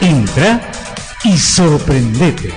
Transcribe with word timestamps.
Entra 0.00 0.60
y 1.24 1.36
sorprendete. 1.36 2.52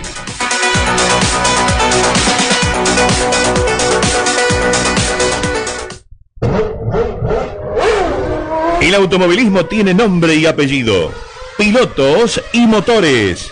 El 8.81 8.95
automovilismo 8.95 9.65
tiene 9.65 9.93
nombre 9.93 10.35
y 10.35 10.45
apellido. 10.45 11.11
Pilotos 11.57 12.41
y 12.53 12.67
motores. 12.67 13.51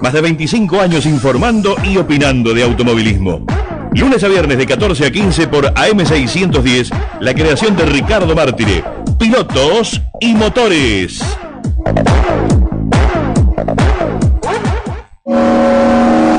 Más 0.00 0.12
de 0.12 0.20
25 0.20 0.80
años 0.80 1.06
informando 1.06 1.76
y 1.82 1.96
opinando 1.96 2.54
de 2.54 2.62
automovilismo. 2.62 3.44
Lunes 3.92 4.22
a 4.24 4.28
viernes 4.28 4.58
de 4.58 4.66
14 4.66 5.06
a 5.06 5.10
15 5.10 5.48
por 5.48 5.72
AM610, 5.72 6.90
la 7.20 7.34
creación 7.34 7.76
de 7.76 7.86
Ricardo 7.86 8.34
Mártire. 8.34 8.84
Pilotos 9.18 10.00
y 10.20 10.34
motores. 10.34 11.20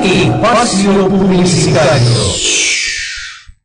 Espacio 0.04 1.10
Publicitario. 1.10 2.48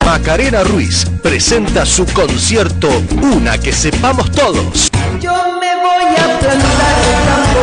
Macarena 0.05 0.65
Ruiz 0.65 1.07
presenta 1.23 1.85
su 1.85 2.07
concierto 2.07 2.89
Una 3.23 3.59
que 3.59 3.73
sepamos 3.73 4.31
todos. 4.33 4.91
Yo 5.21 5.33
me 5.61 5.77
voy 5.77 6.05
a 6.17 6.39
plantar 6.39 6.95
el 7.05 7.15
campo 7.29 7.61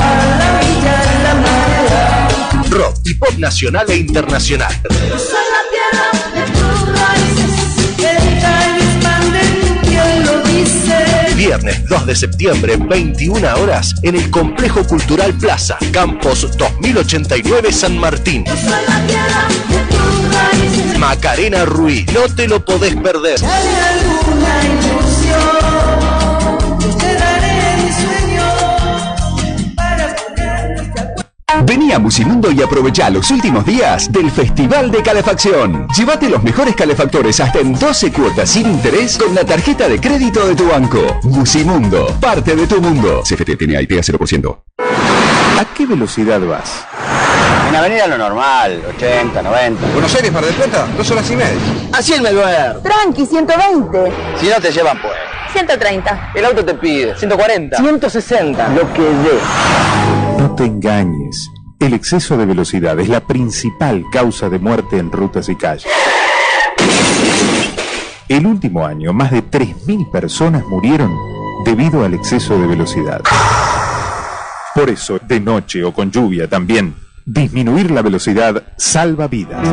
a 0.00 0.14
la 0.38 0.60
villa 0.60 0.96
de 1.06 1.16
la 1.24 1.34
madera. 1.34 2.28
Rock 2.70 2.96
y 3.04 3.14
pop 3.14 3.38
nacional 3.38 3.90
e 3.90 3.96
internacional. 3.96 4.74
Yo 4.82 5.18
soy 5.18 5.44
la 5.50 5.62
tierra 5.70 6.19
Viernes 11.40 11.82
2 11.88 12.04
de 12.04 12.14
septiembre, 12.14 12.76
21 12.76 13.54
horas, 13.54 13.94
en 14.02 14.14
el 14.14 14.30
Complejo 14.30 14.86
Cultural 14.86 15.32
Plaza, 15.32 15.78
Campos 15.90 16.46
2089 16.58 17.72
San 17.72 17.96
Martín. 17.96 18.44
Macarena 20.98 21.64
Ruiz, 21.64 22.04
no 22.12 22.28
te 22.28 22.46
lo 22.46 22.62
podés 22.62 22.94
perder. 22.96 23.40
Vení 31.70 31.92
a 31.92 32.00
Musimundo 32.00 32.50
y 32.50 32.60
aprovecha 32.60 33.08
los 33.10 33.30
últimos 33.30 33.64
días 33.64 34.10
del 34.10 34.28
Festival 34.28 34.90
de 34.90 35.04
Calefacción. 35.04 35.86
Llévate 35.96 36.28
los 36.28 36.42
mejores 36.42 36.74
calefactores 36.74 37.38
hasta 37.38 37.60
en 37.60 37.78
12 37.78 38.10
cuotas 38.10 38.50
sin 38.50 38.66
interés 38.66 39.16
con 39.16 39.32
la 39.36 39.44
tarjeta 39.44 39.88
de 39.88 40.00
crédito 40.00 40.48
de 40.48 40.56
tu 40.56 40.68
banco. 40.68 41.20
Musimundo, 41.22 42.08
parte 42.20 42.56
de 42.56 42.66
tu 42.66 42.80
mundo. 42.80 43.22
CFT 43.22 43.56
tiene 43.56 43.80
IPA 43.82 44.02
0%. 44.02 44.62
¿A 44.80 45.64
qué 45.72 45.86
velocidad 45.86 46.40
vas? 46.40 46.86
En 47.68 47.76
avenida 47.76 48.08
lo 48.08 48.18
normal, 48.18 48.82
80, 48.96 49.40
90. 49.40 49.92
Buenos 49.92 50.12
Aires, 50.16 50.32
Mar 50.32 50.44
del 50.44 50.54
Plata, 50.54 50.88
dos 50.96 51.08
horas 51.12 51.30
y 51.30 51.36
media. 51.36 51.60
Así 51.92 52.14
el 52.14 52.22
Melbourne. 52.22 52.80
Tranqui, 52.82 53.24
120. 53.24 54.12
Si 54.40 54.48
no 54.48 54.56
te 54.60 54.72
llevan, 54.72 55.00
pues. 55.00 55.14
130. 55.52 56.32
El 56.34 56.44
auto 56.46 56.64
te 56.64 56.74
pide 56.74 57.16
140. 57.16 57.76
160. 57.76 58.68
Lo 58.70 58.92
que 58.92 59.02
dé. 59.02 59.38
No 60.36 60.52
te 60.56 60.64
engañes. 60.64 61.48
El 61.80 61.94
exceso 61.94 62.36
de 62.36 62.44
velocidad 62.44 63.00
es 63.00 63.08
la 63.08 63.20
principal 63.20 64.04
causa 64.12 64.50
de 64.50 64.58
muerte 64.58 64.98
en 64.98 65.10
rutas 65.10 65.48
y 65.48 65.56
calles. 65.56 65.90
El 68.28 68.46
último 68.46 68.84
año, 68.84 69.14
más 69.14 69.30
de 69.30 69.42
3.000 69.42 70.10
personas 70.10 70.62
murieron 70.66 71.10
debido 71.64 72.04
al 72.04 72.12
exceso 72.12 72.58
de 72.58 72.66
velocidad. 72.66 73.22
Por 74.74 74.90
eso, 74.90 75.18
de 75.26 75.40
noche 75.40 75.82
o 75.82 75.94
con 75.94 76.10
lluvia 76.10 76.46
también, 76.46 76.94
disminuir 77.24 77.90
la 77.90 78.02
velocidad 78.02 78.62
salva 78.76 79.26
vidas. 79.26 79.66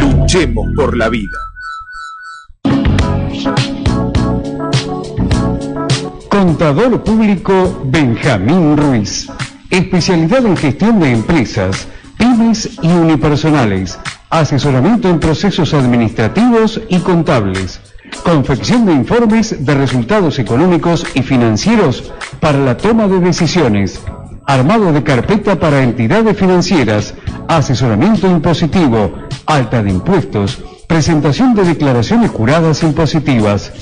Luchemos 0.00 0.68
por 0.74 0.96
la 0.96 1.10
vida. 1.10 1.53
Contador 6.44 7.02
Público 7.02 7.80
Benjamín 7.86 8.76
Ruiz. 8.76 9.30
Especialidad 9.70 10.44
en 10.44 10.58
gestión 10.58 11.00
de 11.00 11.10
empresas, 11.10 11.88
pymes 12.18 12.68
y 12.82 12.88
unipersonales. 12.88 13.98
Asesoramiento 14.28 15.08
en 15.08 15.20
procesos 15.20 15.72
administrativos 15.72 16.82
y 16.90 16.98
contables. 16.98 17.80
Confección 18.22 18.84
de 18.84 18.92
informes 18.92 19.64
de 19.64 19.74
resultados 19.74 20.38
económicos 20.38 21.06
y 21.14 21.22
financieros 21.22 22.12
para 22.40 22.58
la 22.58 22.76
toma 22.76 23.08
de 23.08 23.20
decisiones. 23.20 23.98
Armado 24.46 24.92
de 24.92 25.02
carpeta 25.02 25.58
para 25.58 25.82
entidades 25.82 26.36
financieras. 26.36 27.14
Asesoramiento 27.48 28.30
impositivo. 28.30 29.14
Alta 29.46 29.82
de 29.82 29.88
impuestos. 29.88 30.62
Presentación 30.86 31.54
de 31.54 31.64
declaraciones 31.64 32.30
juradas 32.30 32.82
impositivas. 32.82 33.72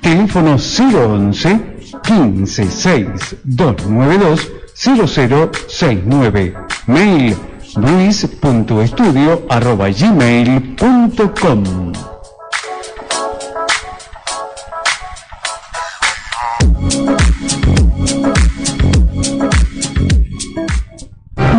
Teléfono 0.00 0.56
011 0.56 1.77
15 2.02 2.70
6 2.70 3.36
292 3.44 4.48
0069. 4.74 6.54
Mail 6.86 7.36
luis.estudio 7.76 9.46
arroba 9.48 9.88
gmail.com. 9.90 11.64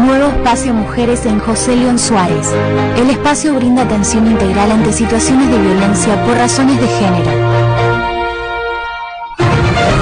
Nuevo 0.06 0.28
espacio 0.30 0.74
Mujeres 0.74 1.26
en 1.26 1.40
José 1.40 1.76
León 1.76 2.00
Suárez. 2.00 2.54
El 2.98 3.10
espacio 3.10 3.54
brinda 3.54 3.84
atención 3.84 4.28
integral 4.28 4.72
ante 4.72 4.92
situaciones 4.92 5.50
de 5.50 5.58
violencia 5.58 6.26
por 6.26 6.36
razones 6.36 6.80
de 6.80 6.88
género. 6.88 7.69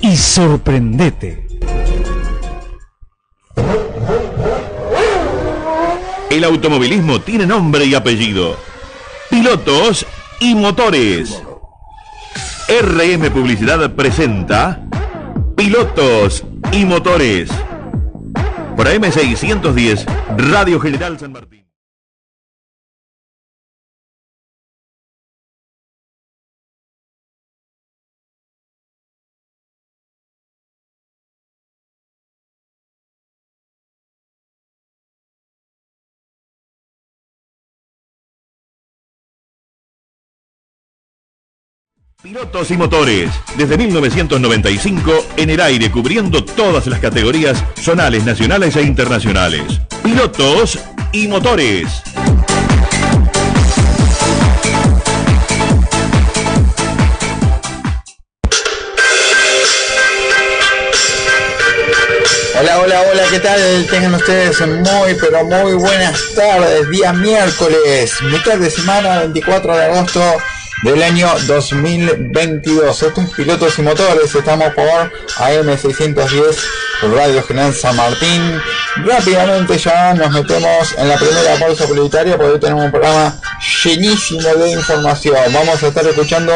y 0.00 0.16
sorprendete. 0.16 1.46
El 6.28 6.42
automovilismo 6.42 7.20
tiene 7.20 7.46
nombre 7.46 7.84
y 7.84 7.94
apellido. 7.94 8.56
Pilotos 9.30 10.04
y 10.40 10.56
motores. 10.56 11.40
RM 12.68 13.30
Publicidad 13.30 13.94
presenta 13.94 14.80
Pilotos 15.56 16.44
y 16.72 16.84
motores. 16.84 17.50
Por 18.76 18.86
AM610, 18.86 20.06
Radio 20.36 20.80
General 20.80 21.18
San 21.18 21.32
Martín. 21.32 21.61
Pilotos 42.22 42.70
y 42.70 42.76
motores, 42.76 43.32
desde 43.56 43.76
1995 43.76 45.26
en 45.36 45.50
el 45.50 45.60
aire 45.60 45.90
cubriendo 45.90 46.44
todas 46.44 46.86
las 46.86 47.00
categorías 47.00 47.64
zonales, 47.74 48.24
nacionales 48.24 48.76
e 48.76 48.82
internacionales. 48.82 49.64
Pilotos 50.04 50.78
y 51.10 51.26
motores. 51.26 51.88
Hola, 62.60 62.78
hola, 62.78 63.02
hola, 63.10 63.22
¿qué 63.32 63.40
tal? 63.40 63.86
Tengan 63.90 64.14
ustedes 64.14 64.60
muy, 64.60 65.14
pero 65.20 65.44
muy 65.44 65.74
buenas 65.74 66.22
tardes. 66.36 66.88
Día 66.88 67.12
miércoles, 67.12 68.14
mitad 68.30 68.58
de 68.58 68.70
semana, 68.70 69.18
24 69.18 69.76
de 69.76 69.84
agosto 69.86 70.22
del 70.82 71.02
año 71.02 71.28
2022. 71.46 73.02
Estos 73.02 73.30
pilotos 73.34 73.78
y 73.78 73.82
motores, 73.82 74.34
estamos 74.34 74.72
por 74.74 74.84
AM610 74.84 76.56
Radio 77.02 77.42
General 77.42 77.74
San 77.74 77.96
Martín. 77.96 78.60
Rápidamente 79.04 79.76
ya 79.78 80.14
nos 80.14 80.30
metemos 80.30 80.94
en 80.96 81.08
la 81.08 81.16
primera 81.16 81.56
pausa 81.58 81.86
publicitaria 81.86 82.36
porque 82.36 82.52
hoy 82.52 82.60
tenemos 82.60 82.84
un 82.84 82.90
programa 82.90 83.34
llenísimo 83.82 84.48
de 84.48 84.72
información. 84.72 85.36
Vamos 85.52 85.82
a 85.82 85.88
estar 85.88 86.06
escuchando 86.06 86.52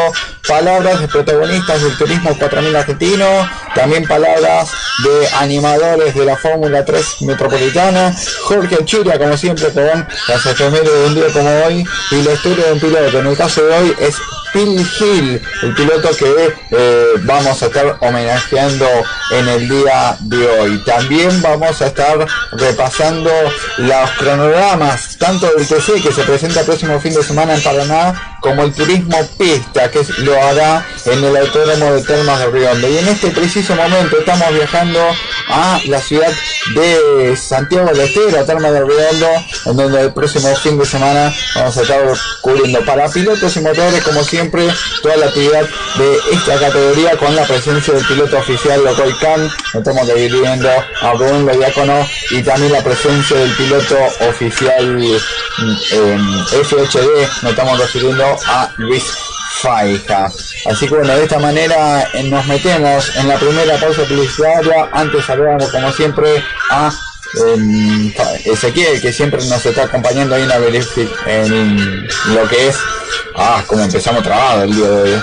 palabras 0.46 1.00
de 1.00 1.08
protagonistas 1.08 1.82
del 1.82 1.96
turismo 1.96 2.36
4000 2.38 2.76
argentino, 2.76 3.26
también 3.74 4.04
palabras 4.04 4.70
de 5.02 5.28
animadores 5.38 6.14
de 6.14 6.24
la 6.24 6.36
Fórmula 6.36 6.84
3 6.84 7.22
metropolitana, 7.22 8.14
Jorge 8.44 8.84
Churia 8.84 9.18
como 9.18 9.36
siempre 9.36 9.68
con 9.72 10.06
las 10.28 10.46
efemérides 10.46 10.92
de 10.92 11.06
un 11.06 11.14
día 11.14 11.26
como 11.32 11.64
hoy 11.64 11.84
y 12.12 12.22
la 12.22 12.32
historia 12.32 12.66
de 12.66 12.72
un 12.72 12.80
piloto. 12.80 13.18
En 13.18 13.26
el 13.26 13.36
caso 13.36 13.64
de 13.64 13.74
hoy 13.74 13.94
es 13.98 14.16
Phil 14.56 14.88
Hill, 14.98 15.42
el 15.64 15.74
piloto 15.74 16.08
que 16.16 16.54
eh, 16.70 17.04
vamos 17.24 17.62
a 17.62 17.66
estar 17.66 17.98
homenajeando 18.00 18.86
en 19.30 19.48
el 19.48 19.68
día 19.68 20.16
de 20.20 20.48
hoy. 20.48 20.82
También 20.86 21.42
vamos 21.42 21.82
a 21.82 21.88
estar 21.88 22.26
repasando 22.52 23.30
los 23.76 24.10
cronogramas, 24.12 25.18
tanto 25.18 25.46
del 25.52 25.68
TC 25.68 26.02
que 26.02 26.10
se 26.10 26.22
presenta 26.22 26.60
el 26.60 26.66
próximo 26.66 26.98
fin 27.00 27.12
de 27.12 27.22
semana 27.22 27.54
en 27.54 27.62
Paraná, 27.62 28.35
como 28.40 28.62
el 28.62 28.72
turismo 28.72 29.18
pista 29.38 29.90
que 29.90 30.00
lo 30.18 30.40
hará 30.40 30.86
en 31.06 31.24
el 31.24 31.36
Autódromo 31.36 31.92
de 31.92 32.02
Termas 32.02 32.38
de 32.38 32.46
Riondo. 32.46 32.88
Y 32.88 32.98
en 32.98 33.08
este 33.08 33.30
preciso 33.30 33.74
momento 33.74 34.18
estamos 34.18 34.52
viajando 34.52 35.00
a 35.48 35.80
la 35.86 36.00
ciudad 36.00 36.32
de 36.74 37.36
Santiago 37.36 37.88
del 37.88 38.00
Estero, 38.00 38.44
Termas 38.44 38.72
de 38.72 38.84
Riondo, 38.84 39.28
en 39.66 39.76
donde 39.76 40.00
el 40.00 40.12
próximo 40.12 40.54
fin 40.56 40.78
de 40.78 40.86
semana 40.86 41.32
vamos 41.54 41.76
a 41.76 41.82
estar 41.82 42.02
cubriendo 42.40 42.84
para 42.84 43.08
pilotos 43.08 43.56
y 43.56 43.60
motores, 43.60 44.02
como 44.02 44.22
siempre 44.22 44.68
toda 45.02 45.16
la 45.16 45.26
actividad 45.26 45.62
de 45.96 46.18
esta 46.32 46.58
categoría 46.58 47.16
con 47.16 47.34
la 47.34 47.44
presencia 47.44 47.94
del 47.94 48.04
piloto 48.06 48.38
oficial 48.38 48.84
Locoy 48.84 49.14
Khan, 49.20 49.50
estamos 49.74 50.06
dividiendo 50.06 50.68
a 51.00 51.12
Rubén 51.12 51.46
Diácono 51.58 52.06
y 52.30 52.42
también 52.42 52.72
la 52.72 52.82
presencia 52.82 53.36
del 53.36 53.50
piloto 53.56 53.96
oficial 54.28 55.02
en 55.92 56.46
FHD, 56.46 57.42
nos 57.42 57.50
estamos 57.50 57.78
refiriendo 57.78 58.25
a 58.46 58.70
Luis 58.76 59.04
Faija. 59.60 60.26
Así 60.66 60.86
que 60.86 60.94
bueno, 60.94 61.14
de 61.14 61.24
esta 61.24 61.38
manera 61.38 62.08
eh, 62.12 62.24
nos 62.24 62.46
metemos 62.46 63.16
en 63.16 63.28
la 63.28 63.36
primera 63.36 63.76
pausa 63.78 64.02
publicitaria. 64.04 64.88
Antes 64.92 65.24
saludamos 65.24 65.70
como 65.70 65.92
siempre 65.92 66.42
a 66.70 66.90
Ezequiel, 68.44 69.00
que 69.00 69.12
siempre 69.12 69.44
nos 69.46 69.64
está 69.64 69.84
acompañando 69.84 70.34
ahí 70.34 70.42
en, 70.42 70.48
la 70.48 70.56
en 71.26 72.08
lo 72.34 72.48
que 72.48 72.68
es, 72.68 72.76
ah, 73.34 73.62
como 73.66 73.82
empezamos 73.82 74.22
trabado 74.22 74.62
el 74.64 74.74
día 74.74 74.88
de 74.88 75.02
hoy. 75.14 75.22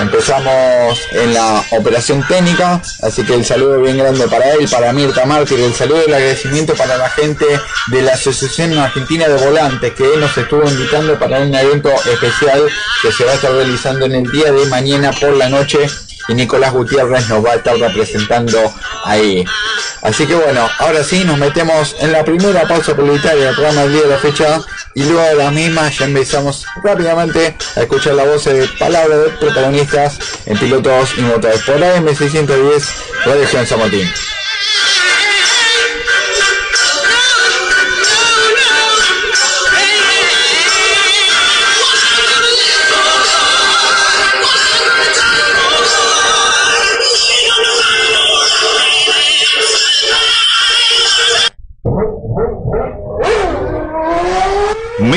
Empezamos 0.00 1.00
en 1.10 1.34
la 1.34 1.64
operación 1.72 2.24
técnica, 2.28 2.80
así 3.02 3.24
que 3.24 3.34
el 3.34 3.44
saludo 3.44 3.80
bien 3.80 3.98
grande 3.98 4.28
para 4.28 4.52
él, 4.52 4.68
para 4.70 4.92
Mirta 4.92 5.24
Mártir, 5.24 5.58
el 5.58 5.74
saludo 5.74 6.02
y 6.02 6.08
el 6.08 6.14
agradecimiento 6.14 6.74
para 6.74 6.96
la 6.96 7.10
gente 7.10 7.44
de 7.88 8.02
la 8.02 8.12
Asociación 8.12 8.78
Argentina 8.78 9.26
de 9.26 9.44
Volantes, 9.44 9.94
que 9.94 10.16
nos 10.18 10.36
estuvo 10.38 10.62
invitando 10.68 11.18
para 11.18 11.40
un 11.40 11.52
evento 11.52 11.90
especial 12.12 12.68
que 13.02 13.10
se 13.10 13.24
va 13.24 13.32
a 13.32 13.34
estar 13.34 13.52
realizando 13.52 14.06
en 14.06 14.14
el 14.14 14.30
día 14.30 14.52
de 14.52 14.66
mañana 14.66 15.10
por 15.10 15.36
la 15.36 15.48
noche 15.48 15.88
y 16.28 16.34
Nicolás 16.34 16.72
Gutiérrez 16.72 17.28
nos 17.28 17.44
va 17.44 17.52
a 17.52 17.56
estar 17.56 17.76
representando 17.76 18.72
ahí. 19.04 19.44
Así 20.02 20.26
que 20.26 20.34
bueno, 20.34 20.68
ahora 20.78 21.02
sí 21.02 21.24
nos 21.24 21.38
metemos 21.38 21.96
en 22.00 22.12
la 22.12 22.24
primera 22.24 22.68
pausa 22.68 22.94
publicitaria 22.94 23.46
del 23.46 23.54
programa 23.54 23.82
del 23.82 23.92
día 23.92 24.02
de 24.02 24.08
la 24.08 24.18
fecha 24.18 24.60
y 24.94 25.04
luego 25.04 25.22
de 25.22 25.34
la 25.34 25.50
misma 25.50 25.88
ya 25.90 26.04
empezamos 26.04 26.66
rápidamente 26.82 27.56
a 27.76 27.80
escuchar 27.80 28.14
la 28.14 28.24
voz 28.24 28.44
de 28.44 28.68
palabras 28.78 29.18
de 29.24 29.30
protagonistas 29.30 30.18
en 30.46 30.58
pilotos 30.58 31.14
y 31.16 31.22
motores 31.22 31.62
por 31.62 31.76
AM610 31.76 32.84
Radio 33.24 33.66
San 33.66 33.78
Martín. 33.78 34.08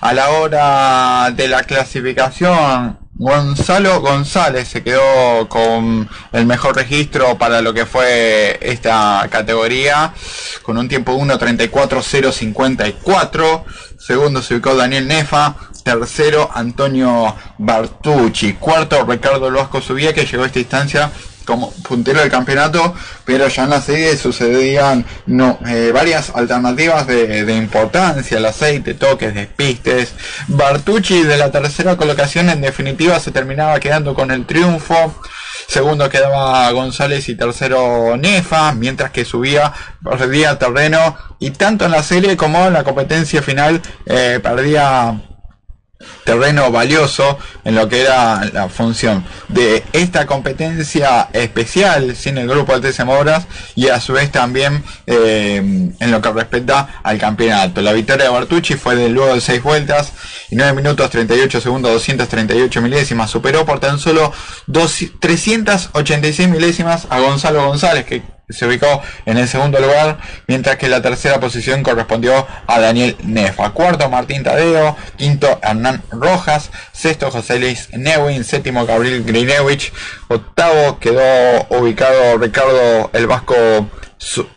A 0.00 0.14
la 0.14 0.30
hora 0.30 1.30
de 1.32 1.46
la 1.46 1.64
clasificación, 1.64 2.98
Gonzalo 3.16 4.00
González 4.00 4.66
se 4.66 4.82
quedó 4.82 5.46
con 5.50 6.08
el 6.32 6.46
mejor 6.46 6.76
registro 6.76 7.36
para 7.36 7.60
lo 7.60 7.74
que 7.74 7.84
fue 7.84 8.58
esta 8.62 9.28
categoría, 9.30 10.14
con 10.62 10.78
un 10.78 10.88
tiempo 10.88 11.12
1.34.054. 11.12 13.64
Segundo 13.98 14.40
se 14.42 14.54
ubicó 14.54 14.74
Daniel 14.74 15.06
Nefa, 15.06 15.54
tercero 15.84 16.50
Antonio 16.52 17.36
Bartucci, 17.58 18.54
cuarto 18.54 19.04
Ricardo 19.04 19.50
Luasco 19.50 19.80
Subía 19.80 20.12
que 20.12 20.26
llegó 20.26 20.42
a 20.42 20.46
esta 20.46 20.58
instancia 20.58 21.12
como 21.44 21.72
puntero 21.72 22.20
del 22.20 22.30
campeonato, 22.30 22.94
pero 23.24 23.48
ya 23.48 23.64
en 23.64 23.70
la 23.70 23.82
serie 23.82 24.16
sucedían 24.16 25.04
no, 25.26 25.58
eh, 25.66 25.90
varias 25.92 26.30
alternativas 26.30 27.06
de, 27.06 27.44
de 27.44 27.54
importancia, 27.54 28.38
el 28.38 28.46
aceite, 28.46 28.94
toques, 28.94 29.34
despistes. 29.34 30.14
Bartucci 30.48 31.22
de 31.22 31.36
la 31.36 31.50
tercera 31.50 31.96
colocación 31.96 32.48
en 32.50 32.62
definitiva 32.62 33.20
se 33.20 33.30
terminaba 33.30 33.78
quedando 33.78 34.14
con 34.14 34.30
el 34.30 34.46
triunfo. 34.46 35.14
Segundo 35.66 36.08
quedaba 36.10 36.70
González 36.72 37.28
y 37.28 37.36
tercero 37.36 38.16
Nefa, 38.16 38.72
mientras 38.72 39.10
que 39.10 39.24
subía, 39.24 39.72
perdía 40.02 40.58
terreno 40.58 41.16
y 41.38 41.50
tanto 41.50 41.86
en 41.86 41.92
la 41.92 42.02
serie 42.02 42.36
como 42.36 42.66
en 42.66 42.74
la 42.74 42.84
competencia 42.84 43.40
final 43.40 43.80
eh, 44.06 44.40
perdía 44.42 45.20
terreno 46.25 46.70
valioso 46.70 47.38
en 47.64 47.75
lo 47.75 47.88
que 47.88 48.02
era 48.02 48.44
la 48.52 48.68
función 48.68 49.25
de 49.49 49.84
esta 49.92 50.26
competencia 50.26 51.28
especial 51.32 52.16
sin 52.16 52.38
el 52.38 52.49
grupo 52.49 52.78
de 52.78 53.04
Moras 53.04 53.46
y 53.75 53.88
a 53.88 54.00
su 54.00 54.12
vez 54.14 54.30
también 54.30 54.82
eh, 55.06 55.56
en 55.56 56.11
lo 56.11 56.20
que 56.20 56.32
respecta 56.32 57.00
al 57.02 57.18
campeonato. 57.18 57.80
La 57.82 57.92
victoria 57.92 58.25
de 58.25 58.30
Bartucci 58.30 58.75
fue 58.75 58.96
de 58.96 59.08
luego 59.08 59.34
de 59.34 59.40
6 59.40 59.62
vueltas 59.62 60.12
y 60.50 60.56
9 60.56 60.73
minutos 60.75 61.11
38 61.11 61.61
segundos 61.61 61.92
238 61.92 62.82
milésimas. 62.82 63.30
Superó 63.30 63.64
por 63.64 63.80
tan 63.80 63.99
solo 63.99 64.32
386 65.20 66.49
milésimas 66.49 67.06
a 67.11 67.20
Gonzalo 67.20 67.66
González 67.66 68.04
que 68.04 68.33
se 68.48 68.66
ubicó 68.66 69.02
en 69.26 69.38
el 69.38 69.48
segundo 69.48 69.78
lugar, 69.80 70.18
mientras 70.46 70.76
que 70.76 70.88
la 70.88 71.00
tercera 71.00 71.40
posición 71.40 71.82
correspondió 71.82 72.46
a 72.66 72.80
Daniel 72.80 73.16
Nefa. 73.24 73.70
Cuarto 73.70 74.08
Martín 74.10 74.42
Tadeo, 74.42 74.96
quinto 75.16 75.58
Hernán 75.62 76.02
Rojas, 76.10 76.70
sexto 76.92 77.30
José 77.30 77.58
Luis 77.58 77.88
Neuwin, 77.92 78.44
séptimo 78.44 78.86
Gabriel 78.86 79.24
Grinewich, 79.24 79.92
octavo 80.28 80.98
quedó 80.98 81.66
ubicado 81.70 82.38
Ricardo 82.38 83.10
el 83.12 83.26
Vasco 83.26 83.88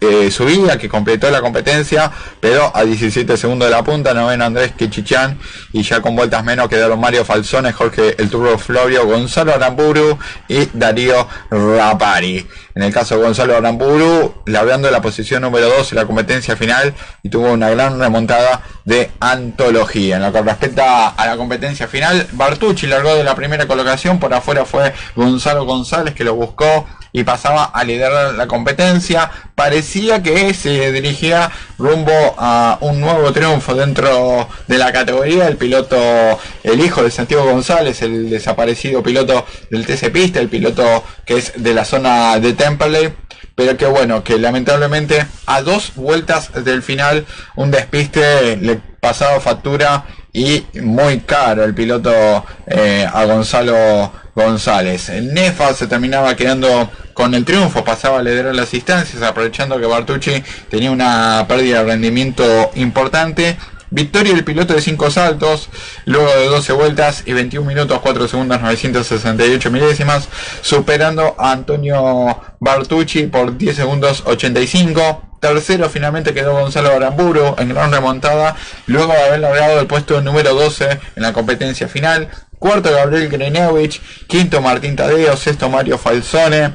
eh, 0.02 0.32
subía, 0.32 0.78
que 0.78 0.88
completó 0.90 1.30
la 1.30 1.42
competencia, 1.42 2.12
pero 2.40 2.72
a 2.76 2.84
17 2.84 3.38
segundos 3.38 3.68
de 3.68 3.76
la 3.76 3.84
punta, 3.84 4.14
noveno 4.14 4.46
Andrés 4.46 4.72
Quechichán, 4.74 5.38
y 5.74 5.84
ya 5.84 6.02
con 6.02 6.16
vueltas 6.16 6.44
menos 6.44 6.70
quedaron 6.70 7.00
Mario 7.00 7.26
Falzones, 7.26 7.76
Jorge 7.76 8.16
El 8.18 8.30
Turbo 8.30 8.58
Florio, 8.58 9.06
Gonzalo 9.06 9.54
Aramburu 9.54 10.18
y 10.48 10.66
Darío 10.74 11.28
Rapari. 11.50 12.48
En 12.76 12.84
el 12.84 12.94
caso 12.94 13.16
de 13.16 13.24
Gonzalo 13.24 13.58
Aramburu, 13.58 14.44
largando 14.46 14.90
la 14.92 15.02
posición 15.02 15.42
número 15.42 15.68
2 15.68 15.94
en 15.94 15.96
la 15.98 16.06
competencia 16.06 16.56
final 16.56 16.94
y 17.24 17.30
tuvo 17.30 17.52
una 17.52 17.70
gran 17.72 18.00
remontada 18.00 18.62
de 18.86 19.10
antología. 19.20 20.18
En 20.18 20.22
lo 20.22 20.32
que 20.32 20.42
respecta 20.44 21.10
a 21.10 21.26
la 21.26 21.38
competencia 21.38 21.88
final, 21.88 22.28
Bartucci 22.34 22.86
largó 22.86 23.16
de 23.16 23.24
la 23.24 23.36
primera 23.36 23.68
colocación, 23.68 24.20
por 24.20 24.34
afuera 24.34 24.64
fue 24.64 24.94
Gonzalo 25.16 25.66
González 25.66 26.14
que 26.14 26.24
lo 26.24 26.36
buscó 26.36 26.86
y 27.18 27.24
pasaba 27.24 27.64
a 27.64 27.84
liderar 27.84 28.36
la 28.36 28.46
competencia. 28.46 29.32
Parecía 29.56 30.22
que 30.22 30.54
se 30.54 30.92
dirigía 30.92 31.50
rumbo 31.80 32.36
a 32.38 32.78
un 32.82 33.02
nuevo 33.02 33.34
triunfo 33.34 33.74
dentro 33.74 34.48
de 34.68 34.78
la 34.78 34.92
categoría. 34.94 35.48
El 35.48 35.58
piloto, 35.58 35.98
el 36.62 36.80
hijo 36.80 37.02
de 37.02 37.10
Santiago 37.10 37.46
González, 37.46 38.04
el 38.04 38.30
desaparecido 38.30 39.02
piloto 39.02 39.48
del 39.72 39.88
TC 39.88 40.12
Pista, 40.12 40.40
el 40.40 40.48
piloto 40.48 41.04
que 41.26 41.38
es 41.38 41.54
de 41.56 41.74
la 41.74 41.86
zona 41.86 42.40
de 42.40 42.54
Temperley. 42.54 43.12
Pero 43.56 43.76
que 43.78 43.88
bueno, 43.88 44.24
que 44.24 44.38
lamentablemente 44.38 45.26
a 45.48 45.64
dos 45.64 45.94
vueltas 45.96 46.64
del 46.64 46.84
final 46.84 47.26
un 47.56 47.72
despiste 47.72 48.58
le 48.58 48.80
pasaba 49.00 49.40
factura 49.40 50.06
y 50.38 50.64
muy 50.82 51.22
caro 51.22 51.64
el 51.64 51.74
piloto 51.74 52.12
eh, 52.68 53.08
a 53.12 53.26
Gonzalo 53.26 54.12
González. 54.36 55.10
El 55.10 55.34
Nefa 55.34 55.74
se 55.74 55.88
terminaba 55.88 56.36
quedando 56.36 56.92
con 57.14 57.34
el 57.34 57.44
triunfo, 57.44 57.84
pasaba 57.84 58.20
a 58.20 58.22
liderar 58.22 58.54
las 58.54 58.72
instancias, 58.72 59.24
aprovechando 59.24 59.80
que 59.80 59.88
Bartucci 59.88 60.44
tenía 60.70 60.92
una 60.92 61.44
pérdida 61.48 61.80
de 61.80 61.86
rendimiento 61.86 62.70
importante. 62.76 63.58
Victoria 63.90 64.34
del 64.34 64.44
piloto 64.44 64.74
de 64.74 64.82
5 64.82 65.12
saltos, 65.12 65.70
luego 66.06 66.28
de 66.28 66.48
12 66.48 66.74
vueltas 66.74 67.24
y 67.26 67.34
21 67.34 67.66
minutos 67.66 68.00
4 68.02 68.28
segundos 68.28 68.62
968 68.62 69.72
milésimas, 69.72 70.28
superando 70.62 71.36
a 71.38 71.52
Antonio 71.54 72.40
Bartucci 72.60 73.28
por 73.28 73.58
10 73.58 73.76
segundos 73.76 74.24
85. 74.26 75.24
Tercero 75.40 75.88
finalmente 75.90 76.34
quedó 76.34 76.54
Gonzalo 76.54 76.90
Aramburu 76.92 77.56
en 77.60 77.70
gran 77.70 77.92
remontada, 77.92 78.56
luego 78.88 79.14
de 79.14 79.24
haber 79.24 79.40
logrado 79.40 79.80
el 79.80 79.88
puesto 79.88 80.20
número 80.22 80.54
12 80.54 81.00
en 81.16 81.24
la 81.24 81.32
competencia 81.32 81.88
final. 81.88 82.28
Cuarto 82.58 82.92
Gabriel 82.92 83.30
Grenewich, 83.30 84.02
quinto 84.28 84.62
Martín 84.62 84.96
Tadeo, 84.96 85.38
sexto 85.38 85.70
Mario 85.70 86.00
Falzone, 86.00 86.74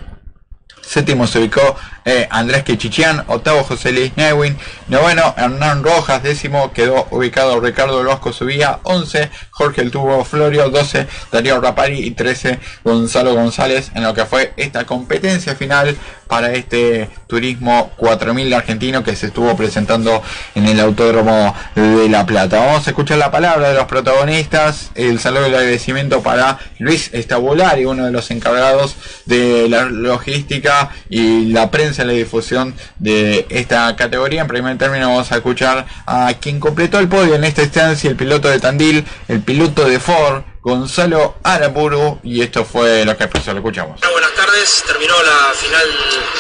séptimo 0.81 1.27
se 1.27 1.41
ubicó 1.41 1.77
eh, 2.05 2.27
Andrés 2.31 2.65
Quechichian, 2.65 3.25
octavo 3.29 3.63
José 3.65 3.93
Luis 3.93 4.13
Neuwin, 4.17 4.57
noveno 4.89 5.35
Hernán 5.37 5.83
Rojas, 5.83 6.23
décimo 6.23 6.73
quedó 6.73 7.07
ubicado 7.11 7.61
Ricardo 7.61 8.03
Losco 8.03 8.33
Subía, 8.33 8.81
11 8.83 9.31
Jorge 9.51 9.83
El 9.83 9.91
Tubo 9.91 10.25
Florio, 10.25 10.69
12 10.71 11.07
Darío 11.31 11.61
Rapari 11.61 11.99
y 12.05 12.11
13 12.13 12.59
Gonzalo 12.85 13.35
González 13.35 13.93
en 13.95 14.03
lo 14.03 14.15
que 14.15 14.25
fue 14.25 14.53
esta 14.57 14.85
competencia 14.85 15.55
final 15.55 15.97
para 16.33 16.55
este 16.55 17.11
turismo 17.27 17.91
4000 17.99 18.55
argentino 18.55 19.05
que 19.05 19.15
se 19.15 19.27
estuvo 19.27 19.55
presentando 19.55 20.23
en 20.55 20.67
el 20.67 20.81
Autódromo 20.81 21.55
de 21.75 22.09
La 22.09 22.25
Plata. 22.25 22.59
Vamos 22.59 22.87
a 22.87 22.91
escuchar 22.91 23.19
la 23.19 23.31
palabra 23.31 23.69
de 23.69 23.75
los 23.75 23.85
protagonistas, 23.85 24.93
el 24.95 25.21
saludo 25.21 25.43
y 25.43 25.51
el 25.51 25.57
agradecimiento 25.57 26.23
para 26.23 26.59
Luis 26.79 27.11
Estabulari, 27.13 27.85
uno 27.85 28.07
de 28.07 28.13
los 28.13 28.31
encargados 28.31 28.97
de 29.27 29.69
la 29.69 29.85
logística 29.85 30.89
y 31.11 31.53
la 31.53 31.71
prensa 31.71 31.92
en 31.99 32.07
la 32.07 32.13
difusión 32.13 32.75
de 32.99 33.47
esta 33.51 33.95
categoría. 33.97 34.43
En 34.43 34.49
primer 34.49 34.79
término 34.79 35.09
vamos 35.09 35.33
a 35.33 35.37
escuchar 35.37 35.87
a 36.07 36.33
quien 36.41 36.61
completó 36.61 36.99
el 36.99 37.09
podio 37.09 37.35
en 37.35 37.45
esta 37.45 37.63
instancia, 37.63 38.11
el 38.11 38.17
piloto 38.17 38.49
de 38.49 38.61
Tandil, 38.61 39.05
el 39.29 39.41
piloto 39.41 39.85
de 39.85 39.99
Ford, 40.01 40.43
Gonzalo 40.61 41.37
Aramburu, 41.43 42.21
y 42.23 42.41
esto 42.41 42.65
fue 42.65 43.05
lo 43.05 43.17
que 43.17 43.25
expresó, 43.25 43.53
lo 43.53 43.59
escuchamos. 43.59 44.01
Buenas 44.01 44.33
tardes, 44.35 44.85
terminó 44.87 45.15
la 45.23 45.53
final, 45.55 45.87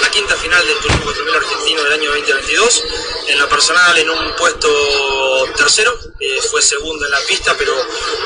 la 0.00 0.11
quinta 0.11 0.35
final 0.37 0.64
del 0.64 0.78
Turismo 0.78 1.04
4000 1.04 1.35
argentino 1.35 1.82
del 1.82 1.92
año 1.92 2.11
2022. 2.11 2.85
En 3.28 3.38
lo 3.40 3.49
personal, 3.49 3.99
en 3.99 4.11
un 4.11 4.37
puesto 4.37 4.68
tercero, 5.56 5.92
eh, 6.21 6.38
fue 6.50 6.62
segundo 6.62 7.04
en 7.04 7.11
la 7.11 7.21
pista, 7.28 7.54
pero 7.59 7.73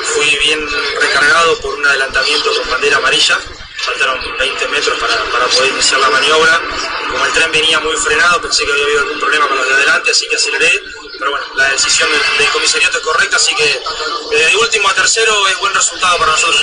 fui 0.03 0.37
bien 0.43 0.59
recargado 1.01 1.57
por 1.61 1.73
un 1.73 1.85
adelantamiento 1.85 2.51
con 2.61 2.69
bandera 2.69 2.97
amarilla 2.97 3.39
faltaron 3.87 4.19
20 4.37 4.67
metros 4.67 4.99
para, 4.99 5.15
para, 5.31 5.45
poder 5.47 5.71
iniciar 5.71 5.99
la 5.99 6.09
maniobra. 6.09 6.61
Como 7.09 7.25
el 7.25 7.31
tren 7.31 7.51
venía 7.51 7.79
muy 7.79 7.95
frenado, 7.95 8.41
pensé 8.41 8.65
que 8.65 8.71
había 8.71 8.83
habido 8.83 9.01
algún 9.01 9.19
problema 9.19 9.47
con 9.47 9.57
los 9.57 9.67
de 9.67 9.73
adelante, 9.73 10.11
así 10.11 10.27
que 10.29 10.35
aceleré. 10.35 10.71
Pero 11.17 11.31
bueno, 11.31 11.45
la 11.55 11.69
decisión 11.71 12.09
del, 12.11 12.49
comisariato 12.51 12.97
es 12.97 13.03
correcta, 13.03 13.37
así 13.37 13.55
que 13.55 13.63
de 13.63 14.55
último 14.57 14.89
a 14.89 14.93
tercero 14.93 15.47
es 15.47 15.57
buen 15.59 15.73
resultado 15.73 16.17
para 16.17 16.31
nosotros. 16.31 16.61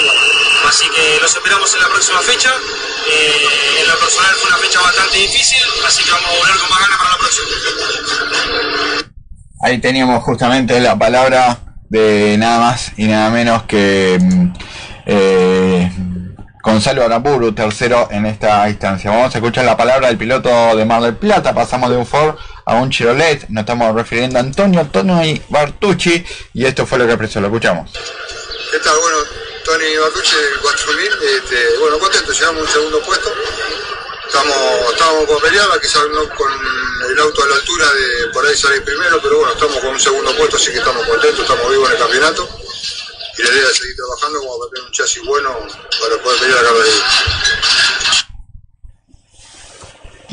Así 0.68 0.88
que 0.90 1.18
los 1.20 1.34
esperamos 1.34 1.74
en 1.74 1.80
la 1.80 1.88
próxima 1.88 2.20
fecha. 2.20 2.52
Eh, 3.08 3.80
en 3.80 3.88
lo 3.88 3.98
personal 3.98 4.34
fue 4.34 4.48
una 4.48 4.58
fecha 4.58 4.80
bastante 4.80 5.18
difícil, 5.18 5.62
así 5.86 6.04
que 6.04 6.10
vamos 6.10 6.28
a 6.28 6.38
volver 6.38 6.56
con 6.58 6.70
más 6.70 6.80
ganas 6.80 6.98
para 6.98 7.10
la 7.10 7.18
próxima. 7.18 7.46
Ahí 9.62 9.78
teníamos 9.78 10.22
justamente 10.22 10.78
la 10.78 10.98
palabra 10.98 11.58
de 11.88 12.36
nada 12.38 12.58
más 12.60 12.92
y 12.96 13.06
nada 13.06 13.30
menos 13.30 13.62
que 13.64 14.18
eh, 15.06 15.92
Gonzalo 16.64 17.04
Aramburu, 17.04 17.52
tercero 17.52 18.08
en 18.10 18.24
esta 18.24 18.66
instancia. 18.70 19.10
Vamos 19.10 19.34
a 19.34 19.38
escuchar 19.38 19.66
la 19.66 19.76
palabra 19.76 20.08
del 20.08 20.16
piloto 20.16 20.74
de 20.74 20.86
Mar 20.86 21.02
del 21.02 21.14
Plata. 21.14 21.52
Pasamos 21.52 21.90
de 21.90 21.96
un 21.98 22.06
Ford 22.06 22.36
a 22.64 22.76
un 22.76 22.88
Chevrolet. 22.88 23.46
Nos 23.50 23.60
estamos 23.60 23.94
refiriendo 23.94 24.38
a 24.38 24.40
Antonio 24.40 24.88
Tony 24.90 25.42
Bartucci. 25.50 26.24
Y 26.54 26.64
esto 26.64 26.86
fue 26.86 26.98
lo 26.98 27.04
que 27.04 27.12
expresó. 27.12 27.42
Lo 27.42 27.48
escuchamos. 27.48 27.90
¿Qué 27.92 28.78
tal? 28.78 28.96
Bueno, 28.98 29.18
Tony 29.62 29.94
Bartucci, 29.94 30.36
4000. 30.62 31.06
Este, 31.36 31.78
bueno, 31.80 31.98
contento. 31.98 32.32
Llegamos 32.32 32.62
un 32.62 32.68
segundo 32.68 33.00
puesto. 33.02 33.30
Estamos, 34.26 34.56
estamos 34.90 35.24
con 35.26 35.40
peleada, 35.42 35.78
quizás 35.82 36.02
no 36.14 36.26
con 36.34 36.50
el 37.10 37.18
auto 37.20 37.44
a 37.44 37.46
la 37.46 37.54
altura 37.56 37.86
de 37.92 38.32
por 38.32 38.46
ahí 38.46 38.56
salir 38.56 38.82
primero, 38.82 39.20
pero 39.22 39.36
bueno, 39.36 39.52
estamos 39.52 39.76
con 39.76 39.90
un 39.90 40.00
segundo 40.00 40.34
puesto, 40.34 40.56
así 40.56 40.72
que 40.72 40.78
estamos 40.78 41.06
contentos, 41.06 41.40
estamos 41.40 41.70
vivos 41.70 41.88
en 41.90 41.92
el 41.92 41.98
campeonato 41.98 42.48
y 43.36 43.42
la 43.42 43.48
idea 43.48 43.68
es 43.70 43.76
seguir 43.76 43.96
trabajando 43.96 44.38
como 44.40 44.58
para 44.58 44.70
tener 44.70 44.86
un 44.86 44.92
chasis 44.92 45.22
bueno 45.24 45.50
para 45.50 46.22
poder 46.22 46.40
pelear 46.40 46.58
a 46.58 46.68
carrera. 46.68 47.64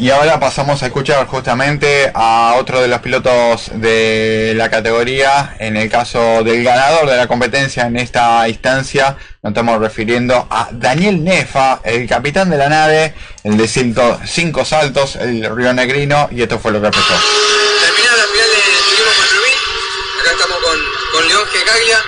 Y 0.01 0.09
ahora 0.09 0.39
pasamos 0.39 0.81
a 0.81 0.87
escuchar 0.87 1.27
justamente 1.27 2.11
a 2.15 2.55
otro 2.57 2.81
de 2.81 2.87
los 2.87 3.01
pilotos 3.01 3.69
de 3.75 4.53
la 4.55 4.67
categoría, 4.69 5.55
en 5.59 5.77
el 5.77 5.91
caso 5.91 6.43
del 6.43 6.63
ganador 6.63 7.07
de 7.07 7.17
la 7.17 7.27
competencia 7.27 7.85
en 7.85 7.97
esta 7.97 8.49
instancia, 8.49 9.17
nos 9.43 9.51
estamos 9.51 9.79
refiriendo 9.79 10.47
a 10.49 10.69
Daniel 10.71 11.23
Nefa, 11.23 11.81
el 11.83 12.07
capitán 12.07 12.49
de 12.49 12.57
la 12.57 12.67
nave, 12.67 13.13
el 13.43 13.57
de 13.57 13.67
cinco 13.67 14.65
saltos, 14.65 15.17
el 15.17 15.55
Río 15.55 15.71
Negrino, 15.71 16.29
y 16.31 16.41
esto 16.41 16.57
fue 16.57 16.71
lo 16.71 16.81
que 16.81 16.87
empezó. 16.87 17.13
Terminada 17.83 18.17
la 18.17 18.23
final 18.23 18.49
de 18.49 18.61
Turismo 18.89 19.11
4000, 19.17 19.53
acá 20.21 20.31
estamos 20.31 20.57
con, 20.63 20.79
con 21.11 21.27
León 21.27 21.45
Gecaglia, 21.51 22.03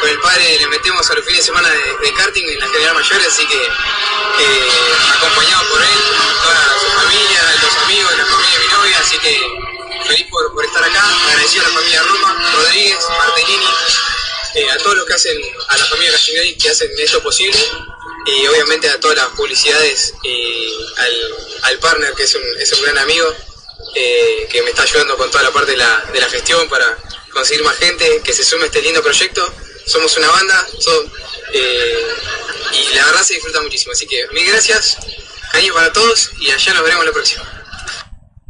con 0.00 0.08
el 0.08 0.18
padre 0.20 0.58
le 0.58 0.66
metemos 0.68 1.08
a 1.10 1.14
los 1.14 1.24
fines 1.24 1.40
de 1.40 1.46
semana 1.46 1.68
de, 1.68 2.12
karting 2.14 2.48
en 2.48 2.58
la 2.58 2.68
General 2.68 2.94
Mayor, 2.94 3.22
así 3.26 3.46
que 3.46 3.56
eh, 3.56 4.68
acompañado 5.16 5.68
por 5.68 5.82
él, 5.82 5.98
toda 6.42 6.80
su 6.80 6.86
familia, 6.92 7.40
los 7.62 7.76
amigos, 7.84 8.18
la 8.18 8.24
familia 8.24 8.58
de 8.58 8.64
mi 8.64 8.72
novia, 8.72 8.98
así 9.00 9.18
que 9.18 9.40
feliz 10.06 10.26
por, 10.30 10.64
estar 10.64 10.84
acá, 10.84 11.04
agradecido 11.28 11.64
a 11.64 11.68
la 11.68 11.74
familia 11.74 12.02
Roma, 12.02 12.50
Rodríguez, 12.56 12.98
Martellini, 13.18 13.68
eh, 14.54 14.70
a 14.70 14.78
todos 14.78 14.96
los 14.96 15.06
que 15.06 15.14
hacen, 15.14 15.38
a 15.68 15.76
la 15.76 15.84
familia 15.84 16.12
Castiglioni 16.12 16.56
que 16.56 16.70
hacen 16.70 16.90
esto 16.98 17.22
posible 17.22 17.58
y 18.26 18.46
obviamente 18.46 18.88
a 18.88 18.98
todas 19.00 19.16
las 19.16 19.28
publicidades 19.28 20.14
y 20.22 20.72
al, 20.96 21.34
al 21.62 21.78
partner 21.78 22.14
que 22.14 22.24
es 22.24 22.34
un, 22.34 22.42
es 22.58 22.72
un 22.72 22.82
gran 22.82 22.98
amigo 22.98 23.32
eh, 23.94 24.46
que 24.50 24.62
me 24.62 24.70
está 24.70 24.82
ayudando 24.82 25.16
con 25.16 25.30
toda 25.30 25.42
la 25.44 25.50
parte 25.50 25.72
de 25.72 25.76
la, 25.78 26.04
de 26.12 26.20
la 26.20 26.28
gestión 26.28 26.68
para 26.68 26.96
conseguir 27.32 27.64
más 27.64 27.76
gente 27.76 28.20
que 28.22 28.32
se 28.32 28.44
sume 28.44 28.64
a 28.64 28.66
este 28.66 28.82
lindo 28.82 29.02
proyecto. 29.02 29.52
Somos 29.90 30.16
una 30.18 30.28
banda 30.30 30.66
eh, 31.52 31.94
y 32.72 32.94
la 32.94 33.06
verdad 33.06 33.22
se 33.22 33.34
disfruta 33.34 33.60
muchísimo. 33.60 33.92
Así 33.92 34.06
que 34.06 34.24
mil 34.32 34.46
gracias, 34.46 34.98
cariño 35.50 35.74
para 35.74 35.92
todos 35.92 36.30
y 36.38 36.48
allá 36.48 36.74
nos 36.74 36.84
veremos 36.84 37.04
la 37.06 37.12
próxima. 37.12 37.42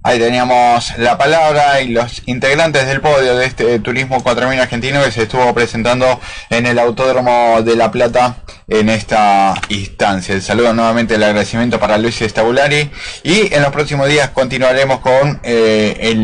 Ahí 0.02 0.18
teníamos 0.18 0.98
la 0.98 1.16
palabra 1.16 1.80
y 1.80 1.88
los 1.88 2.22
integrantes 2.26 2.86
del 2.86 3.00
podio 3.00 3.36
de 3.36 3.46
este 3.46 3.78
Turismo 3.78 4.22
4000 4.22 4.60
argentino 4.60 5.02
que 5.02 5.12
se 5.12 5.22
estuvo 5.22 5.54
presentando 5.54 6.20
en 6.50 6.66
el 6.66 6.78
Autódromo 6.78 7.62
de 7.62 7.74
La 7.74 7.90
Plata 7.90 8.36
en 8.70 8.88
esta 8.88 9.54
instancia. 9.68 10.34
El 10.34 10.42
saludo 10.42 10.72
nuevamente, 10.72 11.16
el 11.16 11.22
agradecimiento 11.24 11.80
para 11.80 11.98
Luis 11.98 12.22
Estabulari 12.22 12.88
y 13.24 13.52
en 13.52 13.62
los 13.62 13.72
próximos 13.72 14.08
días 14.08 14.30
continuaremos 14.30 15.00
con 15.00 15.40
eh, 15.42 16.14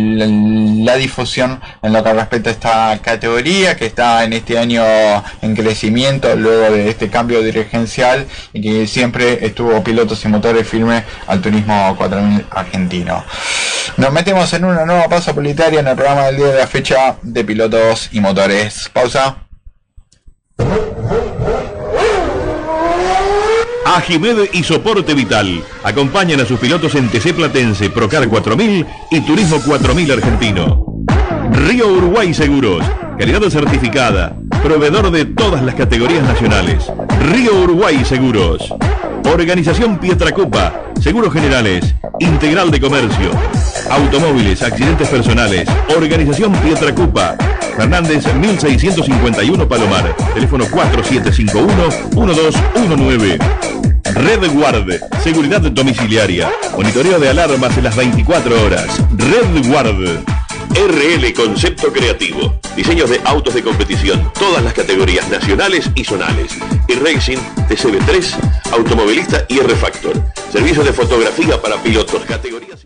la 0.84 0.96
difusión 0.96 1.60
en 1.82 1.92
lo 1.92 2.04
que 2.04 2.12
respecta 2.12 2.50
a 2.50 2.52
esta 2.52 2.98
categoría 3.02 3.76
que 3.76 3.86
está 3.86 4.22
en 4.24 4.32
este 4.32 4.58
año 4.58 4.84
en 5.42 5.56
crecimiento 5.56 6.34
luego 6.36 6.72
de 6.74 6.88
este 6.88 7.10
cambio 7.10 7.42
dirigencial 7.42 8.26
y 8.52 8.62
que 8.62 8.86
siempre 8.86 9.44
estuvo 9.44 9.82
pilotos 9.82 10.24
y 10.24 10.28
motores 10.28 10.66
firmes 10.68 11.02
al 11.26 11.40
Turismo 11.40 11.94
4000 11.96 12.46
argentino. 12.50 13.24
Nos 13.96 14.12
metemos 14.12 14.52
en 14.52 14.64
una 14.64 14.84
nueva 14.84 15.08
pausa 15.08 15.34
publicitaria 15.34 15.80
en 15.80 15.88
el 15.88 15.96
programa 15.96 16.26
del 16.26 16.36
día 16.36 16.46
de 16.46 16.58
la 16.58 16.66
fecha 16.68 17.16
de 17.22 17.44
pilotos 17.44 18.08
y 18.12 18.20
motores. 18.20 18.88
Pausa. 18.92 19.38
Ajimed 23.94 24.48
y 24.52 24.64
Soporte 24.64 25.14
Vital 25.14 25.62
acompañan 25.84 26.40
a 26.40 26.44
sus 26.44 26.58
pilotos 26.58 26.96
en 26.96 27.08
TC 27.08 27.34
Platense, 27.34 27.88
Procar 27.88 28.28
4000 28.28 28.84
y 29.12 29.20
Turismo 29.20 29.60
4000 29.60 30.10
Argentino. 30.10 30.84
Río 31.52 31.86
Uruguay 31.92 32.34
Seguros, 32.34 32.84
calidad 33.16 33.42
certificada, 33.48 34.36
proveedor 34.62 35.12
de 35.12 35.26
todas 35.26 35.62
las 35.62 35.76
categorías 35.76 36.24
nacionales. 36.24 36.90
Río 37.30 37.62
Uruguay 37.62 38.04
Seguros. 38.04 38.74
Organización 39.32 39.98
Pietracopa, 39.98 40.92
Seguros 41.00 41.32
Generales, 41.32 41.94
Integral 42.20 42.70
de 42.70 42.80
Comercio, 42.80 43.30
Automóviles, 43.90 44.62
Accidentes 44.62 45.08
Personales, 45.08 45.68
Organización 45.96 46.52
Pietracopa, 46.52 47.36
Fernández 47.76 48.24
1651 48.34 49.68
Palomar, 49.68 50.16
teléfono 50.34 50.64
4751-1219. 50.66 53.38
Red 54.14 54.52
Guard, 54.52 54.86
seguridad 55.22 55.60
domiciliaria, 55.60 56.50
monitoreo 56.74 57.18
de 57.18 57.28
alarmas 57.28 57.76
en 57.76 57.84
las 57.84 57.94
24 57.96 58.64
horas. 58.64 58.86
Red 59.12 59.68
Guard. 59.68 60.35
RL 60.76 61.32
Concepto 61.32 61.90
Creativo. 61.90 62.60
Diseños 62.76 63.08
de 63.08 63.18
autos 63.24 63.54
de 63.54 63.62
competición, 63.62 64.30
todas 64.38 64.62
las 64.62 64.74
categorías 64.74 65.28
nacionales 65.30 65.90
y 65.94 66.04
zonales. 66.04 66.52
Y 66.86 66.94
Racing, 66.94 67.38
TCB3, 67.68 68.72
Automovilista 68.72 69.46
y 69.48 69.58
R-Factor. 69.58 70.22
Servicios 70.52 70.84
de 70.84 70.92
fotografía 70.92 71.60
para 71.60 71.82
pilotos, 71.82 72.24
categorías 72.26 72.85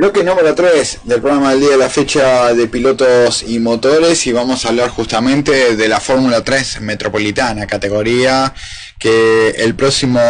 Bloque 0.00 0.24
número 0.24 0.54
3 0.54 1.00
del 1.04 1.20
programa 1.20 1.50
del 1.50 1.60
día 1.60 1.70
de 1.72 1.76
la 1.76 1.90
fecha 1.90 2.54
de 2.54 2.66
pilotos 2.68 3.42
y 3.46 3.58
motores 3.58 4.26
y 4.26 4.32
vamos 4.32 4.64
a 4.64 4.70
hablar 4.70 4.88
justamente 4.88 5.76
de 5.76 5.88
la 5.88 6.00
Fórmula 6.00 6.42
3 6.42 6.80
Metropolitana, 6.80 7.66
categoría 7.66 8.54
que 9.00 9.48
el 9.56 9.74
próximo 9.74 10.20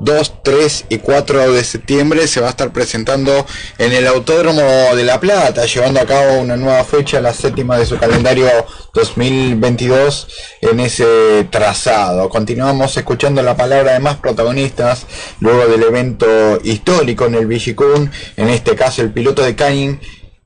2, 0.00 0.42
3 0.44 0.84
y 0.90 0.98
4 0.98 1.52
de 1.52 1.64
septiembre 1.64 2.26
se 2.28 2.40
va 2.40 2.48
a 2.48 2.50
estar 2.50 2.72
presentando 2.72 3.46
en 3.78 3.92
el 3.92 4.06
Autódromo 4.06 4.60
de 4.94 5.02
La 5.02 5.18
Plata, 5.18 5.64
llevando 5.64 5.98
a 5.98 6.04
cabo 6.04 6.40
una 6.40 6.56
nueva 6.56 6.84
fecha, 6.84 7.22
la 7.22 7.32
séptima 7.32 7.78
de 7.78 7.86
su 7.86 7.96
calendario 7.98 8.46
2022 8.92 10.28
en 10.60 10.80
ese 10.80 11.48
trazado. 11.50 12.28
Continuamos 12.28 12.96
escuchando 12.96 13.42
la 13.42 13.56
palabra 13.56 13.94
de 13.94 14.00
más 14.00 14.16
protagonistas 14.16 15.06
luego 15.40 15.66
del 15.66 15.82
evento 15.82 16.60
histórico 16.62 17.24
en 17.24 17.34
el 17.36 17.46
Vigicún, 17.46 18.10
en 18.36 18.50
este 18.50 18.76
caso 18.76 19.00
el 19.00 19.10
piloto 19.10 19.42
de 19.42 19.56
Canning, 19.56 19.98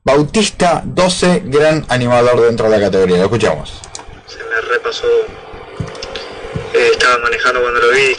Bautista 0.05 0.83
12, 0.85 1.43
gran 1.47 1.85
animador 1.89 2.39
dentro 2.39 2.69
de 2.69 2.77
la 2.77 2.85
categoría. 2.85 3.17
Lo 3.17 3.23
escuchamos. 3.23 3.81
Se 4.25 4.37
me 4.37 4.61
repasó 4.73 5.05
eh, 6.77 6.91
estaba 6.91 7.17
manejando 7.17 7.61
cuando 7.61 7.79
lo 7.79 7.89
vi. 7.89 8.15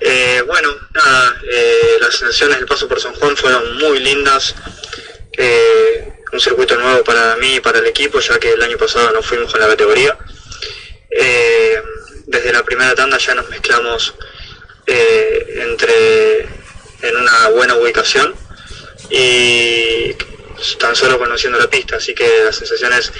Eh, 0.00 0.42
bueno, 0.46 0.68
nada, 0.92 1.40
eh, 1.48 1.96
las 2.00 2.14
sensaciones 2.16 2.58
del 2.58 2.66
paso 2.66 2.88
por 2.88 3.00
San 3.00 3.14
Juan 3.14 3.36
fueron 3.36 3.78
muy 3.78 4.00
lindas. 4.00 4.54
un 6.32 6.40
circuito 6.40 6.76
nuevo 6.76 7.02
para 7.02 7.36
mí 7.36 7.56
y 7.56 7.60
para 7.60 7.78
el 7.78 7.86
equipo, 7.86 8.20
ya 8.20 8.38
que 8.38 8.52
el 8.52 8.62
año 8.62 8.76
pasado 8.78 9.10
no 9.12 9.22
fuimos 9.22 9.50
con 9.50 9.60
la 9.60 9.68
categoría. 9.68 10.16
desde 12.26 12.52
la 12.52 12.62
primera 12.62 12.94
tanda 12.94 13.18
ya 13.18 13.34
nos 13.34 13.48
mezclamos 13.48 14.14
entre 14.86 16.42
en 17.02 17.16
una 17.16 17.48
buena 17.48 17.74
ubicación 17.76 18.34
y 19.08 20.14
tan 20.78 20.94
solo 20.94 21.18
conociendo 21.18 21.58
la 21.58 21.68
pista, 21.68 21.96
así 21.96 22.14
que 22.14 22.28
las 22.44 22.56
sensaciones 22.56 23.12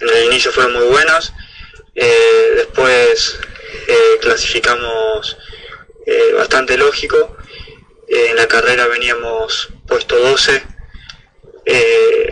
en 0.00 0.08
el 0.08 0.24
inicio 0.24 0.52
fueron 0.52 0.72
muy 0.74 0.86
buenas. 0.86 1.32
después 2.56 3.38
eh, 3.86 4.18
clasificamos 4.20 5.36
eh, 6.06 6.32
bastante 6.36 6.76
lógico. 6.76 7.36
Eh, 8.08 8.28
en 8.30 8.36
la 8.36 8.48
carrera 8.48 8.86
veníamos 8.86 9.68
puesto 9.86 10.16
12 10.18 10.62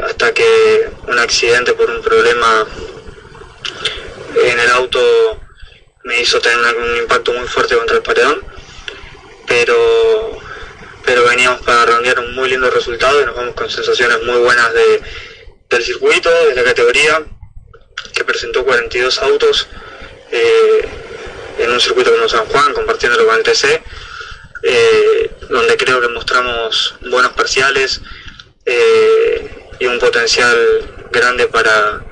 hasta 0.02 0.32
que 0.32 0.88
un 1.06 1.18
accidente 1.18 1.74
por 1.74 1.88
un 1.90 2.02
problema 2.02 2.66
en 4.34 4.58
el 4.58 4.70
auto 4.70 5.40
me 6.04 6.20
hizo 6.20 6.40
tener 6.40 6.76
un, 6.76 6.96
impacto 6.96 7.32
muy 7.32 7.46
fuerte 7.46 7.76
contra 7.76 7.96
el 7.96 8.02
paredón. 8.02 8.42
Pero, 9.46 10.38
pero 11.04 11.24
veníamos 11.24 11.60
para 11.62 11.86
rondear 11.86 12.18
un 12.18 12.34
muy 12.34 12.50
lindo 12.50 12.70
resultado 12.70 13.20
y 13.22 13.26
nos 13.26 13.36
vamos 13.36 13.54
con 13.54 13.70
sensaciones 13.70 14.22
muy 14.24 14.38
buenas 14.38 14.72
de, 14.74 15.02
del 15.70 15.84
circuito, 15.84 16.30
de 16.46 16.54
la 16.54 16.64
categoría, 16.64 17.22
que 18.12 18.24
presentó 18.24 18.64
42 18.64 19.18
autos 19.22 19.68
en 21.68 21.74
un 21.74 21.80
circuito 21.80 22.10
como 22.10 22.28
San 22.28 22.46
Juan, 22.46 22.72
compartiéndolo 22.72 23.26
con 23.26 23.36
el 23.36 23.42
TC, 23.42 23.82
eh, 24.62 25.30
donde 25.48 25.76
creo 25.76 26.00
que 26.00 26.08
mostramos 26.08 26.94
buenos 27.02 27.32
parciales 27.32 28.00
eh, 28.64 29.68
y 29.78 29.86
un 29.86 29.98
potencial 29.98 31.08
grande 31.12 31.46
para, 31.48 32.02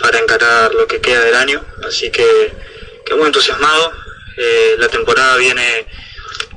para 0.00 0.18
encarar 0.18 0.74
lo 0.74 0.86
que 0.86 1.00
queda 1.00 1.20
del 1.20 1.36
año. 1.36 1.64
Así 1.86 2.10
que, 2.10 2.52
muy 3.16 3.26
entusiasmado. 3.26 3.92
Eh, 4.36 4.76
la 4.78 4.88
temporada 4.88 5.36
viene, 5.36 5.86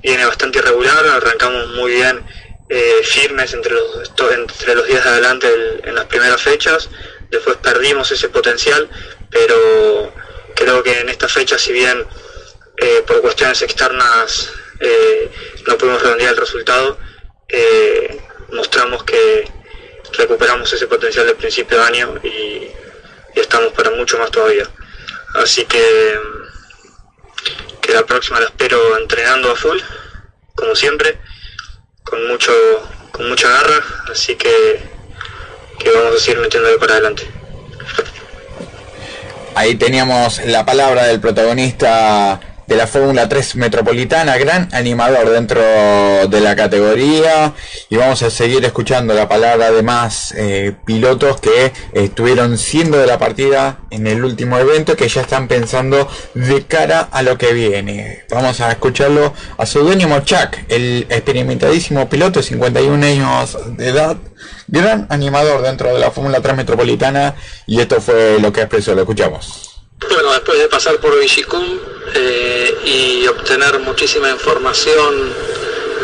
viene 0.01 0.25
bastante 0.25 0.59
irregular, 0.59 1.05
arrancamos 1.05 1.69
muy 1.69 1.93
bien 1.93 2.25
firmes 3.03 3.53
entre 3.53 3.71
los, 3.71 4.11
entre 4.31 4.73
los 4.73 4.87
días 4.87 5.03
de 5.03 5.09
adelante 5.11 5.47
en 5.83 5.93
las 5.93 6.05
primeras 6.05 6.41
fechas, 6.41 6.89
después 7.29 7.57
perdimos 7.57 8.09
ese 8.11 8.29
potencial, 8.29 8.89
pero 9.29 10.11
creo 10.55 10.83
que 10.83 10.99
en 10.99 11.09
esta 11.09 11.27
fecha, 11.27 11.57
si 11.57 11.71
bien 11.71 12.05
eh, 12.77 13.03
por 13.05 13.21
cuestiones 13.21 13.61
externas 13.61 14.51
eh, 14.79 15.31
no 15.67 15.77
pudimos 15.77 16.01
redondear 16.01 16.31
el 16.31 16.37
resultado, 16.37 16.97
eh, 17.47 18.21
mostramos 18.51 19.03
que, 19.03 19.51
recuperamos 20.17 20.71
ese 20.71 20.85
potencial 20.85 21.25
del 21.25 21.35
principio 21.35 21.77
de 21.77 21.83
año 21.83 22.15
y, 22.23 22.71
estamos 23.35 23.73
para 23.73 23.89
mucho 23.91 24.17
más 24.19 24.29
todavía. 24.29 24.69
Así 25.33 25.65
que, 25.65 26.19
que 27.81 27.93
la 27.93 28.05
próxima 28.05 28.39
la 28.39 28.45
espero 28.45 28.97
entrenando 28.99 29.51
a 29.51 29.55
full, 29.55 29.79
como 30.55 30.75
siempre, 30.75 31.19
con 32.03 32.27
mucho 32.27 32.53
con 33.11 33.29
mucha 33.29 33.47
garra, 33.47 33.83
así 34.11 34.35
que, 34.35 34.81
que 35.79 35.91
vamos 35.91 36.15
a 36.15 36.19
seguir 36.19 36.39
metiéndole 36.39 36.77
para 36.79 36.93
adelante. 36.93 37.27
Ahí 39.55 39.75
teníamos 39.75 40.41
la 40.45 40.65
palabra 40.65 41.05
del 41.05 41.19
protagonista 41.19 42.39
de 42.65 42.75
la 42.75 42.87
Fórmula 42.87 43.29
3 43.29 43.57
Metropolitana, 43.57 44.37
gran 44.37 44.67
animador 44.73 45.29
dentro 45.29 45.61
de 45.61 46.41
la 46.41 46.55
categoría 46.55 47.53
y 47.89 47.97
vamos 47.97 48.23
a 48.23 48.31
seguir 48.31 48.65
escuchando 48.65 49.13
la 49.13 49.27
palabra 49.29 49.71
de 49.71 49.83
más 49.83 50.33
eh, 50.35 50.73
pilotos 50.85 51.39
que 51.39 51.71
estuvieron 51.93 52.57
siendo 52.57 52.97
de 52.97 53.05
la 53.05 53.19
partida 53.19 53.79
en 53.91 54.07
el 54.07 54.23
último 54.25 54.57
evento 54.57 54.95
que 54.95 55.07
ya 55.07 55.21
están 55.21 55.47
pensando 55.47 56.09
de 56.33 56.65
cara 56.65 57.09
a 57.11 57.21
lo 57.21 57.37
que 57.37 57.53
viene. 57.53 58.23
Vamos 58.31 58.59
a 58.59 58.71
escucharlo 58.71 59.33
a 59.57 59.65
su 59.67 59.81
dueño 59.81 60.07
Mochak, 60.07 60.65
el 60.69 61.05
experimentadísimo 61.09 62.09
piloto 62.09 62.39
de 62.39 62.45
51 62.45 63.05
años 63.05 63.57
de 63.77 63.89
edad, 63.89 64.17
gran 64.67 65.07
animador 65.09 65.61
dentro 65.61 65.93
de 65.93 65.99
la 65.99 66.11
Fórmula 66.11 66.41
3 66.41 66.55
Metropolitana 66.55 67.35
y 67.67 67.79
esto 67.79 68.01
fue 68.01 68.39
lo 68.39 68.51
que 68.51 68.61
expresó, 68.61 68.93
lo 68.95 69.01
escuchamos. 69.01 69.73
Bueno, 70.09 70.31
después 70.33 70.59
de 70.59 70.67
pasar 70.67 70.97
por 70.97 71.17
Vigicum 71.19 71.79
eh, 72.13 72.75
y 72.85 73.27
obtener 73.27 73.79
muchísima 73.79 74.29
información 74.29 75.33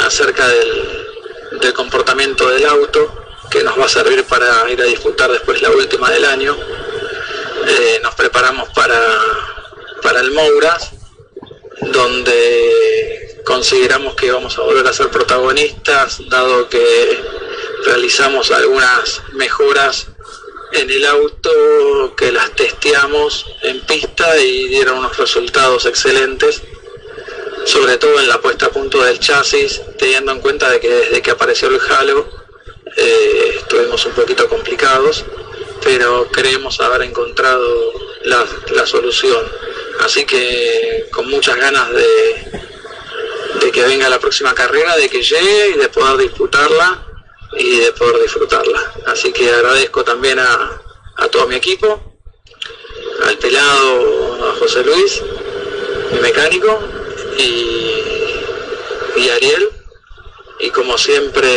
acerca 0.05 0.47
del, 0.47 1.73
comportamiento 1.75 2.49
del 2.49 2.65
auto, 2.65 3.25
que 3.49 3.63
nos 3.63 3.79
va 3.79 3.85
a 3.85 3.89
servir 3.89 4.23
para 4.25 4.69
ir 4.69 4.81
a 4.81 4.85
disfrutar 4.85 5.31
después 5.31 5.61
la 5.61 5.69
última 5.69 6.09
del 6.09 6.25
año, 6.25 6.55
eh, 7.67 7.99
nos 8.01 8.15
preparamos 8.15 8.69
para, 8.69 8.99
para 10.01 10.21
el 10.21 10.31
Mouras, 10.31 10.91
donde 11.81 13.41
consideramos 13.45 14.15
que 14.15 14.31
vamos 14.31 14.57
a 14.57 14.61
volver 14.61 14.87
a 14.87 14.93
ser 14.93 15.09
protagonistas, 15.09 16.21
dado 16.29 16.69
que 16.69 17.38
realizamos 17.85 18.51
algunas 18.51 19.21
mejoras 19.33 20.07
en 20.71 20.89
el 20.89 21.05
auto 21.05 22.13
que 22.15 22.31
las 22.31 22.51
testeamos 22.51 23.45
en 23.63 23.81
pista 23.81 24.37
y 24.37 24.67
dieron 24.67 24.99
unos 24.99 25.17
resultados 25.17 25.85
excelentes, 25.85 26.61
sobre 27.65 27.97
todo 27.97 28.19
en 28.19 28.27
la 28.27 28.39
puesta 28.39 28.67
a 28.67 28.69
punto 28.69 29.03
del 29.03 29.19
chasis, 29.19 29.81
teniendo 29.97 30.31
en 30.31 30.39
cuenta 30.39 30.69
de 30.69 30.79
que 30.79 30.89
desde 30.89 31.21
que 31.21 31.31
apareció 31.31 31.69
el 31.69 31.79
halo 31.89 32.27
eh, 32.95 33.55
estuvimos 33.57 34.05
un 34.05 34.13
poquito 34.13 34.47
complicados, 34.47 35.25
pero 35.83 36.27
creemos 36.31 36.79
haber 36.81 37.03
encontrado 37.03 37.93
la, 38.23 38.45
la 38.71 38.85
solución. 38.85 39.43
Así 40.01 40.25
que 40.25 41.07
con 41.11 41.29
muchas 41.29 41.57
ganas 41.57 41.91
de, 41.91 42.61
de 43.61 43.71
que 43.71 43.83
venga 43.83 44.07
la 44.07 44.19
próxima 44.19 44.53
carrera, 44.53 44.95
de 44.95 45.09
que 45.09 45.21
llegue 45.21 45.69
y 45.75 45.77
de 45.77 45.89
poder 45.89 46.17
disputarla 46.17 47.08
y 47.57 47.79
de 47.79 47.91
poder 47.93 48.21
disfrutarla. 48.21 48.93
Así 49.07 49.31
que 49.31 49.49
agradezco 49.49 50.03
también 50.03 50.39
a, 50.39 50.81
a 51.17 51.27
todo 51.27 51.47
mi 51.47 51.55
equipo, 51.55 52.01
al 53.25 53.37
pelado, 53.37 54.49
a 54.49 54.55
José 54.59 54.83
Luis, 54.83 55.21
mi 56.11 56.19
mecánico, 56.19 56.79
y, 57.37 57.93
y 59.17 59.29
Ariel, 59.29 59.69
y 60.59 60.69
como 60.69 60.97
siempre 60.97 61.47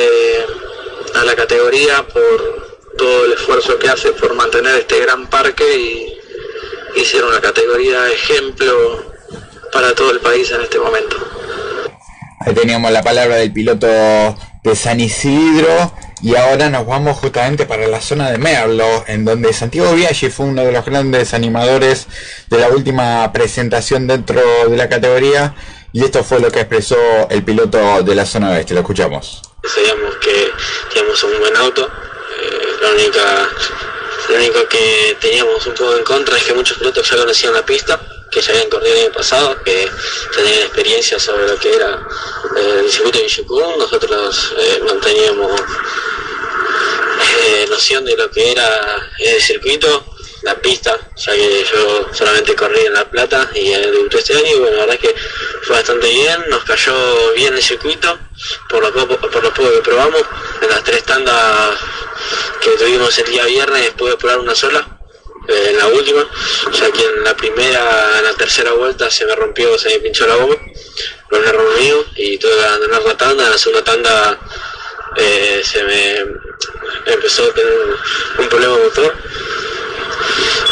a 1.15 1.25
la 1.25 1.35
categoría 1.35 2.07
por 2.09 2.79
todo 2.97 3.25
el 3.25 3.33
esfuerzo 3.33 3.79
que 3.79 3.89
hace 3.89 4.13
por 4.13 4.35
mantener 4.35 4.77
este 4.77 5.01
gran 5.01 5.29
parque 5.29 5.65
y, 5.77 7.01
y 7.01 7.05
ser 7.05 7.25
una 7.25 7.41
categoría 7.41 8.11
ejemplo 8.11 9.05
para 9.73 9.95
todo 9.95 10.11
el 10.11 10.21
país 10.21 10.51
en 10.51 10.61
este 10.61 10.79
momento. 10.79 11.17
Ahí 12.41 12.55
teníamos 12.55 12.91
la 12.91 13.03
palabra 13.03 13.37
del 13.37 13.53
piloto 13.53 13.87
de 14.63 14.77
San 14.77 15.01
Isidro 15.01 15.93
y 16.23 16.37
ahora 16.37 16.71
nos 16.71 16.87
vamos 16.87 17.19
justamente 17.19 17.67
para 17.67 17.89
la 17.89 18.01
zona 18.01 18.31
de 18.31 18.39
Merlo, 18.39 19.05
en 19.09 19.25
donde 19.25 19.53
Santiago 19.53 19.93
Viaggi 19.93 20.31
fue 20.31 20.47
uno 20.47 20.65
de 20.65 20.71
los 20.71 20.85
grandes 20.85 21.35
animadores 21.35 22.07
de 22.49 22.59
la 22.59 22.69
última 22.69 23.33
presentación 23.33 24.07
dentro 24.07 24.41
de 24.69 24.77
la 24.77 24.89
categoría 24.89 25.55
y 25.93 26.05
esto 26.05 26.23
fue 26.23 26.39
lo 26.39 26.51
que 26.51 26.61
expresó 26.61 26.97
el 27.29 27.43
piloto 27.43 28.03
de 28.03 28.15
la 28.15 28.25
zona 28.25 28.51
oeste, 28.51 28.75
lo 28.75 28.81
escuchamos. 28.81 29.43
Sabíamos 29.65 30.15
que 30.17 30.51
teníamos 30.93 31.25
un 31.25 31.39
buen 31.41 31.57
auto, 31.57 31.87
eh, 31.87 32.67
la 32.83 32.91
única 32.91 33.49
lo 34.29 34.37
único 34.37 34.69
que 34.69 35.17
teníamos 35.21 35.67
un 35.67 35.75
poco 35.75 35.97
en 35.97 36.05
contra 36.05 36.37
es 36.37 36.45
que 36.45 36.55
muchos 36.55 36.79
pilotos 36.79 37.11
ya 37.11 37.17
conocían 37.17 37.53
la 37.53 37.67
pista, 37.67 38.01
que 38.33 38.41
ya 38.41 38.53
habían 38.53 38.71
corrido 38.71 38.95
el 38.95 39.03
año 39.03 39.13
pasado, 39.13 39.63
que 39.63 39.89
tenían 40.35 40.59
experiencia 40.61 41.19
sobre 41.19 41.47
lo 41.47 41.59
que 41.59 41.75
era 41.75 42.09
eh, 42.57 42.81
el 42.81 42.91
circuito 42.91 43.19
de 43.19 43.25
Villicum. 43.25 43.79
Nosotros 43.79 44.55
eh, 44.59 44.81
no 44.85 44.95
teníamos 44.95 45.61
eh, 47.39 47.67
noción 47.69 48.05
de 48.05 48.17
lo 48.17 48.31
que 48.31 48.53
era 48.53 49.11
el 49.19 49.41
circuito, 49.41 50.07
la 50.43 50.57
pista, 50.57 50.99
ya 51.17 51.33
que 51.33 51.65
yo 51.73 52.09
solamente 52.13 52.57
corrí 52.57 52.81
en 52.87 52.95
La 52.95 53.09
Plata 53.09 53.49
y 53.55 53.71
debuté 53.71 54.19
este 54.19 54.35
año 54.35 54.57
y 54.57 54.59
bueno, 54.59 54.77
la 54.77 54.87
verdad 54.87 54.99
es 55.01 55.13
que 55.13 55.21
fue 55.63 55.77
bastante 55.77 56.09
bien, 56.09 56.45
nos 56.49 56.65
cayó 56.65 57.33
bien 57.35 57.55
el 57.55 57.63
circuito, 57.63 58.19
por 58.69 58.83
lo 58.83 58.93
poco, 58.93 59.31
por 59.31 59.43
lo 59.43 59.55
poco 59.55 59.71
que 59.71 59.83
probamos, 59.83 60.23
en 60.61 60.69
las 60.69 60.83
tres 60.83 61.05
tandas 61.05 61.79
que 62.61 62.71
tuvimos 62.71 63.17
el 63.19 63.27
día 63.27 63.45
viernes 63.45 63.91
pude 63.91 64.17
probar 64.17 64.41
una 64.41 64.55
sola, 64.55 64.85
eh, 65.49 65.67
en 65.71 65.79
la 65.79 65.87
última, 65.89 66.29
ya 66.73 66.91
que 66.91 67.05
en 67.05 67.25
la 67.25 67.37
primera, 67.37 68.19
en 68.19 68.25
la 68.25 68.35
tercera 68.35 68.73
vuelta 68.73 69.11
se 69.11 69.27
me 69.27 69.35
rompió, 69.35 69.79
se 69.79 69.91
me 69.91 70.01
pinchó 70.01 70.27
la 70.27 70.37
goma, 70.37 70.57
por 71.29 71.41
un 71.41 71.49
error 71.49 71.79
mío 71.79 72.05
y 72.17 72.39
tuve 72.39 72.53
que 72.55 72.65
abandonar 72.65 73.03
la 73.03 73.17
tanda, 73.17 73.45
en 73.45 73.51
la 73.51 73.59
segunda 73.59 73.85
tanda 73.85 74.39
eh, 75.17 75.63
se 75.65 75.83
me 75.85 76.19
empezó 77.07 77.45
a 77.45 77.55
tener 77.55 77.73
un 78.39 78.49
problema 78.49 78.77
motor 78.79 79.15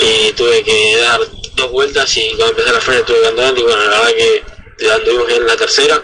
y 0.00 0.32
tuve 0.32 0.62
que 0.62 0.96
dar 0.96 1.20
dos 1.54 1.70
vueltas 1.70 2.16
y 2.16 2.28
cuando 2.30 2.50
empecé 2.50 2.72
la 2.72 2.80
frente 2.80 3.04
tuve 3.04 3.20
que 3.20 3.28
andar 3.28 3.58
y 3.58 3.62
bueno 3.62 3.82
la 3.84 3.90
verdad 3.90 4.14
que 4.14 4.90
anduvimos 4.90 5.30
en 5.30 5.46
la 5.46 5.56
tercera 5.56 6.02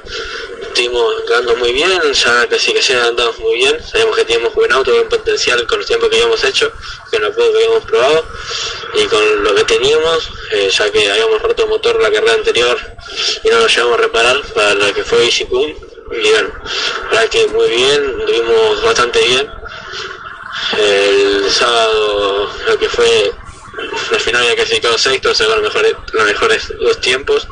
estuvimos 0.76 1.14
andando 1.22 1.56
muy 1.56 1.72
bien 1.72 1.90
ya 2.12 2.46
casi 2.48 2.74
que 2.74 2.82
ya 2.82 3.06
andamos 3.06 3.38
muy 3.38 3.54
bien. 3.54 3.82
Sabíamos 3.82 4.14
que 4.14 4.24
teníamos 4.26 4.54
buen 4.54 4.70
auto 4.72 4.92
buen 4.92 5.08
potencial 5.08 5.66
con 5.66 5.78
los 5.78 5.86
tiempos 5.86 6.10
que 6.10 6.16
habíamos 6.16 6.44
hecho 6.44 6.70
con 7.10 7.22
lo 7.22 7.32
poco 7.32 7.50
que 7.52 7.64
habíamos 7.64 7.84
probado 7.84 8.26
y 8.92 9.04
con 9.06 9.42
lo 9.42 9.54
que 9.54 9.64
teníamos 9.64 10.30
eh, 10.52 10.68
ya 10.70 10.90
que 10.92 11.10
habíamos 11.10 11.40
roto 11.40 11.62
el 11.62 11.70
motor 11.70 12.02
la 12.02 12.10
carrera 12.10 12.34
anterior 12.34 12.78
y 13.42 13.48
no 13.48 13.60
lo 13.60 13.66
llevamos 13.66 13.98
a 13.98 14.02
reparar 14.02 14.42
para 14.52 14.74
lo 14.74 14.92
que 14.92 15.02
fue 15.02 15.24
Ishikun 15.24 15.70
y 15.70 16.30
bueno 16.30 16.52
la 17.04 17.20
verdad 17.20 17.28
que 17.30 17.46
muy 17.46 17.68
bien 17.70 18.04
anduvimos 18.20 18.82
bastante 18.82 19.20
bien. 19.20 19.50
El 20.76 21.50
sábado 21.50 22.50
lo 22.66 22.78
que 22.78 22.88
fue 22.90 23.32
al 24.12 24.20
final 24.20 24.42
había 24.42 24.56
clasificado 24.56 24.98
sexto, 24.98 25.34
se 25.34 25.44
los 25.44 25.62
mejores, 25.62 25.94
los 26.12 26.26
mejores 26.26 26.68
dos 26.78 27.00
tiempos, 27.00 27.48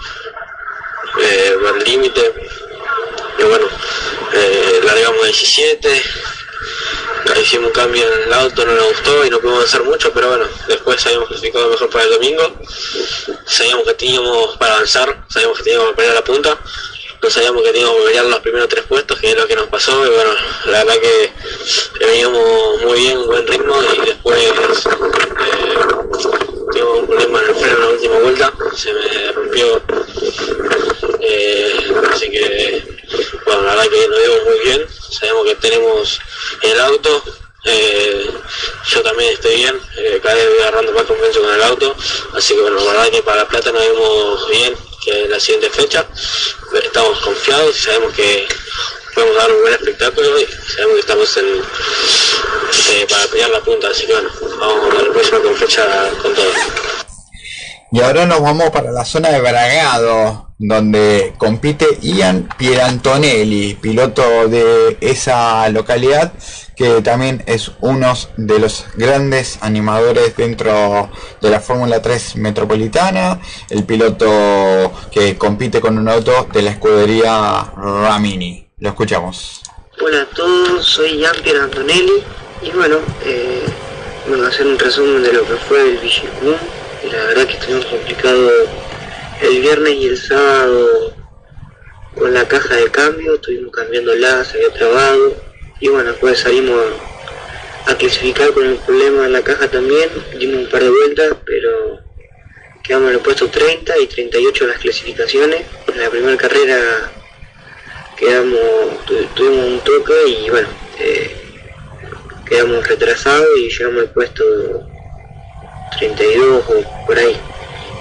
eh, 1.22 1.54
el 1.78 1.84
límite, 1.84 2.32
y 3.38 3.42
bueno, 3.42 3.66
eh, 4.32 4.80
largamos 4.84 5.24
17, 5.24 6.02
hicimos 7.40 7.66
un 7.68 7.72
cambio 7.72 8.02
en 8.06 8.22
el 8.22 8.32
auto, 8.32 8.64
no 8.64 8.72
nos 8.72 8.88
gustó 8.88 9.24
y 9.24 9.30
no 9.30 9.38
pudimos 9.38 9.64
hacer 9.64 9.82
mucho, 9.82 10.12
pero 10.12 10.28
bueno, 10.28 10.46
después 10.68 11.04
habíamos 11.06 11.28
clasificado 11.28 11.68
mejor 11.68 11.90
para 11.90 12.04
el 12.04 12.10
domingo, 12.10 12.56
sabíamos 13.46 13.84
que 13.84 13.94
teníamos 13.94 14.56
para 14.56 14.74
avanzar, 14.74 15.24
sabíamos 15.28 15.58
que 15.58 15.64
teníamos 15.64 15.90
que 15.90 15.96
pelear 15.96 16.14
la 16.14 16.24
punta, 16.24 16.58
no 17.22 17.30
sabíamos 17.30 17.62
que 17.62 17.72
teníamos 17.72 17.96
que 17.96 18.04
pelear 18.04 18.24
los 18.26 18.40
primeros 18.40 18.68
tres 18.68 18.84
puestos, 18.84 19.18
que 19.18 19.30
es 19.30 19.36
lo 19.36 19.46
que 19.46 19.56
nos 19.56 19.66
pasó, 19.68 20.06
y 20.06 20.10
bueno, 20.10 20.30
la 20.66 20.84
verdad 20.84 21.00
que 21.00 21.32
veníamos 22.00 22.82
muy 22.82 22.98
bien, 23.00 23.18
un 23.18 23.26
buen 23.26 23.46
ritmo, 23.46 23.74
y 23.82 24.06
después 24.06 24.38
eh, 24.38 24.52
tuvimos 26.72 26.98
un 27.00 27.06
problema 27.06 27.40
en 27.40 27.48
el 27.48 27.54
freno 27.56 27.76
en 27.76 27.80
la 27.80 27.88
última 27.88 28.18
vuelta, 28.20 28.52
se 28.76 28.92
me 28.92 29.32
rompió, 29.32 29.82
eh, 31.20 31.92
así 32.12 32.30
que, 32.30 32.82
bueno, 33.44 33.62
la 33.62 33.74
verdad 33.74 33.90
que 33.90 34.08
nos 34.08 34.18
dio 34.22 34.44
muy 34.44 34.58
bien, 34.64 34.86
sabemos 35.10 35.46
que 35.46 35.54
tenemos 35.56 36.20
el 36.62 36.80
auto, 36.80 37.22
eh, 37.64 38.30
yo 38.86 39.02
también 39.02 39.32
estoy 39.32 39.56
bien, 39.56 39.80
eh, 39.96 40.20
cada 40.22 40.34
vez 40.34 40.48
voy 40.48 40.58
agarrando 40.60 40.92
más 40.92 41.04
confianza 41.04 41.40
con 41.40 41.54
el 41.54 41.62
auto, 41.62 41.96
así 42.34 42.54
que 42.54 42.60
bueno, 42.60 42.78
la 42.78 42.92
verdad 42.92 43.08
que 43.10 43.22
para 43.22 43.36
La 43.38 43.48
Plata 43.48 43.72
nos 43.72 43.82
vemos 43.82 44.50
bien, 44.50 44.74
que 45.04 45.24
es 45.24 45.30
la 45.30 45.40
siguiente 45.40 45.70
fecha, 45.70 46.06
estamos 46.82 47.20
confiados 47.20 47.76
y 47.76 47.82
sabemos 47.82 48.12
que 48.14 48.46
podemos 49.14 49.36
dar 49.36 49.52
un 49.52 49.60
buen 49.62 49.74
espectáculo 49.74 50.40
y 50.40 50.46
sabemos 50.72 50.94
que 50.94 51.00
estamos 51.00 51.36
en, 51.36 53.06
para 53.08 53.26
pelear 53.26 53.50
la 53.50 53.60
punta, 53.60 53.88
así 53.88 54.06
que 54.06 54.12
bueno, 54.12 54.30
vamos 54.58 54.94
a 54.94 55.02
la 55.02 55.12
próxima 55.12 55.40
con 55.40 55.56
fecha 55.56 56.10
con 56.20 56.34
todo. 56.34 56.52
Y 57.92 58.00
ahora 58.00 58.26
nos 58.26 58.40
vamos 58.40 58.70
para 58.70 58.90
la 58.90 59.04
zona 59.04 59.30
de 59.30 59.40
Bragado, 59.40 60.43
donde 60.66 61.34
compite 61.36 61.98
Ian 62.00 62.48
Pierantonelli, 62.56 63.74
piloto 63.74 64.48
de 64.48 64.96
esa 65.00 65.68
localidad, 65.68 66.32
que 66.74 67.02
también 67.02 67.42
es 67.46 67.72
uno 67.80 68.14
de 68.38 68.58
los 68.58 68.86
grandes 68.94 69.58
animadores 69.60 70.34
dentro 70.36 71.10
de 71.42 71.50
la 71.50 71.60
Fórmula 71.60 72.00
3 72.00 72.36
metropolitana, 72.36 73.40
el 73.68 73.84
piloto 73.84 74.90
que 75.12 75.36
compite 75.36 75.80
con 75.82 75.98
un 75.98 76.08
auto 76.08 76.48
de 76.52 76.62
la 76.62 76.70
escudería 76.70 77.72
Ramini. 77.76 78.66
Lo 78.78 78.88
escuchamos. 78.88 79.60
Hola 80.00 80.22
a 80.22 80.34
todos, 80.34 80.86
soy 80.86 81.18
Ian 81.18 81.36
Pierantonelli 81.42 82.24
y 82.62 82.70
bueno, 82.70 82.96
eh, 83.24 83.64
bueno, 84.28 84.46
hacer 84.46 84.66
un 84.66 84.78
resumen 84.78 85.22
de 85.22 85.32
lo 85.34 85.46
que 85.46 85.56
fue 85.68 85.80
el 85.90 85.98
Vigicum 85.98 86.56
la 87.10 87.24
verdad 87.26 87.46
que 87.46 87.54
estuvimos 87.54 87.84
complicado 87.86 88.50
el 89.44 89.60
viernes 89.60 89.94
y 89.94 90.06
el 90.06 90.18
sábado 90.18 91.14
con 92.14 92.32
la 92.32 92.46
caja 92.46 92.76
de 92.76 92.90
cambio, 92.90 93.34
estuvimos 93.34 93.72
cambiándola, 93.72 94.44
se 94.44 94.56
había 94.58 94.72
trabado 94.72 95.34
y 95.80 95.88
bueno, 95.88 96.10
después 96.10 96.38
salimos 96.38 96.80
a, 97.86 97.94
clasificar 97.96 98.52
con 98.52 98.66
el 98.66 98.76
problema 98.76 99.26
en 99.26 99.32
la 99.32 99.42
caja 99.42 99.68
también, 99.68 100.08
dimos 100.38 100.64
un 100.64 100.70
par 100.70 100.82
de 100.82 100.90
vueltas, 100.90 101.36
pero 101.44 102.00
quedamos 102.82 103.08
en 103.08 103.16
el 103.16 103.20
puesto 103.20 103.48
30 103.48 103.98
y 103.98 104.06
38 104.06 104.64
en 104.64 104.70
las 104.70 104.78
clasificaciones. 104.78 105.62
En 105.92 106.00
la 106.00 106.10
primera 106.10 106.36
carrera 106.36 107.12
quedamos, 108.16 109.04
tuvimos 109.34 109.66
un 109.66 109.80
toque 109.80 110.14
y 110.26 110.50
bueno, 110.50 110.68
eh, 110.98 111.36
quedamos 112.46 112.86
retrasados 112.86 113.48
y 113.58 113.68
llegamos 113.68 114.02
al 114.02 114.10
puesto 114.10 114.44
32 115.98 116.64
o 116.68 117.06
por 117.06 117.18
ahí. 117.18 117.36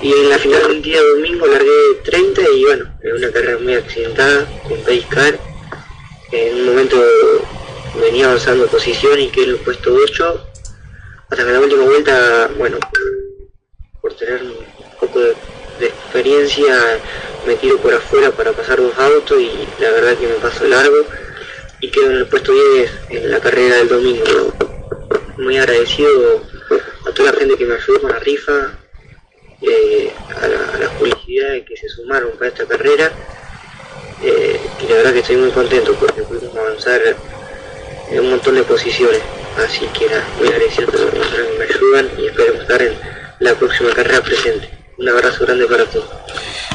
Y 0.04 0.12
en 0.12 0.30
la 0.30 0.38
final 0.38 0.68
del 0.68 0.82
día 0.82 1.02
domingo 1.02 1.48
largué 1.48 1.72
30 2.04 2.42
y 2.56 2.66
bueno, 2.66 2.94
es 3.02 3.14
una 3.14 3.32
carrera 3.32 3.58
muy 3.60 3.74
accidentada 3.76 4.46
con 4.68 4.78
pace. 4.82 5.40
En 6.34 6.56
un 6.56 6.66
momento 6.66 7.02
venía 8.02 8.26
avanzando 8.26 8.68
posición 8.68 9.18
y 9.18 9.30
quedé 9.30 9.46
en 9.46 9.50
el 9.52 9.56
puesto 9.60 9.94
8. 9.96 10.48
Hasta 11.30 11.46
que 11.46 11.52
la 11.54 11.60
última 11.62 11.84
vuelta, 11.86 12.52
bueno, 12.58 12.80
por 14.02 14.14
tener 14.16 14.44
un 14.44 15.00
poco 15.00 15.22
de, 15.22 15.36
experiencia, 15.80 17.00
me 17.48 17.56
tiro 17.56 17.78
por 17.78 17.94
afuera 17.94 18.30
para 18.32 18.52
pasar 18.52 18.82
dos 18.82 18.98
autos 19.00 19.40
y 19.40 19.52
la 19.80 19.90
verdad 19.90 20.18
que 20.18 20.28
me 20.28 20.34
paso 20.34 20.66
largo 20.66 20.98
y 21.80 21.90
quedo 21.90 22.12
en 22.12 22.18
el 22.18 22.28
puesto 22.28 22.52
10 22.52 22.92
en 23.10 23.32
la 23.32 23.40
carrera 23.40 23.78
del 23.78 23.88
domingo. 23.88 24.54
Muy 25.38 25.58
agradecido 25.58 26.42
a 27.08 27.12
toda 27.14 27.32
la 27.32 27.40
gente 27.40 27.56
que 27.56 27.66
me 27.66 27.76
ayudó 27.76 28.02
con 28.02 28.12
la 28.12 28.20
rifa, 28.20 28.83
eh, 29.64 30.12
a, 30.42 30.78
las 30.78 30.90
publicidades 30.92 31.66
que 31.66 31.78
se 31.78 31.90
sumaron 31.90 32.32
para 32.38 32.50
esta 32.50 32.66
carrera. 32.66 33.12
Eh, 34.22 34.60
y 34.82 34.88
la 34.88 34.96
verdad 34.96 35.14
que 35.14 35.20
estoy 35.20 35.38
muy 35.38 35.52
contento 35.52 35.96
porque 35.96 36.22
pudimos 36.24 36.56
avanzar 36.56 37.02
en 38.10 38.20
un 38.20 38.30
montón 38.30 38.56
de 38.56 38.64
posiciones. 38.64 39.22
Así 39.58 39.86
que 39.88 40.06
era 40.06 40.24
muy 40.38 40.48
agradecido 40.48 40.90
a 40.90 40.96
las 40.96 41.12
personas 41.12 41.48
que 41.48 41.58
me 41.58 41.64
ayudan 41.66 42.10
y 42.18 42.26
espero 42.28 42.54
estar 42.54 42.82
en 42.82 42.94
la 43.40 43.54
próxima 43.56 43.92
carrera 43.92 44.22
presente. 44.22 44.83
Un 44.98 45.10
abrazo 45.10 45.46
grande 45.46 45.66
para 45.66 45.86
todos. 45.86 46.06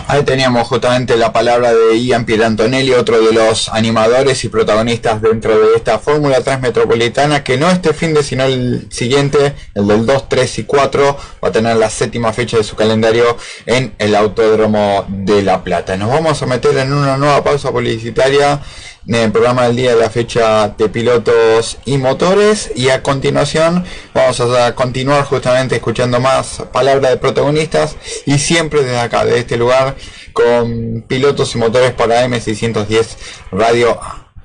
Ahí 0.08 0.22
teníamos 0.22 0.66
justamente 0.66 1.16
la 1.18 1.34
palabra 1.34 1.74
de 1.74 2.00
Ian 2.00 2.24
Pierantonelli, 2.24 2.92
otro 2.92 3.20
de 3.20 3.32
los 3.32 3.68
animadores 3.68 4.42
y 4.42 4.48
protagonistas 4.48 5.20
dentro 5.20 5.58
de 5.58 5.76
esta 5.76 5.98
Fórmula 5.98 6.40
3 6.40 6.60
Metropolitana, 6.60 7.44
que 7.44 7.58
no 7.58 7.70
este 7.70 7.92
fin 7.92 8.14
de 8.14 8.22
sino 8.22 8.44
el 8.44 8.86
siguiente, 8.90 9.54
el 9.74 9.86
del 9.86 10.06
2, 10.06 10.28
3 10.30 10.60
y 10.60 10.64
4, 10.64 11.18
va 11.44 11.48
a 11.48 11.52
tener 11.52 11.76
la 11.76 11.90
séptima 11.90 12.32
fecha 12.32 12.56
de 12.56 12.64
su 12.64 12.74
calendario 12.74 13.36
en 13.66 13.94
el 13.98 14.14
Autódromo 14.14 15.04
de 15.08 15.42
La 15.42 15.62
Plata. 15.62 15.96
Nos 15.98 16.08
vamos 16.08 16.42
a 16.42 16.46
meter 16.46 16.76
en 16.78 16.92
una 16.94 17.18
nueva 17.18 17.44
pausa 17.44 17.70
publicitaria 17.70 18.60
en 19.06 19.14
el 19.14 19.32
programa 19.32 19.66
del 19.66 19.76
día 19.76 19.94
de 19.94 20.00
la 20.00 20.10
fecha 20.10 20.68
de 20.68 20.88
pilotos 20.88 21.78
y 21.84 21.98
motores 21.98 22.70
y 22.74 22.88
a 22.90 23.02
continuación 23.02 23.84
vamos 24.14 24.40
a 24.40 24.74
continuar 24.74 25.24
justamente 25.24 25.76
escuchando 25.76 26.20
más 26.20 26.62
palabras 26.72 27.12
de 27.12 27.16
protagonistas 27.16 27.96
y 28.26 28.38
siempre 28.38 28.82
desde 28.82 28.98
acá, 28.98 29.24
de 29.24 29.38
este 29.38 29.56
lugar, 29.56 29.96
con 30.32 31.04
pilotos 31.06 31.54
y 31.54 31.58
motores 31.58 31.92
para 31.92 32.26
M610 32.26 33.16
Radio 33.52 33.98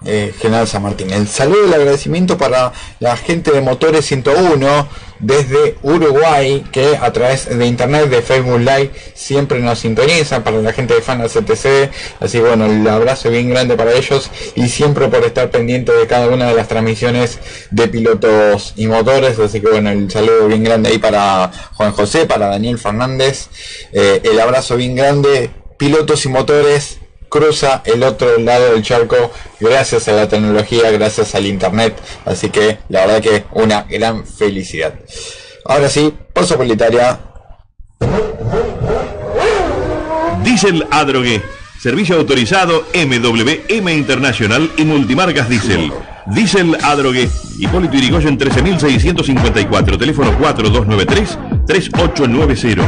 eh, 0.05 0.33
General 0.39 0.67
San 0.67 0.83
Martín. 0.83 1.11
El 1.11 1.27
saludo 1.27 1.65
y 1.65 1.67
el 1.67 1.73
agradecimiento 1.73 2.37
para 2.37 2.73
la 2.99 3.15
gente 3.17 3.51
de 3.51 3.61
Motores 3.61 4.05
101 4.05 4.87
desde 5.23 5.77
Uruguay, 5.81 6.63
que 6.71 6.97
a 6.97 7.11
través 7.13 7.47
de 7.47 7.65
internet, 7.65 8.09
de 8.09 8.21
Facebook 8.21 8.59
Live, 8.59 8.91
siempre 9.13 9.59
nos 9.59 9.79
sintonizan, 9.79 10.43
para 10.43 10.61
la 10.61 10.73
gente 10.73 10.93
de 10.95 11.01
Fan 11.01 11.21
CTC, 11.21 11.89
así 12.19 12.39
bueno, 12.39 12.65
el 12.65 12.85
abrazo 12.87 13.29
bien 13.29 13.49
grande 13.49 13.75
para 13.75 13.93
ellos 13.93 14.29
y 14.55 14.67
siempre 14.67 15.07
por 15.07 15.23
estar 15.23 15.49
pendiente 15.49 15.93
de 15.93 16.07
cada 16.07 16.27
una 16.27 16.47
de 16.49 16.55
las 16.55 16.67
transmisiones 16.67 17.39
de 17.71 17.87
pilotos 17.87 18.73
y 18.75 18.87
motores, 18.87 19.39
así 19.39 19.61
que 19.61 19.69
bueno, 19.69 19.91
el 19.91 20.11
saludo 20.11 20.47
bien 20.47 20.63
grande 20.63 20.89
ahí 20.89 20.97
para 20.97 21.51
Juan 21.73 21.93
José, 21.93 22.25
para 22.25 22.47
Daniel 22.47 22.77
Fernández, 22.77 23.47
eh, 23.93 24.21
el 24.23 24.39
abrazo 24.39 24.75
bien 24.75 24.95
grande, 24.95 25.49
pilotos 25.77 26.25
y 26.25 26.29
motores, 26.29 26.99
cruza 27.33 27.81
el 27.85 28.03
otro 28.03 28.37
lado 28.37 28.73
del 28.73 28.83
charco 28.83 29.31
gracias 29.59 30.07
a 30.07 30.11
la 30.11 30.29
tecnología, 30.29 30.91
gracias 30.91 31.33
al 31.33 31.47
internet. 31.47 31.99
Así 32.25 32.51
que 32.51 32.77
la 32.89 33.07
verdad 33.07 33.23
que 33.23 33.45
una 33.53 33.87
gran 33.89 34.27
felicidad. 34.27 34.93
Ahora 35.65 35.89
sí, 35.89 36.13
paso 36.31 36.57
publicitaria. 36.57 37.19
Diesel 40.43 40.85
Adrogué. 40.91 41.41
Servicio 41.81 42.17
autorizado 42.17 42.85
MWM 42.93 43.89
Internacional 43.89 44.71
y 44.77 44.85
Multimarcas 44.85 45.49
Diesel. 45.49 45.91
Diesel 46.27 46.77
Adrogué. 46.83 47.27
Hipólito 47.57 47.95
Yrigoyen 47.95 48.37
13654. 48.37 49.97
Teléfono 49.97 50.39
4293-3890. 50.39 52.85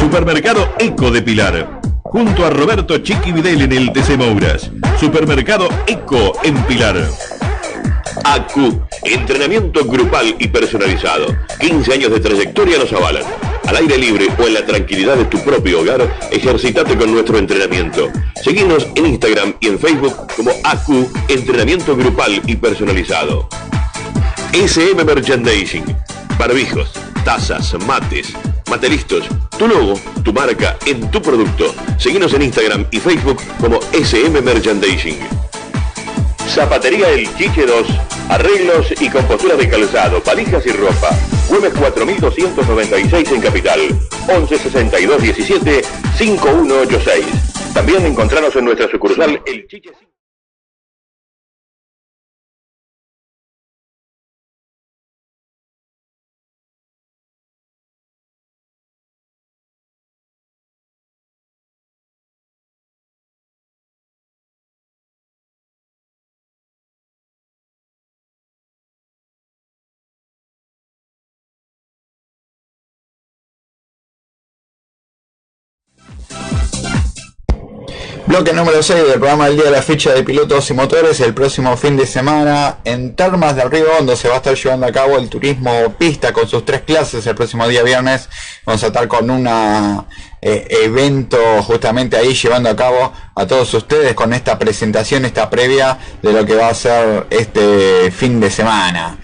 Supermercado 0.00 0.72
Eco 0.78 1.10
de 1.10 1.20
Pilar 1.20 1.76
junto 2.10 2.46
a 2.46 2.50
Roberto 2.50 2.98
Chiqui 2.98 3.32
Videl 3.32 3.62
en 3.62 3.72
el 3.72 3.92
TC 3.92 4.16
Mouras. 4.16 4.70
Supermercado 4.98 5.68
Eco 5.86 6.32
en 6.42 6.56
Pilar. 6.64 6.96
ACU, 8.24 8.82
entrenamiento 9.02 9.84
grupal 9.84 10.34
y 10.38 10.48
personalizado. 10.48 11.26
15 11.60 11.92
años 11.92 12.10
de 12.10 12.20
trayectoria 12.20 12.78
nos 12.78 12.92
avalan. 12.92 13.22
Al 13.66 13.76
aire 13.76 13.98
libre 13.98 14.28
o 14.38 14.46
en 14.46 14.54
la 14.54 14.64
tranquilidad 14.64 15.16
de 15.16 15.24
tu 15.24 15.38
propio 15.40 15.80
hogar, 15.80 16.08
ejercitate 16.30 16.96
con 16.96 17.12
nuestro 17.12 17.38
entrenamiento. 17.38 18.10
Seguimos 18.42 18.86
en 18.94 19.06
Instagram 19.06 19.54
y 19.60 19.68
en 19.68 19.78
Facebook 19.78 20.14
como 20.36 20.52
ACU, 20.64 21.10
entrenamiento 21.28 21.96
grupal 21.96 22.40
y 22.46 22.56
personalizado. 22.56 23.48
SM 24.52 25.04
Merchandising, 25.04 25.84
barbijos, 26.38 26.92
tazas, 27.24 27.74
mates, 27.86 28.32
Matelistos, 28.68 29.28
tu 29.56 29.68
logo, 29.68 29.94
tu 30.24 30.32
marca 30.32 30.76
en 30.86 31.08
tu 31.10 31.22
producto. 31.22 31.72
Seguinos 31.98 32.34
en 32.34 32.42
Instagram 32.42 32.86
y 32.90 32.98
Facebook 32.98 33.40
como 33.60 33.78
SM 33.92 34.40
Merchandising. 34.40 35.18
Zapatería 36.48 37.10
El 37.10 37.32
Chiche 37.36 37.64
2, 37.64 37.86
arreglos 38.28 38.92
y 39.00 39.08
composturas 39.08 39.58
de 39.58 39.68
calzado, 39.68 40.22
palijas 40.22 40.66
y 40.66 40.70
ropa. 40.70 41.10
Güemes 41.48 41.74
4296 41.74 43.32
en 43.32 43.40
Capital, 43.40 43.80
1162 44.26 45.22
17 45.22 45.82
5186. 46.16 47.26
También 47.72 48.04
encontrarnos 48.04 48.56
en 48.56 48.64
nuestra 48.64 48.90
sucursal 48.90 49.40
El 49.46 49.66
Chiche 49.68 49.92
Bloque 78.36 78.52
número 78.52 78.82
6 78.82 79.08
del 79.08 79.18
programa 79.18 79.46
del 79.46 79.56
día 79.56 79.64
de 79.64 79.70
la 79.70 79.80
fecha 79.80 80.12
de 80.12 80.22
pilotos 80.22 80.68
y 80.68 80.74
motores. 80.74 81.20
El 81.20 81.32
próximo 81.32 81.74
fin 81.78 81.96
de 81.96 82.06
semana 82.06 82.80
en 82.84 83.16
Termas 83.16 83.56
del 83.56 83.70
Río 83.70 83.86
Hondo 83.98 84.14
se 84.14 84.28
va 84.28 84.34
a 84.34 84.36
estar 84.36 84.54
llevando 84.54 84.84
a 84.84 84.92
cabo 84.92 85.16
el 85.16 85.30
turismo 85.30 85.94
pista 85.98 86.34
con 86.34 86.46
sus 86.46 86.62
tres 86.62 86.82
clases. 86.82 87.26
El 87.26 87.34
próximo 87.34 87.66
día 87.66 87.82
viernes 87.82 88.28
vamos 88.66 88.84
a 88.84 88.88
estar 88.88 89.08
con 89.08 89.30
un 89.30 89.48
eh, 89.48 90.68
evento 90.82 91.38
justamente 91.62 92.18
ahí 92.18 92.34
llevando 92.34 92.68
a 92.68 92.76
cabo 92.76 93.10
a 93.34 93.46
todos 93.46 93.72
ustedes 93.72 94.12
con 94.12 94.34
esta 94.34 94.58
presentación, 94.58 95.24
esta 95.24 95.48
previa 95.48 95.96
de 96.20 96.34
lo 96.34 96.44
que 96.44 96.56
va 96.56 96.68
a 96.68 96.74
ser 96.74 97.26
este 97.30 98.10
fin 98.10 98.38
de 98.38 98.50
semana. 98.50 99.16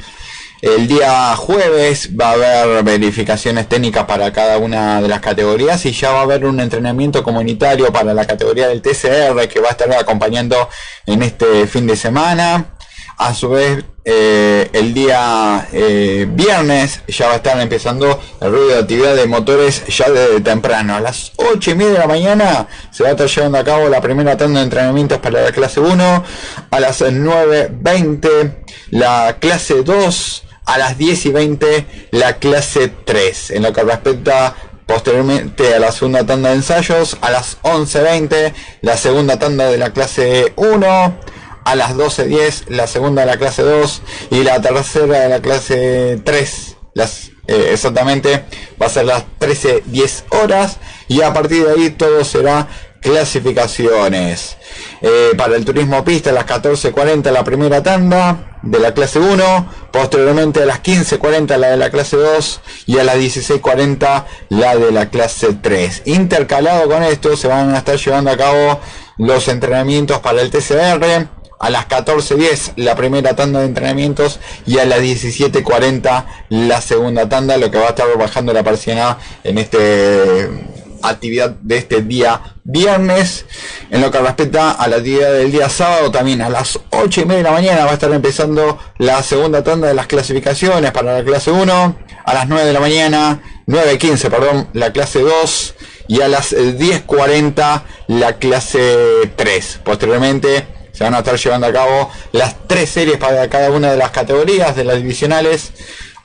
El 0.62 0.86
día 0.86 1.34
jueves 1.34 2.10
va 2.16 2.28
a 2.28 2.32
haber 2.34 2.84
verificaciones 2.84 3.68
técnicas 3.68 4.04
para 4.04 4.32
cada 4.32 4.58
una 4.58 5.02
de 5.02 5.08
las 5.08 5.18
categorías 5.18 5.84
y 5.86 5.90
ya 5.90 6.12
va 6.12 6.20
a 6.20 6.22
haber 6.22 6.44
un 6.44 6.60
entrenamiento 6.60 7.24
comunitario 7.24 7.92
para 7.92 8.14
la 8.14 8.24
categoría 8.24 8.68
del 8.68 8.80
TCR 8.80 9.48
que 9.48 9.58
va 9.58 9.70
a 9.70 9.72
estar 9.72 9.92
acompañando 9.92 10.68
en 11.04 11.24
este 11.24 11.66
fin 11.66 11.88
de 11.88 11.96
semana. 11.96 12.76
A 13.18 13.34
su 13.34 13.50
vez, 13.50 13.84
eh, 14.04 14.70
el 14.72 14.94
día 14.94 15.66
eh, 15.72 16.28
viernes 16.30 17.00
ya 17.08 17.26
va 17.26 17.32
a 17.32 17.36
estar 17.36 17.60
empezando 17.60 18.20
el 18.40 18.50
ruido 18.52 18.68
de 18.68 18.78
actividad 18.78 19.16
de 19.16 19.26
motores 19.26 19.84
ya 19.86 20.10
desde 20.10 20.42
temprano. 20.42 20.94
A 20.94 21.00
las 21.00 21.32
8 21.38 21.72
y 21.72 21.74
media 21.74 21.92
de 21.94 21.98
la 21.98 22.06
mañana 22.06 22.68
se 22.92 23.02
va 23.02 23.08
a 23.08 23.12
estar 23.12 23.26
llevando 23.26 23.58
a 23.58 23.64
cabo 23.64 23.88
la 23.88 24.00
primera 24.00 24.36
tanda 24.36 24.60
de 24.60 24.64
entrenamientos 24.66 25.18
para 25.18 25.42
la 25.42 25.50
clase 25.50 25.80
1. 25.80 26.24
A 26.70 26.80
las 26.80 27.02
9.20 27.02 28.54
la 28.90 29.38
clase 29.40 29.82
2. 29.82 30.44
A 30.64 30.78
las 30.78 30.96
10 30.96 31.26
y 31.26 31.30
20 31.30 31.86
la 32.12 32.38
clase 32.38 32.88
3. 32.88 33.50
En 33.52 33.62
lo 33.62 33.72
que 33.72 33.82
respecta 33.82 34.54
Posteriormente 34.86 35.74
a 35.74 35.78
la 35.78 35.92
segunda 35.92 36.26
tanda 36.26 36.50
de 36.50 36.56
ensayos, 36.56 37.16
a 37.20 37.30
las 37.30 37.62
11.20 37.62 38.52
la 38.82 38.96
segunda 38.96 39.38
tanda 39.38 39.70
de 39.70 39.78
la 39.78 39.92
clase 39.92 40.52
1, 40.56 41.18
a 41.64 41.74
las 41.76 41.96
12.10 41.96 42.64
la 42.68 42.86
segunda 42.86 43.22
de 43.22 43.26
la 43.26 43.38
clase 43.38 43.62
2 43.62 44.02
y 44.30 44.42
la 44.42 44.60
tercera 44.60 45.20
de 45.20 45.28
la 45.28 45.40
clase 45.40 46.20
3. 46.22 46.76
Las, 46.94 47.30
eh, 47.46 47.70
exactamente 47.72 48.44
va 48.80 48.86
a 48.86 48.90
ser 48.90 49.06
las 49.06 49.24
13.10 49.40 50.24
horas 50.30 50.78
y 51.08 51.22
a 51.22 51.32
partir 51.32 51.64
de 51.64 51.72
ahí 51.72 51.90
todo 51.90 52.24
será 52.24 52.68
clasificaciones. 53.00 54.58
Eh, 55.00 55.30
para 55.38 55.56
el 55.56 55.64
turismo 55.64 56.04
pista 56.04 56.30
a 56.30 56.32
las 56.34 56.46
14.40 56.46 57.30
la 57.30 57.44
primera 57.44 57.82
tanda 57.82 58.51
de 58.62 58.78
la 58.78 58.94
clase 58.94 59.18
1, 59.18 59.68
posteriormente 59.90 60.62
a 60.62 60.66
las 60.66 60.82
15.40 60.82 61.56
la 61.56 61.70
de 61.70 61.76
la 61.76 61.90
clase 61.90 62.16
2 62.16 62.60
y 62.86 62.98
a 62.98 63.04
las 63.04 63.16
16.40 63.16 64.24
la 64.50 64.76
de 64.76 64.92
la 64.92 65.10
clase 65.10 65.54
3. 65.60 66.02
Intercalado 66.06 66.88
con 66.88 67.02
esto 67.02 67.36
se 67.36 67.48
van 67.48 67.74
a 67.74 67.78
estar 67.78 67.96
llevando 67.96 68.30
a 68.30 68.36
cabo 68.36 68.80
los 69.18 69.48
entrenamientos 69.48 70.20
para 70.20 70.40
el 70.40 70.50
TCR 70.50 71.28
a 71.62 71.70
las 71.70 71.88
14.10 71.88 72.72
la 72.76 72.96
primera 72.96 73.36
tanda 73.36 73.60
de 73.60 73.66
entrenamientos 73.66 74.40
y 74.66 74.78
a 74.78 74.84
las 74.84 74.98
17.40 75.00 76.24
la 76.48 76.80
segunda 76.80 77.28
tanda, 77.28 77.56
lo 77.56 77.70
que 77.70 77.78
va 77.78 77.86
a 77.86 77.90
estar 77.90 78.06
bajando 78.18 78.52
la 78.52 78.64
persiana 78.64 79.18
en 79.44 79.58
este 79.58 80.71
actividad 81.02 81.50
de 81.50 81.78
este 81.78 82.02
día 82.02 82.40
viernes. 82.64 83.46
En 83.90 84.00
lo 84.00 84.10
que 84.10 84.18
respecta 84.20 84.72
a 84.72 84.88
la 84.88 84.96
actividad 84.96 85.32
del 85.32 85.52
día 85.52 85.68
sábado, 85.68 86.10
también 86.10 86.42
a 86.42 86.48
las 86.48 86.78
8 86.90 87.20
y 87.22 87.24
media 87.24 87.38
de 87.38 87.44
la 87.44 87.52
mañana 87.52 87.84
va 87.84 87.90
a 87.90 87.94
estar 87.94 88.12
empezando 88.12 88.78
la 88.98 89.22
segunda 89.22 89.62
tanda 89.62 89.88
de 89.88 89.94
las 89.94 90.06
clasificaciones 90.06 90.90
para 90.92 91.18
la 91.18 91.24
clase 91.24 91.50
1. 91.50 91.96
A 92.24 92.34
las 92.34 92.48
9 92.48 92.66
de 92.66 92.72
la 92.72 92.80
mañana, 92.80 93.42
9.15, 93.66 94.30
perdón, 94.30 94.68
la 94.72 94.92
clase 94.92 95.20
2. 95.20 95.74
Y 96.08 96.20
a 96.20 96.28
las 96.28 96.52
10.40 96.52 97.82
la 98.08 98.34
clase 98.34 99.32
3. 99.36 99.80
Posteriormente 99.84 100.66
se 100.92 101.04
van 101.04 101.14
a 101.14 101.18
estar 101.18 101.36
llevando 101.36 101.66
a 101.66 101.72
cabo 101.72 102.10
las 102.32 102.54
tres 102.66 102.90
series 102.90 103.16
para 103.16 103.48
cada 103.48 103.70
una 103.70 103.90
de 103.90 103.96
las 103.96 104.10
categorías 104.10 104.76
de 104.76 104.84
las 104.84 104.96
divisionales 104.96 105.72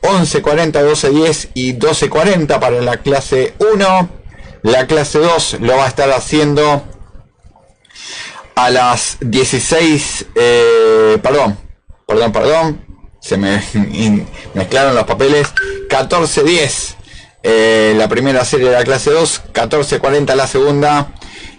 11.40, 0.02 0.72
12.10 0.72 1.50
y 1.54 1.74
12.40 1.74 2.60
para 2.60 2.82
la 2.82 2.98
clase 2.98 3.54
1 3.60 4.10
la 4.63 4.88
clase 4.88 5.20
2 5.20 5.58
lo 5.62 5.78
va 5.78 5.86
a 5.86 5.88
estar 5.88 6.12
haciendo 6.12 6.84
a 8.56 8.70
las 8.70 9.17
16 9.22 10.26
eh, 10.36 11.17
perdón 11.22 11.58
perdón 12.08 12.32
perdón 12.32 12.88
se 13.20 13.38
me 13.38 13.62
mezclaron 14.54 14.96
los 14.96 15.04
papeles. 15.04 15.48
14.10 15.89 16.96
eh, 17.43 17.93
la 17.98 18.08
primera 18.08 18.43
serie 18.46 18.70
de 18.70 18.74
la 18.74 18.84
clase 18.84 19.12
2 19.12 19.41
14.40 19.54 20.36
la 20.36 20.48
segunda 20.48 21.13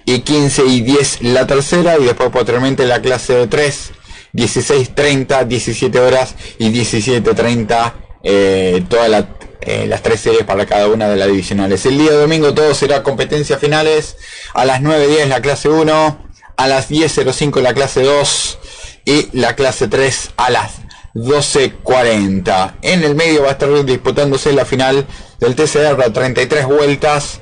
y 0.05 0.21
15 0.21 0.65
y 0.67 0.81
10 0.83 1.23
la 1.23 1.47
tercera 1.47 1.99
y 1.99 2.05
después 2.05 2.31
posteriormente 2.31 2.85
la 2.87 3.01
clase 3.01 3.47
3 3.47 3.93
16.30 4.35 5.47
17 5.47 6.01
horas 6.01 6.35
y 6.59 6.71
17.30 6.71 7.93
eh, 8.23 8.85
todas 8.89 9.25
eh, 9.69 9.87
las 9.87 10.03
tres 10.03 10.21
series 10.21 10.45
para 10.45 10.65
cada 10.65 10.89
una 10.89 11.11
de 11.11 11.17
las 11.17 11.29
divisionales. 11.29 11.85
El 11.85 11.99
día 11.99 12.13
domingo 12.13 12.55
todo 12.55 12.73
será 12.75 13.03
competencias 13.03 13.61
finales. 13.61 14.17
A 14.55 14.65
las 14.65 14.81
9.10 14.81 15.27
la 15.27 15.43
clase 15.43 15.69
1 15.69 16.29
a 16.57 16.67
las 16.69 16.91
10.05 16.91 17.61
la 17.61 17.75
clase 17.75 18.03
2 18.03 18.59
y 19.05 19.29
la 19.39 19.55
clase 19.57 19.87
3 19.87 20.31
a 20.39 20.51
las 20.51 20.73
12.40 21.15 22.77
en 22.81 23.05
el 23.05 23.15
medio 23.15 23.43
va 23.43 23.49
a 23.49 23.53
estar 23.53 23.85
disputándose 23.85 24.55
la 24.55 24.65
final 24.65 25.07
del 25.39 25.55
TCR 25.55 26.13
33 26.15 26.65
vueltas. 26.65 27.41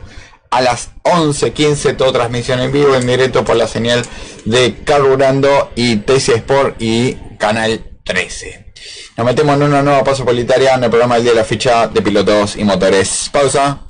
A 0.50 0.60
las 0.60 0.90
11.15 1.04 1.96
toda 1.96 2.12
transmisión 2.12 2.58
en 2.58 2.72
vivo 2.72 2.96
en 2.96 3.06
directo 3.06 3.44
por 3.44 3.54
la 3.54 3.68
señal 3.68 4.02
de 4.44 4.74
Carburando 4.84 5.70
y 5.76 5.98
TC 5.98 6.30
Sport 6.38 6.82
y 6.82 7.14
Canal 7.38 7.84
13. 8.04 8.65
Nos 9.16 9.26
metemos 9.26 9.56
en 9.56 9.62
una 9.62 9.82
nueva 9.82 10.04
paso 10.04 10.24
politaria 10.24 10.74
en 10.74 10.84
el 10.84 10.90
programa 10.90 11.14
del 11.14 11.24
día 11.24 11.32
de 11.32 11.38
la 11.38 11.44
ficha 11.44 11.88
de 11.88 12.02
pilotos 12.02 12.56
y 12.56 12.64
motores. 12.64 13.30
Pausa. 13.32 13.80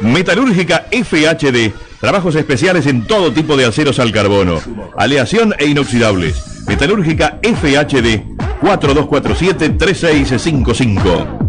Metalúrgica 0.00 0.86
FHD. 0.90 1.72
Trabajos 2.00 2.34
especiales 2.34 2.86
en 2.86 3.06
todo 3.06 3.32
tipo 3.32 3.56
de 3.56 3.64
aceros 3.64 3.98
al 3.98 4.12
carbono. 4.12 4.60
Aleación 4.96 5.54
e 5.58 5.66
inoxidables. 5.66 6.64
Metalúrgica 6.66 7.38
FHD 7.42 8.20
4247 8.60 9.70
3655. 9.70 11.46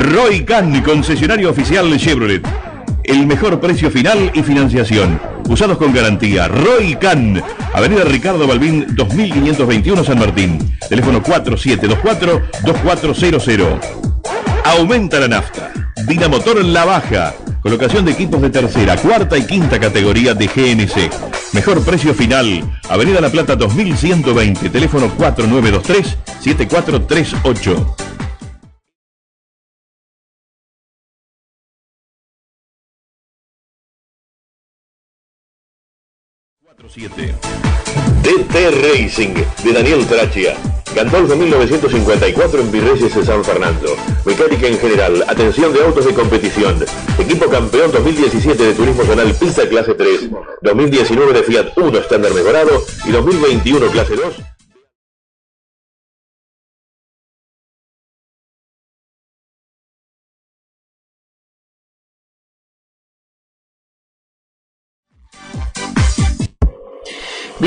Roy 0.00 0.44
Can, 0.44 0.82
concesionario 0.82 1.50
oficial 1.50 1.90
de 1.90 1.98
Chevrolet. 1.98 2.46
El 3.04 3.26
mejor 3.26 3.60
precio 3.60 3.90
final 3.90 4.30
y 4.34 4.42
financiación. 4.42 5.20
Usados 5.48 5.78
con 5.78 5.92
garantía. 5.92 6.48
Roy 6.48 6.96
Can, 6.96 7.40
Avenida 7.72 8.02
Ricardo 8.04 8.46
Balbín, 8.46 8.86
2521 8.94 10.04
San 10.04 10.18
Martín. 10.18 10.76
Teléfono 10.88 11.22
4724-2400. 11.22 13.80
Aumenta 14.64 15.20
la 15.20 15.28
nafta. 15.28 15.72
Dinamotor 16.06 16.64
La 16.64 16.84
Baja. 16.84 17.34
Colocación 17.62 18.04
de 18.06 18.12
equipos 18.12 18.40
de 18.40 18.48
tercera, 18.50 18.96
cuarta 18.96 19.36
y 19.36 19.44
quinta 19.44 19.78
categoría 19.78 20.32
de 20.34 20.46
GNC. 20.46 21.10
Mejor 21.52 21.84
precio 21.84 22.14
final. 22.14 22.62
Avenida 22.88 23.20
La 23.20 23.28
Plata 23.28 23.54
2120. 23.56 24.70
Teléfono 24.70 25.10
4923-7438. 25.16 27.94
DT 36.92 38.54
Racing 38.82 39.34
de 39.62 39.72
Daniel 39.72 40.04
Trachia. 40.06 40.56
Gandolfo 40.92 41.36
1954 41.36 42.60
en 42.60 42.72
Virreyes 42.72 43.14
de 43.14 43.24
San 43.24 43.44
Fernando. 43.44 43.94
Mecánica 44.24 44.66
en 44.66 44.76
general, 44.76 45.24
atención 45.28 45.72
de 45.72 45.84
autos 45.84 46.06
de 46.06 46.14
competición. 46.14 46.84
Equipo 47.16 47.48
campeón 47.48 47.92
2017 47.92 48.60
de 48.60 48.74
Turismo 48.74 49.04
Zonal 49.04 49.32
Pista 49.34 49.68
Clase 49.68 49.94
3. 49.94 50.30
2019 50.62 51.32
de 51.32 51.42
Fiat 51.44 51.78
1 51.78 51.96
estándar 51.96 52.34
mejorado 52.34 52.84
y 53.04 53.12
2021 53.12 53.86
Clase 53.86 54.16
2. 54.16 54.34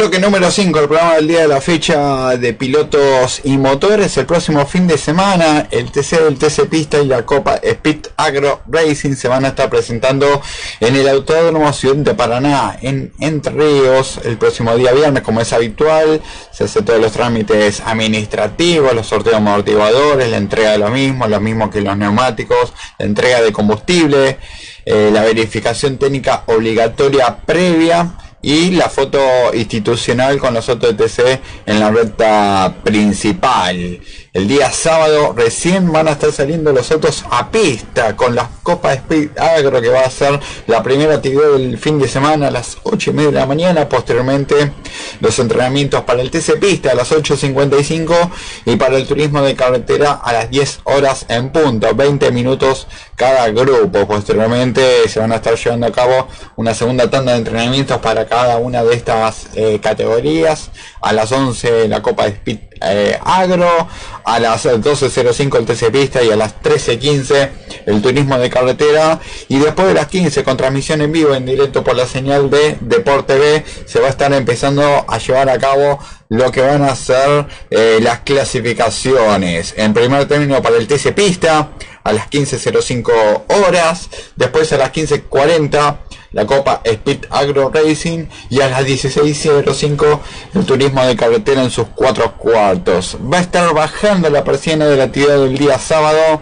Bloque 0.03 0.19
número 0.19 0.51
5, 0.51 0.79
el 0.81 0.87
programa 0.89 1.15
del 1.15 1.29
día 1.29 1.39
de 1.43 1.47
la 1.47 1.61
fecha 1.61 2.35
de 2.35 2.53
pilotos 2.53 3.39
y 3.45 3.57
motores. 3.57 4.17
El 4.17 4.25
próximo 4.25 4.65
fin 4.65 4.85
de 4.85 4.97
semana, 4.97 5.69
el 5.71 5.93
TC 5.93 6.19
del 6.19 6.37
TC 6.37 6.67
Pista 6.67 6.99
y 6.99 7.05
la 7.05 7.25
Copa 7.25 7.55
Speed 7.63 8.07
Agro 8.17 8.63
Racing 8.67 9.15
se 9.15 9.29
van 9.29 9.45
a 9.45 9.49
estar 9.49 9.69
presentando 9.69 10.41
en 10.81 10.97
el 10.97 11.07
Autódromo 11.07 11.71
Ciudad 11.71 11.95
de 11.95 12.13
Paraná, 12.15 12.77
en 12.81 13.13
Entre 13.21 13.53
Ríos, 13.53 14.19
el 14.25 14.37
próximo 14.37 14.75
día 14.75 14.91
viernes, 14.91 15.23
como 15.23 15.39
es 15.39 15.53
habitual. 15.53 16.21
Se 16.51 16.65
hace 16.65 16.81
todos 16.81 16.99
los 16.99 17.13
trámites 17.13 17.81
administrativos, 17.85 18.93
los 18.93 19.07
sorteos 19.07 19.37
amortiguadores, 19.37 20.29
la 20.29 20.35
entrega 20.35 20.71
de 20.71 20.79
lo 20.79 20.89
mismo, 20.89 21.29
lo 21.29 21.39
mismo 21.39 21.69
que 21.69 21.79
los 21.79 21.95
neumáticos, 21.95 22.73
la 22.99 23.05
entrega 23.05 23.41
de 23.41 23.53
combustible, 23.53 24.37
eh, 24.83 25.11
la 25.13 25.23
verificación 25.23 25.97
técnica 25.97 26.43
obligatoria 26.47 27.37
previa 27.45 28.17
y 28.43 28.71
la 28.71 28.89
foto 28.89 29.19
institucional 29.53 30.37
con 30.37 30.53
los 30.53 30.67
otros 30.67 30.95
TC 30.97 31.39
en 31.65 31.79
la 31.79 31.89
recta 31.89 32.75
principal. 32.83 34.01
El 34.33 34.47
día 34.47 34.71
sábado 34.71 35.33
recién 35.37 35.91
van 35.91 36.07
a 36.07 36.13
estar 36.13 36.31
saliendo 36.31 36.73
los 36.73 36.91
autos 36.91 37.23
a 37.29 37.51
pista 37.51 38.15
con 38.15 38.33
la 38.35 38.49
Copa 38.63 38.91
Speed 38.93 39.37
Agro 39.37 39.79
que 39.79 39.89
va 39.89 40.01
a 40.01 40.09
ser 40.09 40.39
la 40.65 40.81
primera 40.81 41.15
actividad 41.15 41.51
del 41.51 41.77
fin 41.77 41.99
de 41.99 42.07
semana 42.07 42.47
a 42.47 42.51
las 42.51 42.77
8 42.81 43.11
y 43.11 43.13
media 43.13 43.31
de 43.31 43.39
la 43.39 43.45
mañana. 43.45 43.87
Posteriormente 43.87 44.73
los 45.19 45.37
entrenamientos 45.37 46.01
para 46.01 46.21
el 46.21 46.31
TC 46.31 46.59
Pista 46.59 46.91
a 46.91 46.95
las 46.95 47.11
8.55 47.11 48.31
y 48.65 48.75
para 48.75 48.97
el 48.97 49.05
turismo 49.05 49.41
de 49.43 49.55
carretera 49.55 50.13
a 50.13 50.33
las 50.33 50.49
10 50.49 50.79
horas 50.85 51.27
en 51.29 51.51
punto. 51.51 51.93
20 51.93 52.31
minutos 52.31 52.87
cada 53.15 53.49
grupo. 53.49 54.07
Posteriormente 54.07 55.07
se 55.07 55.19
van 55.19 55.31
a 55.31 55.35
estar 55.35 55.55
llevando 55.55 55.85
a 55.85 55.91
cabo 55.91 56.27
una 56.55 56.73
segunda 56.73 57.07
tanda 57.07 57.33
de 57.33 57.37
entrenamientos 57.37 57.99
para 57.99 58.25
cada 58.33 58.57
una 58.57 58.83
de 58.83 58.95
estas 58.95 59.49
eh, 59.53 59.79
categorías. 59.79 60.71
A 61.01 61.13
las 61.13 61.31
11 61.31 61.87
la 61.87 62.01
Copa 62.01 62.25
Speed 62.25 62.57
eh, 62.81 63.19
Agro, 63.23 63.87
a 64.25 64.39
las 64.39 64.65
12.05 64.65 65.57
el 65.59 65.65
TC 65.65 65.91
Pista 65.91 66.23
y 66.23 66.31
a 66.31 66.35
las 66.35 66.59
13.15 66.59 67.49
el 67.85 68.01
turismo 68.01 68.39
de 68.39 68.49
carretera 68.49 69.19
y 69.47 69.59
después 69.59 69.87
de 69.87 69.93
las 69.93 70.07
15 70.07 70.43
con 70.43 70.57
transmisión 70.57 71.01
en 71.01 71.11
vivo 71.11 71.35
en 71.35 71.45
directo 71.45 71.83
por 71.83 71.95
la 71.95 72.07
señal 72.07 72.49
de 72.49 72.77
Deporte 72.81 73.37
B 73.37 73.63
se 73.85 73.99
va 73.99 74.07
a 74.07 74.09
estar 74.09 74.33
empezando 74.33 75.05
a 75.07 75.17
llevar 75.19 75.49
a 75.49 75.59
cabo 75.59 75.99
lo 76.29 76.51
que 76.51 76.61
van 76.61 76.81
a 76.81 76.95
ser 76.95 77.45
eh, 77.69 77.99
las 78.01 78.21
clasificaciones. 78.21 79.75
En 79.77 79.93
primer 79.93 80.27
término 80.27 80.59
para 80.63 80.77
el 80.77 80.87
TC 80.87 81.13
Pista 81.13 81.69
a 82.03 82.11
las 82.11 82.29
15.05 82.29 83.43
horas, 83.67 84.09
después 84.35 84.73
a 84.73 84.77
las 84.77 84.91
15.40 84.91 85.97
la 86.33 86.45
Copa 86.45 86.81
Speed 86.83 87.25
Agro 87.29 87.71
Racing 87.73 88.25
y 88.49 88.59
a 88.61 88.67
las 88.67 88.85
16.05 88.85 90.19
el 90.55 90.65
turismo 90.65 91.05
de 91.05 91.15
carretera 91.15 91.63
en 91.63 91.71
sus 91.71 91.87
cuatro 91.95 92.35
cuartos. 92.37 93.17
Va 93.31 93.37
a 93.37 93.41
estar 93.41 93.73
bajando 93.73 94.29
la 94.29 94.43
persiana 94.43 94.85
de 94.85 94.97
la 94.97 95.05
actividad 95.05 95.37
del 95.37 95.57
día 95.57 95.79
sábado, 95.79 96.41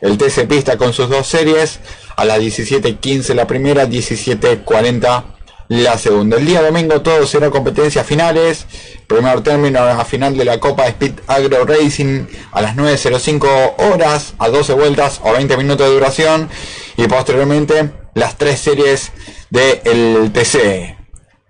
el 0.00 0.16
TC 0.16 0.46
Pista 0.48 0.78
con 0.78 0.92
sus 0.92 1.08
dos 1.08 1.26
series, 1.26 1.80
a 2.16 2.24
las 2.24 2.38
17.15 2.38 3.34
la 3.34 3.46
primera, 3.46 3.86
17.40 3.86 5.24
la 5.68 5.96
segunda. 5.96 6.36
El 6.36 6.46
día 6.46 6.62
domingo 6.62 7.00
todo 7.00 7.26
será 7.26 7.50
competencias 7.50 8.06
finales. 8.06 8.66
Primer 9.06 9.40
término 9.42 9.80
a 9.80 10.04
final 10.04 10.36
de 10.36 10.44
la 10.44 10.60
Copa 10.60 10.86
Speed 10.86 11.20
Agro 11.26 11.64
Racing 11.64 12.26
a 12.52 12.60
las 12.60 12.76
9.05 12.76 13.74
horas, 13.78 14.34
a 14.38 14.48
12 14.48 14.74
vueltas 14.74 15.20
o 15.22 15.32
20 15.32 15.56
minutos 15.56 15.86
de 15.86 15.94
duración. 15.94 16.50
Y 16.96 17.06
posteriormente 17.06 18.01
las 18.14 18.36
tres 18.36 18.60
series 18.60 19.12
del 19.50 20.32
TC. 20.32 20.96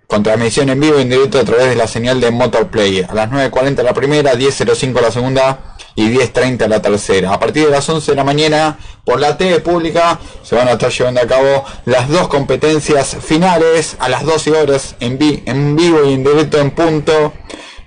Con 0.07 0.21
transmisión 0.21 0.69
en 0.69 0.79
vivo 0.79 0.99
en 0.99 1.09
directo 1.09 1.39
a 1.39 1.43
través 1.43 1.69
de 1.69 1.75
la 1.75 1.87
señal 1.87 2.21
de 2.21 2.29
Motorplay. 2.29 3.05
A 3.07 3.13
las 3.13 3.31
9.40 3.31 3.81
la 3.81 3.93
primera, 3.93 4.33
10.05 4.33 5.01
la 5.01 5.11
segunda 5.11 5.75
y 5.95 6.09
10.30 6.09 6.67
la 6.67 6.81
tercera. 6.81 7.33
A 7.33 7.39
partir 7.39 7.65
de 7.65 7.71
las 7.71 7.87
11 7.89 8.11
de 8.11 8.15
la 8.15 8.23
mañana, 8.23 8.77
por 9.05 9.19
la 9.19 9.37
TV 9.37 9.59
pública, 9.59 10.19
se 10.43 10.55
van 10.55 10.67
a 10.67 10.73
estar 10.73 10.91
llevando 10.91 11.21
a 11.21 11.27
cabo 11.27 11.65
las 11.85 12.09
dos 12.09 12.27
competencias 12.27 13.17
finales 13.21 13.95
a 13.99 14.09
las 14.09 14.23
12 14.23 14.51
horas 14.51 14.95
en, 14.99 15.17
en 15.45 15.75
vivo 15.75 16.03
y 16.05 16.13
en 16.13 16.23
directo 16.23 16.59
en 16.59 16.71
punto. 16.71 17.33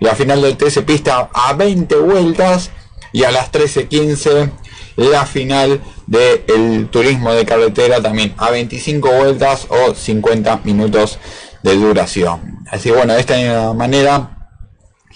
La 0.00 0.14
final 0.14 0.42
del 0.42 0.56
TC 0.56 0.84
Pista 0.84 1.30
a 1.32 1.52
20 1.52 1.94
vueltas 1.96 2.70
y 3.12 3.24
a 3.24 3.30
las 3.30 3.52
13.15 3.52 4.50
la 4.96 5.26
final 5.26 5.80
del 6.06 6.88
turismo 6.88 7.32
de 7.32 7.44
carretera 7.44 8.00
también 8.00 8.34
a 8.36 8.50
25 8.50 9.10
vueltas 9.10 9.66
o 9.68 9.94
50 9.94 10.60
minutos 10.64 11.18
de 11.62 11.74
duración. 11.74 12.64
Así 12.70 12.90
bueno, 12.90 13.14
de 13.14 13.20
esta 13.20 13.72
manera 13.72 14.35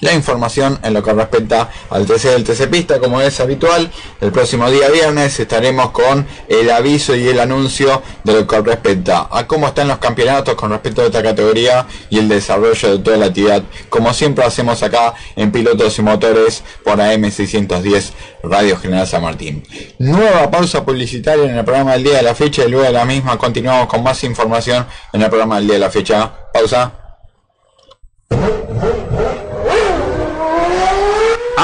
la 0.00 0.12
información 0.12 0.78
en 0.82 0.94
lo 0.94 1.02
que 1.02 1.12
respecta 1.12 1.70
al 1.90 2.06
TC 2.06 2.24
del 2.30 2.44
TC 2.44 2.68
Pista, 2.68 2.98
como 2.98 3.20
es 3.20 3.38
habitual. 3.40 3.90
El 4.20 4.32
próximo 4.32 4.70
día 4.70 4.88
viernes 4.88 5.38
estaremos 5.38 5.90
con 5.90 6.26
el 6.48 6.70
aviso 6.70 7.14
y 7.14 7.28
el 7.28 7.40
anuncio 7.40 8.02
de 8.24 8.32
lo 8.32 8.46
que 8.46 8.60
respecta 8.60 9.28
a 9.30 9.46
cómo 9.46 9.68
están 9.68 9.88
los 9.88 9.98
campeonatos 9.98 10.54
con 10.54 10.70
respecto 10.70 11.02
a 11.02 11.06
esta 11.06 11.22
categoría 11.22 11.86
y 12.08 12.18
el 12.18 12.28
desarrollo 12.28 12.96
de 12.96 12.98
toda 12.98 13.16
la 13.16 13.26
actividad, 13.26 13.62
como 13.88 14.12
siempre 14.14 14.44
hacemos 14.44 14.82
acá 14.82 15.14
en 15.36 15.52
Pilotos 15.52 15.98
y 15.98 16.02
Motores 16.02 16.62
por 16.84 16.98
AM610 16.98 18.12
Radio 18.42 18.76
General 18.78 19.06
San 19.06 19.22
Martín. 19.22 19.62
Nueva 19.98 20.50
pausa 20.50 20.84
publicitaria 20.84 21.44
en 21.44 21.56
el 21.56 21.64
programa 21.64 21.92
del 21.92 22.04
día 22.04 22.16
de 22.16 22.22
la 22.22 22.34
fecha 22.34 22.64
y 22.64 22.70
luego 22.70 22.86
de 22.86 22.92
la 22.92 23.04
misma 23.04 23.36
continuamos 23.38 23.86
con 23.88 24.02
más 24.02 24.22
información 24.24 24.86
en 25.12 25.22
el 25.22 25.28
programa 25.28 25.56
del 25.56 25.66
día 25.66 25.74
de 25.74 25.80
la 25.80 25.90
fecha. 25.90 26.32
Pausa. 26.52 26.92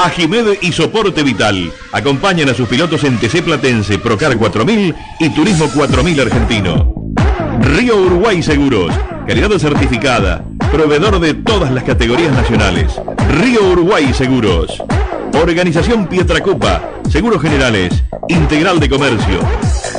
Ajimed 0.07 0.59
y 0.61 0.71
Soporte 0.71 1.21
Vital. 1.21 1.69
Acompañan 1.91 2.47
a 2.47 2.53
sus 2.53 2.69
pilotos 2.69 3.03
en 3.03 3.17
TC 3.17 3.43
Platense, 3.43 3.99
Procar 3.99 4.37
4000 4.37 4.95
y 5.19 5.29
Turismo 5.31 5.69
4000 5.69 6.21
Argentino. 6.21 6.93
Río 7.59 7.97
Uruguay 7.97 8.41
Seguros, 8.41 8.93
calidad 9.27 9.49
certificada, 9.57 10.45
proveedor 10.71 11.19
de 11.19 11.33
todas 11.33 11.73
las 11.73 11.83
categorías 11.83 12.31
nacionales. 12.31 12.93
Río 13.41 13.69
Uruguay 13.69 14.13
Seguros. 14.13 14.81
Organización 15.33 16.07
Pietracopa, 16.07 16.89
Seguros 17.09 17.41
Generales, 17.41 18.01
Integral 18.29 18.79
de 18.79 18.89
Comercio, 18.89 19.39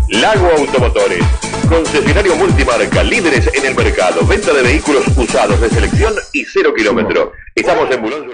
Lago 0.10 0.48
Automotores. 0.58 1.24
Concesionario 1.68 2.36
multimarca, 2.38 3.04
líderes 3.04 3.50
en 3.54 3.66
el 3.66 3.76
mercado. 3.76 4.26
Venta 4.26 4.54
de 4.54 4.62
vehículos 4.64 5.04
usados 5.18 5.60
de 5.60 5.70
selección 5.70 6.14
y 6.32 6.46
cero 6.46 6.74
kilómetro. 6.74 7.34
Estamos 7.54 7.92
en 7.92 8.02
Boulogne 8.02 8.28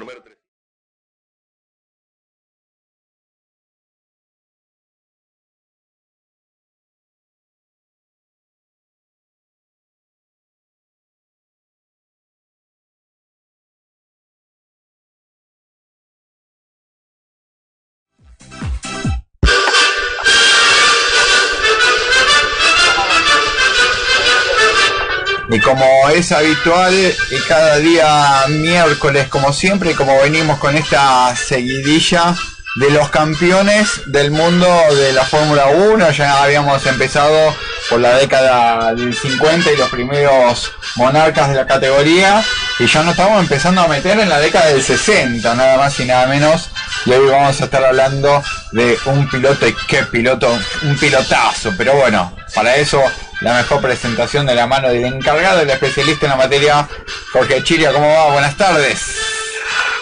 Y 25.54 25.60
como 25.60 26.10
es 26.10 26.32
habitual, 26.32 26.96
y 26.96 27.38
cada 27.48 27.78
día 27.78 28.44
miércoles, 28.50 29.28
como 29.28 29.54
siempre, 29.54 29.94
como 29.94 30.20
venimos 30.20 30.58
con 30.58 30.76
esta 30.76 31.36
seguidilla 31.36 32.34
de 32.78 32.90
los 32.90 33.12
campeones 33.12 34.02
del 34.08 34.32
mundo 34.32 34.68
de 34.96 35.14
la 35.14 35.24
Fórmula 35.24 35.68
1, 35.68 36.10
ya 36.10 36.42
habíamos 36.42 36.84
empezado 36.88 37.56
por 37.88 38.00
la 38.00 38.16
década 38.16 38.96
del 38.96 39.16
50 39.16 39.72
y 39.72 39.78
los 39.78 39.90
primeros 39.90 40.72
monarcas 40.96 41.50
de 41.50 41.54
la 41.54 41.68
categoría, 41.68 42.44
y 42.80 42.88
ya 42.88 43.04
nos 43.04 43.12
estamos 43.12 43.40
empezando 43.40 43.82
a 43.82 43.88
meter 43.88 44.20
en 44.20 44.30
la 44.30 44.40
década 44.40 44.70
del 44.70 44.82
60, 44.82 45.54
nada 45.54 45.78
más 45.78 46.00
y 46.00 46.06
nada 46.06 46.26
menos. 46.26 46.72
Y 47.06 47.12
hoy 47.12 47.30
vamos 47.30 47.62
a 47.62 47.66
estar 47.66 47.84
hablando 47.84 48.42
de 48.72 48.98
un 49.06 49.30
piloto 49.30 49.68
y 49.68 49.76
qué 49.88 50.02
piloto, 50.02 50.48
un 50.82 50.98
pilotazo, 50.98 51.76
pero 51.78 51.94
bueno, 51.94 52.36
para 52.56 52.76
eso 52.76 53.04
la 53.44 53.54
mejor 53.56 53.82
presentación 53.82 54.46
de 54.46 54.56
la 54.56 54.68
mano 54.68 54.88
del 54.88 55.04
encargado, 55.04 55.62
el 55.62 55.70
especialista 55.70 56.26
en 56.26 56.32
la 56.32 56.38
materia, 56.38 56.88
Jorge 57.34 57.62
Chiria. 57.64 57.92
¿Cómo 57.92 58.10
va? 58.10 58.32
Buenas 58.32 58.56
tardes. 58.56 59.18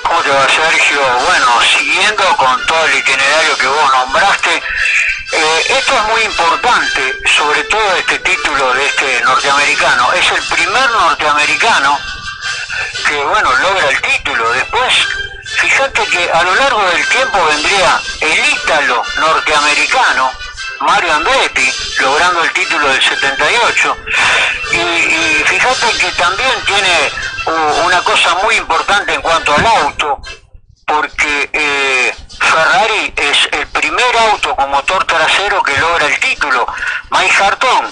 ¿Cómo 0.04 0.22
te 0.22 0.30
va, 0.30 0.48
Sergio? 0.48 1.02
Bueno, 1.26 1.48
siguiendo 1.62 2.24
con 2.38 2.66
todo 2.68 2.86
el 2.86 3.00
itinerario 3.00 3.58
que 3.58 3.68
vos 3.68 3.92
nombraste, 3.94 4.56
eh, 5.32 5.66
esto 5.70 5.94
es 5.96 6.04
muy 6.14 6.22
importante, 6.22 7.16
sobre 7.36 7.64
todo 7.64 7.96
este 7.98 8.20
título 8.20 8.74
de 8.76 8.86
este 8.86 9.22
norteamericano. 9.22 10.14
Es 10.14 10.32
el 10.32 10.44
primer 10.56 10.92
norteamericano 10.92 12.00
que, 13.08 13.24
bueno, 13.24 13.52
logra 13.56 13.90
el 13.90 14.02
título. 14.02 14.52
Después, 14.52 14.94
fíjate 15.58 16.06
que 16.06 16.32
a 16.32 16.44
lo 16.44 16.56
largo 16.56 16.84
del 16.92 17.08
tiempo 17.08 17.44
vendría 17.46 18.00
el 18.22 18.50
ítalo 18.52 19.04
norteamericano, 19.18 20.32
Mario 20.82 21.14
Andretti, 21.14 21.72
logrando 22.00 22.44
el 22.44 22.52
título 22.54 22.88
del 22.88 23.02
78. 23.02 23.98
Y, 24.72 25.44
fíjate 25.46 25.98
que 25.98 26.12
también 26.14 26.52
tiene 26.66 27.12
una 27.86 28.02
cosa 28.04 28.36
muy 28.44 28.56
importante 28.56 29.14
en 29.14 29.22
cuanto 29.22 29.54
al 29.54 29.66
auto, 29.66 30.22
porque 30.86 31.50
eh, 31.54 32.16
Ferrari 32.40 33.14
es 33.16 33.50
el 33.52 33.68
primer 33.68 34.18
auto 34.32 34.56
con 34.56 34.72
motor 34.72 35.06
trasero 35.06 35.62
que 35.62 35.78
logra 35.78 36.08
el 36.08 36.20
título. 36.20 36.66
Mike 37.12 37.44
Harton 37.44 37.92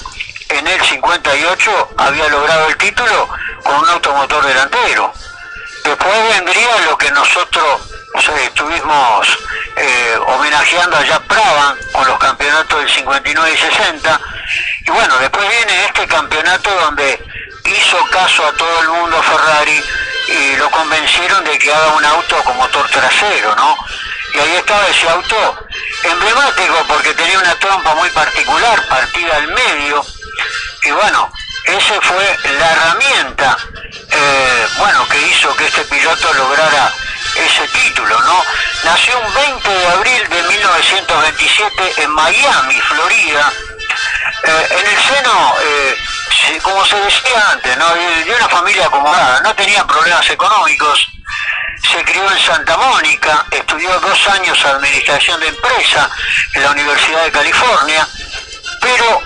en 0.49 0.67
el 0.67 0.81
58 0.81 1.89
había 1.97 2.27
logrado 2.29 2.67
el 2.69 2.77
título 2.77 3.29
con 3.63 3.75
un 3.75 3.89
automotor 3.89 4.45
delantero. 4.45 5.13
Después 5.83 6.35
vendría 6.35 6.77
lo 6.89 6.97
que 6.97 7.11
nosotros 7.11 7.98
estuvimos 8.45 9.27
eh, 9.75 10.17
homenajeando 10.27 10.97
a 10.97 11.03
Jack 11.03 11.23
Pravan 11.23 11.77
con 11.91 12.07
los 12.07 12.17
campeonatos 12.17 12.79
del 12.79 12.89
59 12.89 13.53
y 13.53 13.57
60. 13.57 14.21
Y 14.85 14.91
bueno, 14.91 15.17
después 15.19 15.47
viene 15.47 15.85
este 15.85 16.07
campeonato 16.07 16.69
donde 16.81 17.23
hizo 17.65 17.97
caso 18.11 18.45
a 18.45 18.53
todo 18.53 18.81
el 18.81 18.89
mundo 18.89 19.21
Ferrari 19.21 19.83
y 20.27 20.55
lo 20.57 20.69
convencieron 20.71 21.43
de 21.43 21.57
que 21.57 21.71
haga 21.71 21.95
un 21.95 22.05
auto 22.05 22.43
con 22.43 22.57
motor 22.57 22.87
trasero, 22.89 23.55
¿no? 23.55 23.77
Y 24.33 24.39
ahí 24.39 24.55
estaba 24.57 24.87
ese 24.87 25.09
auto 25.09 25.67
emblemático 26.03 26.85
porque 26.87 27.13
tenía 27.13 27.39
una 27.39 27.55
trompa 27.55 27.95
muy 27.95 28.09
particular, 28.09 28.87
partida 28.87 29.35
al 29.37 29.47
medio. 29.47 30.05
Y 30.83 30.91
bueno, 30.91 31.31
ese 31.65 31.99
fue 32.01 32.37
la 32.57 32.71
herramienta, 32.71 33.28
título, 37.71 38.19
¿no? 38.21 38.43
Nació 38.83 39.19
un 39.19 39.33
20 39.33 39.69
de 39.69 39.87
abril 39.87 40.29
de 40.29 40.43
1927 40.43 41.93
en 42.03 42.11
Miami, 42.11 42.81
Florida, 42.81 43.53
eh, 44.43 44.67
en 44.71 44.87
el 44.87 45.03
seno, 45.03 45.55
eh, 45.61 45.97
como 46.61 46.85
se 46.85 46.95
decía 46.97 47.51
antes, 47.51 47.77
¿no? 47.77 47.93
de, 47.93 48.23
de 48.25 48.35
una 48.35 48.49
familia 48.49 48.85
acomodada, 48.85 49.41
no 49.41 49.53
tenía 49.55 49.85
problemas 49.85 50.29
económicos, 50.29 51.09
se 51.81 52.03
crió 52.03 52.29
en 52.31 52.39
Santa 52.39 52.77
Mónica, 52.77 53.45
estudió 53.51 53.99
dos 53.99 54.27
años 54.27 54.65
administración 54.65 55.39
de 55.39 55.47
empresa 55.47 56.09
en 56.53 56.63
la 56.63 56.71
Universidad 56.71 57.23
de 57.23 57.31
California, 57.31 58.07
pero 58.81 59.21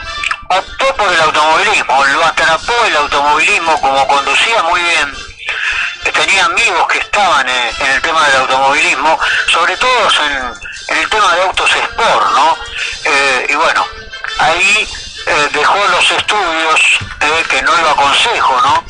optó 0.50 0.96
por 0.96 1.12
el 1.12 1.22
automovilismo, 1.22 2.06
lo 2.06 2.26
atrapó 2.26 2.74
el 2.86 2.96
automovilismo 2.96 3.80
como 3.82 4.08
conducía 4.08 4.64
muy 4.64 4.82
bien, 4.82 5.14
tenía 6.12 6.46
amigos 6.46 6.88
que 6.88 7.00
estaban 7.00 7.48
en, 7.48 7.92
el 7.92 8.02
tema 8.02 8.28
del 8.28 8.42
automovilismo, 8.42 9.20
sobre 9.48 9.78
todo 9.78 10.10
en, 10.26 10.54
en 10.90 10.98
el 10.98 11.10
tema 11.10 11.36
de 11.36 11.42
autos 11.44 11.72
sport, 11.72 12.32
¿no? 12.36 12.58
Eh, 13.06 13.48
y 13.50 13.56
bueno, 13.56 13.86
ahí 14.40 14.88
eh, 15.26 15.50
dejó 15.54 15.78
los 15.88 16.12
estudios, 16.12 16.82
eh, 17.22 17.44
que 17.50 17.62
no 17.62 17.76
lo 17.78 17.90
aconsejo, 17.92 18.62
¿no? 18.62 18.84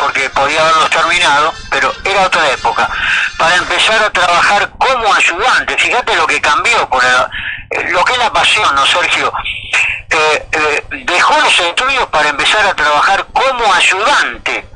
Porque 0.00 0.30
podía 0.30 0.60
haberlos 0.62 0.90
terminado, 0.90 1.52
pero 1.70 1.92
era 2.04 2.22
otra 2.22 2.48
época. 2.50 2.88
Para 3.36 3.54
empezar 3.56 4.02
a 4.02 4.10
trabajar 4.10 4.70
como 4.78 5.14
ayudante, 5.14 5.76
fíjate 5.76 6.16
lo 6.16 6.26
que 6.26 6.40
cambió 6.40 6.88
con 6.88 7.04
el- 7.04 7.78
eh, 7.78 7.90
lo 7.90 8.04
que 8.04 8.12
es 8.14 8.18
la 8.18 8.32
pasión, 8.32 8.74
¿no, 8.74 8.84
Sergio? 8.86 9.32
Eh, 10.10 10.46
eh, 10.52 10.84
dejó 11.06 11.38
los 11.40 11.58
estudios 11.60 12.06
para 12.08 12.30
empezar 12.30 12.66
a 12.66 12.74
trabajar 12.74 13.26
como 13.32 13.72
ayudante 13.74 14.66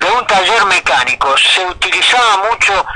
de 0.00 0.06
un 0.10 0.26
taller 0.26 0.64
mecánico. 0.66 1.34
Se 1.36 1.66
utilizaba 1.66 2.38
mucho 2.50 2.86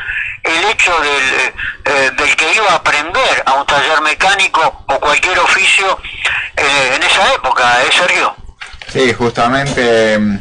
el 0.44 0.64
hecho 0.66 0.92
del, 1.00 2.16
del 2.16 2.36
que 2.36 2.54
iba 2.54 2.70
a 2.70 2.76
aprender 2.76 3.42
a 3.44 3.52
un 3.54 3.66
taller 3.66 4.00
mecánico 4.02 4.84
o 4.86 5.00
cualquier 5.00 5.38
oficio 5.40 5.98
en 6.56 7.02
esa 7.02 7.34
época, 7.34 7.82
¿eh, 7.82 7.90
Sergio? 7.92 8.34
Sí, 8.88 9.12
justamente 9.12 10.16
mm, 10.18 10.38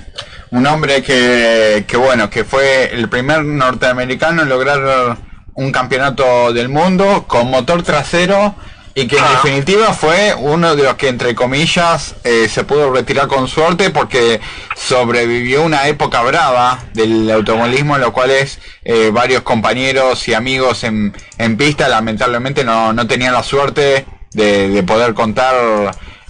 un 0.52 0.68
hombre 0.68 1.04
que, 1.04 1.86
que 1.88 1.98
bueno, 1.98 2.30
que 2.30 2.44
fue 2.44 2.94
el 2.94 3.10
primer 3.10 3.44
norteamericano 3.44 4.44
en 4.44 4.50
lograr 4.50 5.18
un 5.54 5.72
campeonato 5.72 6.54
del 6.54 6.70
mundo 6.70 7.26
con 7.28 7.50
motor 7.50 7.84
trasero 7.84 8.56
y 8.98 9.08
que 9.08 9.18
en 9.18 9.24
definitiva 9.28 9.94
fue 9.94 10.34
uno 10.38 10.74
de 10.76 10.84
los 10.84 10.96
que 10.96 11.10
entre 11.10 11.36
comillas 11.36 12.16
eh, 12.24 12.48
se 12.48 12.64
pudo 12.64 12.94
retirar 12.94 13.28
con 13.28 13.50
suerte 13.50 13.90
porque 13.90 14.40
sobrevivió 14.78 15.64
una 15.64 15.90
época 15.90 16.22
brava 16.22 16.80
del 16.94 17.30
automovilismo 17.30 17.96
en 17.96 18.02
lo 18.02 18.14
cual 18.14 18.32
es 18.32 18.60
eh, 18.86 19.12
varios 19.12 19.42
compañeros 19.42 20.26
y 20.30 20.34
amigos 20.34 20.86
en, 20.86 21.14
en 21.38 21.58
pista 21.58 21.90
lamentablemente 21.90 22.64
no, 22.64 22.94
no 22.94 23.06
tenían 23.06 23.34
la 23.34 23.44
suerte 23.44 24.06
de, 24.32 24.70
de 24.70 24.84
poder 24.84 25.14
contar 25.14 25.56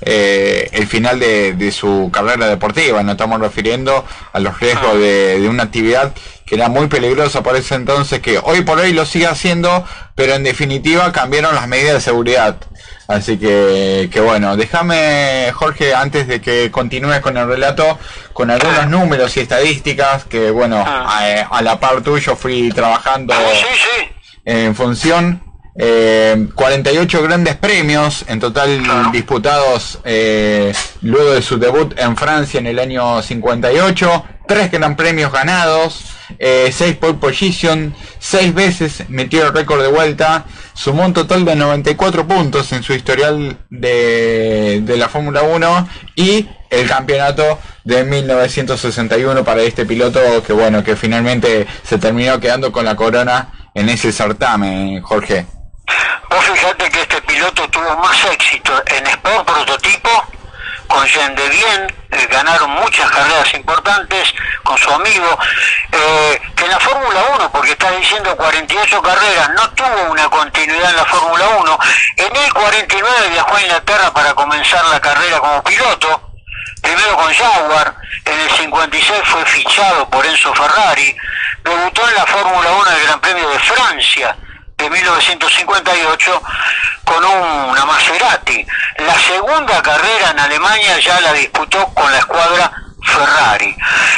eh, 0.06 0.70
el 0.72 0.88
final 0.88 1.20
de, 1.20 1.54
de 1.54 1.72
su 1.72 2.10
carrera 2.14 2.48
deportiva. 2.48 3.04
Nos 3.04 3.14
estamos 3.14 3.42
refiriendo 3.42 4.06
a 4.32 4.40
los 4.40 4.60
riesgos 4.60 4.94
de, 5.00 5.40
de 5.40 5.50
una 5.50 5.64
actividad 5.64 6.14
que 6.46 6.56
era 6.56 6.70
muy 6.70 6.88
peligrosa 6.88 7.42
por 7.42 7.56
ese 7.56 7.74
entonces, 7.74 8.20
que 8.22 8.40
hoy 8.42 8.62
por 8.62 8.78
hoy 8.78 8.94
lo 8.94 9.04
sigue 9.06 9.26
haciendo, 9.26 9.84
pero 10.14 10.36
en 10.36 10.44
definitiva 10.44 11.12
cambiaron 11.12 11.56
las 11.56 11.68
medidas 11.68 11.96
de 11.96 12.02
seguridad. 12.02 12.58
Así 13.08 13.38
que, 13.38 14.10
que 14.12 14.20
bueno, 14.20 14.56
déjame, 14.56 15.52
Jorge, 15.54 15.96
antes 15.96 16.28
de 16.28 16.42
que 16.42 16.70
continúes 16.72 17.20
con 17.20 17.38
el 17.38 17.48
relato, 17.48 17.98
con 18.34 18.52
algunos 18.52 18.88
números 18.88 19.36
y 19.38 19.40
estadísticas 19.40 20.26
que, 20.26 20.52
bueno, 20.52 20.78
a, 20.86 21.20
a 21.50 21.62
la 21.64 21.80
par 21.80 22.02
tuyo 22.02 22.36
fui 22.36 22.70
trabajando 22.72 23.34
en 24.44 24.76
función. 24.76 25.42
Eh, 25.78 26.48
48 26.56 27.22
grandes 27.24 27.56
premios 27.58 28.24
en 28.30 28.40
total 28.40 29.12
disputados 29.12 30.00
eh, 30.06 30.72
luego 31.02 31.34
de 31.34 31.42
su 31.42 31.60
debut 31.60 31.94
en 32.00 32.16
Francia 32.16 32.62
en 32.62 32.68
el 32.68 32.80
año 32.80 33.22
58, 33.22 34.24
tres 34.48 34.72
gran 34.72 34.96
premios 34.96 35.34
ganados, 35.34 36.06
eh, 36.40 36.70
6 36.72 36.96
pole 36.96 37.16
position, 37.16 37.94
6 38.20 38.54
veces 38.54 39.04
metió 39.10 39.46
el 39.46 39.54
récord 39.54 39.82
de 39.82 39.90
vuelta, 39.90 40.46
sumó 40.74 41.04
un 41.04 41.14
total 41.14 41.44
de 41.44 41.58
94 41.58 42.26
puntos 42.26 42.72
en 42.72 42.82
su 42.82 42.94
historial 42.94 43.58
de, 43.70 44.80
de 44.82 44.98
la 44.98 45.10
Fórmula 45.10 45.44
1 45.44 45.90
y 46.16 46.48
el 46.70 46.88
campeonato 46.88 47.60
de 47.84 48.06
1961 48.06 49.44
para 49.44 49.62
este 49.62 49.86
piloto 49.86 50.22
que 50.48 50.54
bueno 50.54 50.86
que 50.86 50.96
finalmente 50.96 51.68
se 51.84 51.98
terminó 51.98 52.40
quedando 52.40 52.72
con 52.72 52.86
la 52.86 52.96
corona 52.96 53.70
en 53.74 53.90
ese 53.90 54.14
certamen, 54.14 55.02
Jorge. 55.02 55.55
Vos 56.30 56.46
fíjate 56.46 56.90
que 56.90 57.02
este 57.02 57.22
piloto 57.22 57.70
tuvo 57.70 57.96
más 57.98 58.26
éxito 58.26 58.84
en 58.88 59.08
Sport 59.08 59.46
Prototipo 59.46 60.26
con 60.88 61.06
Jean 61.08 61.36
de 61.36 61.50
Bien, 61.50 61.96
eh, 62.12 62.28
ganaron 62.30 62.72
muchas 62.72 63.10
carreras 63.12 63.54
importantes 63.54 64.34
con 64.64 64.78
su 64.78 64.90
amigo, 64.92 65.38
eh, 65.92 66.42
que 66.56 66.66
en 66.66 66.72
la 66.72 66.80
Fórmula 66.80 67.24
1, 67.36 67.52
porque 67.52 67.72
está 67.72 67.92
diciendo 67.92 68.36
48 68.36 69.02
carreras, 69.02 69.50
no 69.56 69.70
tuvo 69.72 70.12
una 70.12 70.30
continuidad 70.30 70.92
en 70.92 70.96
la 70.98 71.06
Fórmula 71.06 71.48
1. 71.60 71.80
En 72.18 72.36
el 72.36 72.54
49 72.54 73.30
viajó 73.30 73.56
a 73.56 73.62
Inglaterra 73.62 74.14
para 74.14 74.34
comenzar 74.34 74.86
la 74.86 75.00
carrera 75.00 75.40
como 75.40 75.64
piloto, 75.64 76.32
primero 76.82 77.16
con 77.16 77.34
Jaguar, 77.34 77.96
en 78.26 78.40
el 78.40 78.50
56 78.52 79.22
fue 79.26 79.46
fichado 79.46 80.10
por 80.10 80.26
Enzo 80.26 80.54
Ferrari, 80.54 81.16
debutó 81.64 82.08
en 82.08 82.16
la 82.16 82.26
Fórmula 82.26 82.72
1 82.72 82.92
del 82.92 83.04
Gran 83.04 83.20
Premio 83.20 83.50
de 83.50 83.60
Francia 83.60 84.36
de 84.78 84.90
1958 84.90 86.42
con 87.06 87.24
una 87.24 87.86
Maserati. 87.86 88.66
La 89.00 89.18
segunda 89.20 89.82
carrera 89.82 90.32
en 90.32 90.40
Alemania 90.40 91.00
ya 91.00 91.20
la 91.22 91.34
disputó 91.34 91.86
con 91.94 92.12
la 92.12 92.20
escuadra 92.20 92.72
Ferrari. 93.06 93.76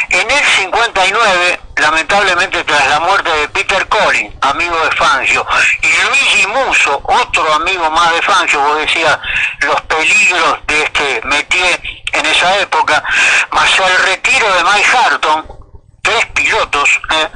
En 0.10 0.32
el 0.32 0.46
59, 0.60 1.60
lamentablemente 1.78 2.64
tras 2.64 2.88
la 2.88 3.00
muerte 3.02 3.30
de 3.30 3.50
Peter 3.50 3.88
Collins, 3.88 4.34
amigo 4.42 4.78
de 4.80 4.92
Fangio, 4.92 5.46
y 5.82 6.08
Luigi 6.08 6.48
Musso, 6.48 7.02
otro 7.04 7.54
amigo 7.54 7.90
más 7.92 8.14
de 8.14 8.22
Fangio, 8.22 8.60
vos 8.62 8.78
decías 8.80 9.20
los 9.60 9.82
peligros 9.82 10.60
de 10.68 10.84
este 10.84 11.22
métier 11.26 11.82
en 12.14 12.26
esa 12.26 12.58
época, 12.60 13.04
más 13.52 13.70
el 13.80 14.04
retiro 14.06 14.54
de 14.56 14.64
Mike 14.64 14.98
Harton, 14.98 15.46
tres 16.08 16.26
pilotos, 16.28 16.90
¿eh? 17.12 17.28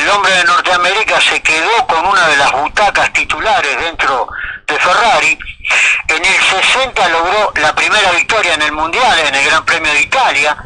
el 0.00 0.10
hombre 0.10 0.32
de 0.32 0.44
Norteamérica 0.44 1.20
se 1.20 1.40
quedó 1.40 1.86
con 1.86 2.04
una 2.06 2.26
de 2.26 2.36
las 2.36 2.50
butacas 2.50 3.12
titulares 3.12 3.78
dentro 3.78 4.26
de 4.66 4.76
Ferrari. 4.80 5.38
En 6.08 6.24
el 6.24 6.42
60 6.42 7.08
logró 7.08 7.52
la 7.54 7.72
primera 7.76 8.10
victoria 8.12 8.54
en 8.54 8.62
el 8.62 8.72
Mundial, 8.72 9.18
en 9.20 9.34
el 9.34 9.44
Gran 9.44 9.64
Premio 9.64 9.92
de 9.92 10.00
Italia. 10.00 10.56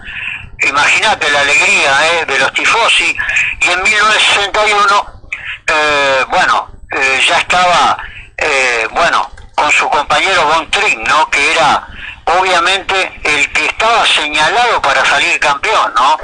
Imagínate 0.63 1.31
la 1.31 1.41
alegría 1.41 2.13
¿eh? 2.13 2.25
de 2.25 2.39
los 2.39 2.51
tifosi. 2.55 3.15
Y 3.61 3.71
en 3.71 3.83
1961, 3.83 5.23
eh, 5.67 6.25
bueno, 6.31 6.71
eh, 6.93 7.21
ya 7.29 7.39
estaba, 7.41 7.99
eh, 8.39 8.89
bueno, 8.91 9.31
con 9.55 9.71
su 9.71 9.87
compañero 9.91 10.47
Von 10.47 10.71
Trin, 10.71 11.05
¿no? 11.05 11.29
Que 11.29 11.53
era 11.53 11.87
obviamente 12.25 13.21
el 13.23 13.53
que 13.53 13.67
estaba 13.67 14.07
señalado 14.07 14.81
para 14.81 15.05
salir 15.05 15.39
campeón, 15.39 15.93
¿no? 15.95 16.17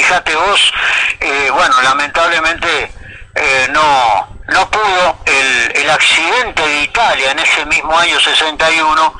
Fíjate 0.00 0.34
vos, 0.34 0.72
eh, 1.20 1.50
bueno, 1.52 1.78
lamentablemente 1.82 2.90
eh, 3.34 3.68
no, 3.70 4.34
no 4.48 4.70
pudo 4.70 5.18
el, 5.26 5.90
accidente 5.90 6.62
de 6.62 6.84
Italia 6.84 7.32
en 7.32 7.40
ese 7.40 7.66
mismo 7.66 7.98
año 7.98 8.18
61 8.20 9.14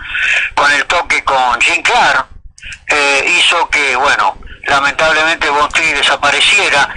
con 0.55 0.71
el 0.71 0.87
toque 0.87 1.25
con 1.25 1.61
Jim 1.61 1.83
Clark, 1.83 2.29
eh, 2.87 3.35
hizo 3.37 3.69
que, 3.69 3.97
bueno, 3.97 4.39
lamentablemente 4.69 5.51
Bonti 5.51 5.83
desapareciera 5.83 6.89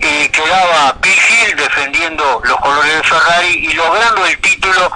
y 0.00 0.28
quedaba 0.30 0.96
Bill 1.00 1.12
Hill 1.12 1.54
defendiendo 1.56 2.40
los 2.42 2.56
colores 2.56 2.92
de 2.92 3.04
Ferrari 3.04 3.68
y 3.70 3.72
logrando 3.72 4.26
el 4.26 4.36
título 4.40 4.90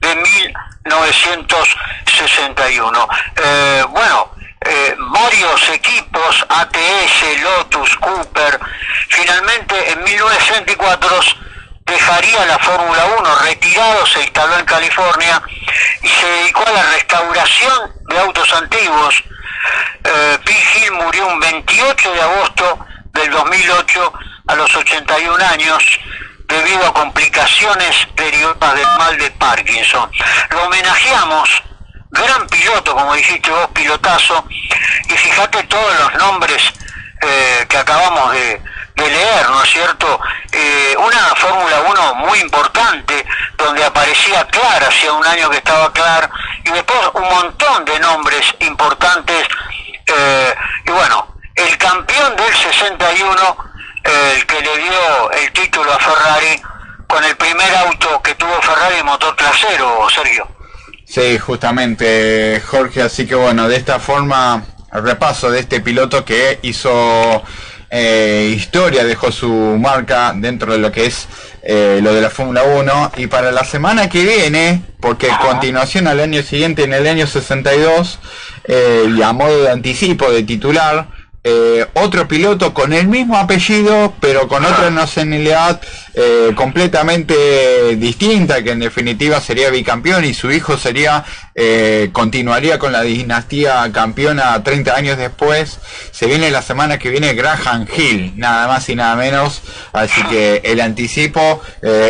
de 0.00 0.14
1961. 0.14 3.08
Eh, 3.36 3.84
bueno, 3.90 4.31
eh, 4.64 4.94
varios 4.98 5.68
equipos, 5.70 6.46
ATS, 6.48 7.40
Lotus, 7.42 7.96
Cooper, 7.96 8.60
finalmente 9.08 9.92
en 9.92 10.02
1964 10.04 11.20
dejaría 11.86 12.46
la 12.46 12.58
Fórmula 12.58 13.04
1 13.18 13.34
retirado, 13.44 14.06
se 14.06 14.22
instaló 14.22 14.58
en 14.58 14.64
California 14.64 15.42
y 16.02 16.08
se 16.08 16.26
dedicó 16.26 16.64
a 16.66 16.72
la 16.72 16.82
restauración 16.92 17.92
de 18.08 18.18
autos 18.18 18.52
antiguos. 18.54 19.22
Eh, 20.04 20.38
Hill 20.74 20.92
murió 20.92 21.26
un 21.26 21.40
28 21.40 22.12
de 22.12 22.20
agosto 22.20 22.86
del 23.12 23.30
2008 23.30 24.12
a 24.48 24.54
los 24.54 24.74
81 24.74 25.44
años 25.44 25.84
debido 26.48 26.86
a 26.86 26.94
complicaciones 26.94 28.06
derivadas 28.16 28.74
del 28.74 28.86
mal 28.98 29.16
de 29.18 29.30
Parkinson. 29.32 30.10
Lo 30.50 30.64
homenajeamos, 30.64 31.62
gran 32.12 32.46
piloto, 32.46 32.94
como 32.94 33.14
dijiste 33.14 33.50
vos, 33.50 33.68
pilotazo, 33.72 34.44
y 35.08 35.16
fíjate 35.16 35.62
todos 35.64 35.98
los 35.98 36.14
nombres 36.14 36.62
eh, 37.22 37.66
que 37.68 37.76
acabamos 37.76 38.32
de, 38.32 38.60
leer, 38.94 39.50
¿no 39.50 39.60
es 39.64 39.70
cierto? 39.70 40.20
Eh, 40.52 40.94
una 40.96 41.34
Fórmula 41.34 41.80
1 41.88 42.14
muy 42.16 42.38
importante, 42.38 43.26
donde 43.56 43.82
aparecía 43.82 44.46
Clark, 44.46 44.86
hacía 44.86 45.12
un 45.12 45.26
año 45.26 45.50
que 45.50 45.56
estaba 45.56 45.92
Clark, 45.92 46.30
y 46.64 46.70
después 46.70 46.98
un 47.14 47.24
montón 47.24 47.84
de 47.84 47.98
nombres 47.98 48.54
importantes, 48.60 49.48
eh, 50.06 50.54
y 50.86 50.90
bueno, 50.92 51.34
el 51.56 51.76
campeón 51.78 52.36
del 52.36 52.54
61, 52.54 53.56
eh, 54.04 54.34
el 54.36 54.46
que 54.46 54.60
le 54.60 54.78
dio 54.78 55.30
el 55.32 55.52
título 55.52 55.92
a 55.92 55.98
Ferrari, 55.98 56.62
con 57.08 57.24
el 57.24 57.36
primer 57.36 57.74
auto 57.76 58.22
que 58.22 58.36
tuvo 58.36 58.62
Ferrari 58.62 59.02
motor 59.02 59.34
trasero, 59.34 60.08
Sergio. 60.10 60.46
Sí, 61.12 61.36
justamente, 61.36 62.62
Jorge, 62.64 63.02
así 63.02 63.26
que 63.26 63.34
bueno, 63.34 63.68
de 63.68 63.76
esta 63.76 63.98
forma, 63.98 64.64
el 64.94 65.02
repaso 65.02 65.50
de 65.50 65.60
este 65.60 65.82
piloto 65.82 66.24
que 66.24 66.58
hizo 66.62 67.42
eh, 67.90 68.50
historia, 68.56 69.04
dejó 69.04 69.30
su 69.30 69.46
marca 69.78 70.32
dentro 70.34 70.72
de 70.72 70.78
lo 70.78 70.90
que 70.90 71.04
es 71.04 71.28
eh, 71.62 72.00
lo 72.02 72.14
de 72.14 72.22
la 72.22 72.30
Fórmula 72.30 72.62
1 72.62 73.12
y 73.18 73.26
para 73.26 73.52
la 73.52 73.62
semana 73.62 74.08
que 74.08 74.22
viene, 74.22 74.84
porque 75.00 75.30
a 75.30 75.38
continuación 75.40 76.06
al 76.06 76.18
año 76.18 76.42
siguiente, 76.42 76.84
en 76.84 76.94
el 76.94 77.06
año 77.06 77.26
62, 77.26 78.18
eh, 78.64 79.12
y 79.14 79.20
a 79.20 79.34
modo 79.34 79.64
de 79.64 79.70
anticipo 79.70 80.32
de 80.32 80.44
titular, 80.44 81.08
eh, 81.44 81.84
otro 81.94 82.28
piloto 82.28 82.72
con 82.72 82.92
el 82.92 83.08
mismo 83.08 83.36
apellido, 83.36 84.14
pero 84.20 84.46
con 84.46 84.64
otra 84.64 84.90
nacionalidad 84.90 85.80
eh, 86.14 86.52
completamente 86.54 87.96
distinta, 87.96 88.62
que 88.62 88.70
en 88.70 88.78
definitiva 88.78 89.40
sería 89.40 89.70
bicampeón 89.70 90.24
y 90.24 90.34
su 90.34 90.52
hijo 90.52 90.78
sería 90.78 91.24
eh, 91.56 92.10
continuaría 92.12 92.78
con 92.78 92.92
la 92.92 93.02
dinastía 93.02 93.90
campeona 93.92 94.62
30 94.62 94.94
años 94.94 95.18
después. 95.18 95.80
Se 96.12 96.26
viene 96.26 96.48
la 96.52 96.62
semana 96.62 97.00
que 97.00 97.10
viene 97.10 97.34
Graham 97.34 97.88
Hill, 97.92 98.34
nada 98.36 98.68
más 98.68 98.88
y 98.88 98.94
nada 98.94 99.16
menos. 99.16 99.62
Así 99.92 100.22
que 100.30 100.62
el 100.64 100.80
anticipo 100.80 101.60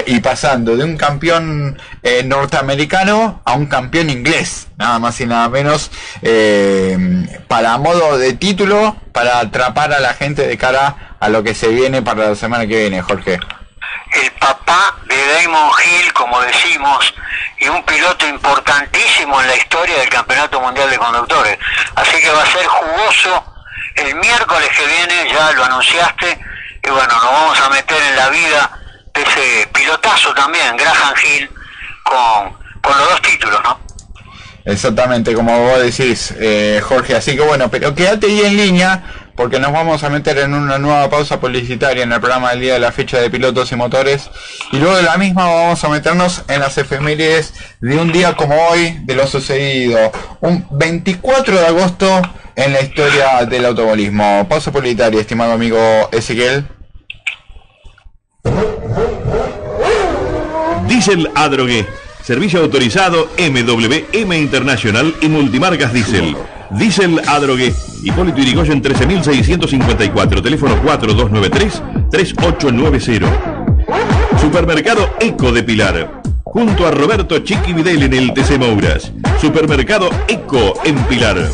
y 0.06 0.20
pasando 0.20 0.76
de 0.76 0.84
un 0.84 0.98
campeón 0.98 1.78
norteamericano 2.26 3.40
a 3.46 3.54
un 3.54 3.64
campeón 3.64 4.10
inglés, 4.10 4.68
nada 4.76 4.98
más 4.98 5.18
y 5.22 5.26
nada 5.26 5.48
menos, 5.48 5.90
para 7.48 7.78
modo 7.78 8.18
de 8.18 8.34
título, 8.34 8.96
para 9.12 9.38
atrapar 9.38 9.92
a 9.92 10.00
la 10.00 10.14
gente 10.14 10.46
de 10.46 10.58
cara 10.58 11.16
a 11.20 11.28
lo 11.28 11.42
que 11.42 11.54
se 11.54 11.68
viene 11.68 12.02
para 12.02 12.30
la 12.30 12.34
semana 12.34 12.66
que 12.66 12.76
viene, 12.76 13.02
Jorge. 13.02 13.38
el 14.12 14.32
papá 14.32 14.94
de 15.06 15.16
Damon 15.34 15.70
Hill, 15.84 16.12
como 16.12 16.40
decimos, 16.40 17.14
y 17.58 17.68
un 17.68 17.82
piloto 17.84 18.26
importantísimo 18.26 19.40
en 19.40 19.46
la 19.48 19.56
historia 19.56 19.98
del 19.98 20.08
Campeonato 20.08 20.60
Mundial 20.60 20.90
de 20.90 20.98
Conductores. 20.98 21.58
Así 21.94 22.20
que 22.20 22.30
va 22.30 22.42
a 22.42 22.46
ser 22.46 22.66
jugoso 22.66 23.44
el 23.96 24.14
miércoles 24.16 24.68
que 24.76 24.86
viene, 24.86 25.32
ya 25.32 25.52
lo 25.52 25.64
anunciaste, 25.64 26.38
y 26.82 26.90
bueno, 26.90 27.08
nos 27.08 27.24
vamos 27.24 27.60
a 27.60 27.68
meter 27.70 28.02
en 28.02 28.16
la 28.16 28.28
vida 28.30 28.70
de 29.14 29.22
ese 29.22 29.68
pilotazo 29.72 30.34
también, 30.34 30.76
Graham 30.76 31.14
Hill, 31.22 31.50
con, 32.02 32.52
con 32.80 32.98
los 32.98 33.10
dos 33.10 33.22
títulos, 33.22 33.62
¿no? 33.62 33.78
Exactamente, 34.64 35.34
como 35.34 35.58
vos 35.60 35.82
decís, 35.82 36.34
eh, 36.38 36.80
Jorge. 36.82 37.16
Así 37.16 37.36
que 37.36 37.42
bueno, 37.42 37.70
pero 37.70 37.94
quédate 37.94 38.26
ahí 38.26 38.40
en 38.42 38.56
línea 38.56 39.02
porque 39.34 39.58
nos 39.58 39.72
vamos 39.72 40.04
a 40.04 40.10
meter 40.10 40.38
en 40.38 40.54
una 40.54 40.78
nueva 40.78 41.08
pausa 41.08 41.40
publicitaria 41.40 42.02
en 42.02 42.12
el 42.12 42.20
programa 42.20 42.50
del 42.50 42.60
día 42.60 42.74
de 42.74 42.80
la 42.80 42.92
fecha 42.92 43.18
de 43.18 43.30
pilotos 43.30 43.72
y 43.72 43.76
motores. 43.76 44.30
Y 44.72 44.78
luego 44.78 44.96
de 44.96 45.02
la 45.02 45.16
misma 45.16 45.46
vamos 45.46 45.82
a 45.82 45.88
meternos 45.88 46.44
en 46.48 46.60
las 46.60 46.76
efemérides 46.78 47.54
de 47.80 47.96
un 47.96 48.12
día 48.12 48.36
como 48.36 48.54
hoy 48.68 48.98
de 49.04 49.14
lo 49.14 49.26
sucedido. 49.26 50.12
Un 50.40 50.66
24 50.70 51.58
de 51.58 51.66
agosto 51.66 52.22
en 52.54 52.72
la 52.72 52.82
historia 52.82 53.44
del 53.46 53.64
automovilismo. 53.64 54.46
Pausa 54.48 54.70
publicitaria, 54.70 55.20
estimado 55.20 55.52
amigo 55.52 55.78
Ezequiel. 56.12 56.66
Diesel 60.86 61.30
Adrogué. 61.34 61.86
Servicio 62.22 62.60
autorizado 62.60 63.28
MWM 63.36 64.32
Internacional 64.34 65.12
y 65.20 65.28
Multimarcas 65.28 65.92
Diesel. 65.92 66.36
Diesel 66.70 67.20
Adrogué. 67.26 67.74
Hipólito 68.04 68.38
Yrigoyen 68.38 68.80
13654. 68.80 70.40
Teléfono 70.40 70.80
4293-3890. 70.84 73.28
Supermercado 74.40 75.10
Eco 75.18 75.50
de 75.50 75.64
Pilar. 75.64 76.22
Junto 76.44 76.86
a 76.86 76.92
Roberto 76.92 77.40
Chiqui 77.40 77.72
Videl 77.72 78.04
en 78.04 78.14
el 78.14 78.32
TC 78.32 78.56
Mouras. 78.56 79.10
Supermercado 79.40 80.08
Eco 80.28 80.74
en 80.84 80.94
Pilar. 81.04 81.48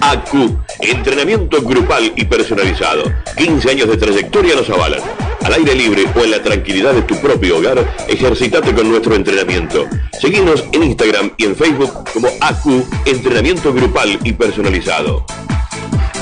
ACU, 0.00 0.58
entrenamiento 0.80 1.62
grupal 1.62 2.12
y 2.16 2.24
personalizado. 2.24 3.04
15 3.36 3.70
años 3.70 3.88
de 3.88 3.96
trayectoria 3.96 4.54
nos 4.54 4.68
avalan. 4.70 5.00
Al 5.44 5.54
aire 5.54 5.74
libre 5.74 6.04
o 6.14 6.24
en 6.24 6.30
la 6.30 6.42
tranquilidad 6.42 6.92
de 6.92 7.02
tu 7.02 7.16
propio 7.16 7.58
hogar, 7.58 7.78
ejercitate 8.08 8.74
con 8.74 8.88
nuestro 8.90 9.14
entrenamiento. 9.14 9.86
Seguinos 10.20 10.64
en 10.72 10.82
Instagram 10.82 11.32
y 11.36 11.44
en 11.44 11.56
Facebook 11.56 11.92
como 12.12 12.28
ACU, 12.40 12.84
entrenamiento 13.06 13.72
grupal 13.72 14.18
y 14.24 14.32
personalizado. 14.32 15.24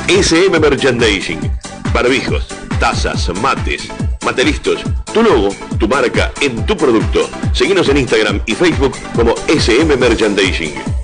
SM 0.09 0.61
Merchandising, 0.61 1.41
barbijos, 1.93 2.47
tazas, 2.79 3.29
mates, 3.41 3.89
matelistos, 4.25 4.81
tu 5.13 5.23
logo, 5.23 5.49
tu 5.79 5.89
marca 5.89 6.31
en 6.41 6.65
tu 6.67 6.77
producto. 6.77 7.29
Seguinos 7.53 7.89
en 7.89 7.97
Instagram 7.99 8.41
y 8.47 8.55
Facebook 8.55 8.93
como 9.15 9.35
SM 9.49 9.97
Merchandising. 9.97 10.96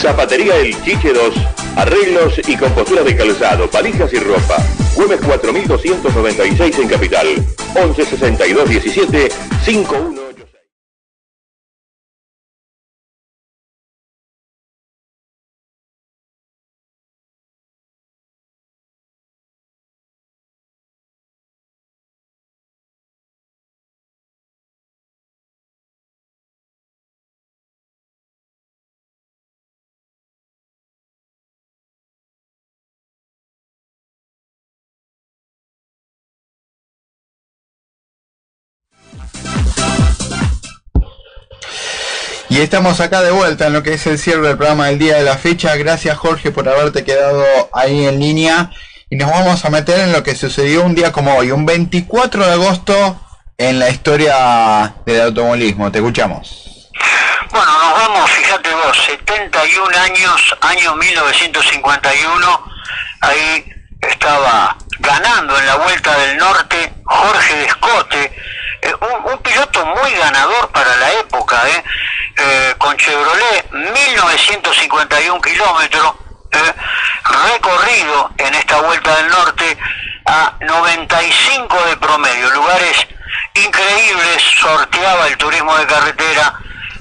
Zapatería 0.00 0.56
El 0.58 0.80
Chiche 0.84 1.12
2. 1.12 1.34
Arreglos 1.74 2.40
y 2.46 2.56
compostura 2.56 3.02
de 3.02 3.16
calzado, 3.16 3.68
valijas 3.72 4.12
y 4.12 4.18
ropa. 4.20 4.56
Güemes 4.94 5.20
4296 5.20 6.78
en 6.78 6.88
Capital. 6.88 7.26
11 7.74 8.04
62 8.04 8.68
17 8.68 9.28
51. 9.64 10.17
Y 42.58 42.62
estamos 42.62 42.98
acá 42.98 43.22
de 43.22 43.30
vuelta 43.30 43.68
en 43.68 43.72
lo 43.72 43.84
que 43.84 43.94
es 43.94 44.04
el 44.08 44.18
cierre 44.18 44.48
del 44.48 44.56
programa 44.56 44.86
del 44.86 44.98
día 44.98 45.14
de 45.14 45.22
la 45.22 45.38
fecha. 45.38 45.76
Gracias 45.76 46.18
Jorge 46.18 46.50
por 46.50 46.68
haberte 46.68 47.04
quedado 47.04 47.44
ahí 47.72 48.04
en 48.04 48.18
línea. 48.18 48.72
Y 49.08 49.14
nos 49.14 49.30
vamos 49.30 49.64
a 49.64 49.70
meter 49.70 50.00
en 50.00 50.12
lo 50.12 50.24
que 50.24 50.34
sucedió 50.34 50.82
un 50.82 50.96
día 50.96 51.12
como 51.12 51.36
hoy, 51.36 51.52
un 51.52 51.64
24 51.64 52.44
de 52.44 52.52
agosto 52.54 53.20
en 53.56 53.78
la 53.78 53.90
historia 53.90 54.92
del 55.06 55.20
automovilismo. 55.20 55.92
Te 55.92 55.98
escuchamos. 55.98 56.90
Bueno, 57.52 57.70
nos 57.78 57.92
vamos, 57.92 58.28
fíjate 58.28 58.74
vos, 58.74 59.04
71 59.06 59.96
años, 59.96 60.56
año 60.60 60.96
1951, 60.96 62.64
ahí 63.20 63.72
estaba 64.00 64.76
ganando 64.98 65.56
en 65.60 65.64
la 65.64 65.76
Vuelta 65.76 66.18
del 66.18 66.36
Norte 66.36 66.92
Jorge 67.04 67.56
Descote, 67.58 68.32
eh, 68.82 68.94
un, 69.24 69.38
piloto 69.38 69.84
muy 69.86 70.12
ganador 70.12 70.68
para 70.70 70.96
la 70.96 71.12
época, 71.14 71.68
¿eh? 71.68 71.84
Eh, 72.36 72.74
con 72.78 72.96
Chevrolet, 72.96 73.70
1951 73.72 75.40
kilómetros, 75.40 76.14
recorrido 77.24 78.30
en 78.38 78.54
esta 78.54 78.80
vuelta 78.80 79.16
del 79.16 79.28
norte 79.28 79.76
a 80.26 80.54
95 80.60 81.84
de 81.84 81.96
promedio, 81.96 82.50
lugares 82.50 83.06
increíbles, 83.54 84.42
sorteaba 84.60 85.26
el 85.26 85.36
turismo 85.36 85.76
de 85.76 85.86
carretera 85.86 86.54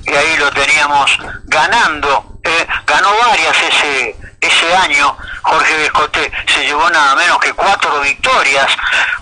y 0.06 0.14
ahí 0.14 0.38
lo 0.38 0.52
teníamos 0.52 1.18
ganando, 1.46 2.40
ganó 2.86 3.10
varias 3.30 3.56
ese, 3.62 4.16
ese 4.42 4.76
año, 4.76 5.16
Jorge 5.44 5.78
Vescote 5.78 6.32
se 6.48 6.66
llevó 6.66 6.90
nada 6.90 7.16
menos 7.16 7.38
que 7.40 7.54
cuatro 7.54 8.00
victorias, 8.02 8.68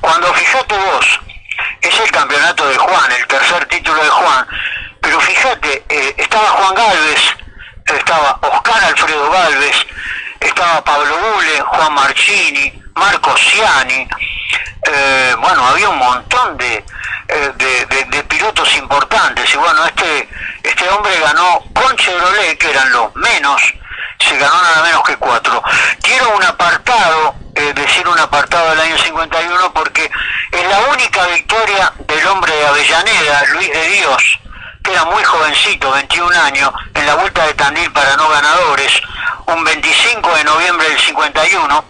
cuando 0.01 0.33
fíjate 0.33 0.75
vos, 0.77 1.19
es 1.81 1.99
el 1.99 2.11
campeonato 2.11 2.67
de 2.67 2.77
Juan, 2.77 3.11
el 3.11 3.27
tercer 3.27 3.65
título 3.67 4.03
de 4.03 4.09
Juan, 4.09 4.47
pero 5.01 5.19
fíjate, 5.19 5.85
eh, 5.89 6.15
estaba 6.35 6.49
Juan 6.57 6.75
Galvez, 6.75 7.21
estaba 7.85 8.39
Oscar 8.41 8.83
Alfredo 8.83 9.31
Galvez, 9.31 9.75
estaba 10.41 10.83
Pablo 10.83 11.15
Bule, 11.17 11.61
Juan 11.61 11.93
Marchini, 11.93 12.83
Marco 12.95 13.33
Ciani, 13.37 14.05
eh, 14.91 15.35
bueno, 15.39 15.65
había 15.65 15.87
un 15.87 15.97
montón 15.97 16.57
de, 16.57 16.83
eh, 17.29 17.51
de- 17.55 18.05
de 18.09 18.23
pilotos 18.25 18.75
importantes 18.75 19.53
y 19.53 19.57
bueno, 19.57 19.85
este, 19.85 20.27
este 20.63 20.89
hombre 20.89 21.17
ganó 21.21 21.63
con 21.73 21.95
Chevrolet, 21.95 22.57
que 22.57 22.69
eran 22.69 22.91
los 22.91 23.15
menos, 23.15 23.61
se 24.19 24.37
ganó 24.37 24.61
nada 24.61 24.83
menos 24.83 25.03
que 25.03 25.15
cuatro. 25.15 25.63
Quiero 26.01 26.35
un 26.35 26.43
apartado, 26.43 27.35
eh, 27.55 27.71
decir 27.73 28.05
un 28.09 28.19
apartado 28.19 28.71
del 28.71 28.81
año 28.81 28.97
51 28.97 29.71
porque 29.73 30.11
es 30.51 30.67
la 30.67 30.79
única 30.91 31.25
victoria 31.27 31.93
del 31.99 32.27
hombre 32.27 32.53
de 32.53 32.67
Avellaneda, 32.67 33.43
Luis 33.53 33.71
de 33.71 33.87
Dios, 33.89 34.39
era 34.91 35.05
muy 35.05 35.23
jovencito, 35.23 35.91
21 35.91 36.41
años, 36.41 36.71
en 36.93 37.05
la 37.05 37.15
vuelta 37.15 37.45
de 37.45 37.53
Tandil 37.53 37.91
para 37.91 38.15
no 38.17 38.29
ganadores, 38.29 39.01
un 39.47 39.63
25 39.63 40.35
de 40.35 40.43
noviembre 40.43 40.89
del 40.89 40.99
51. 40.99 41.85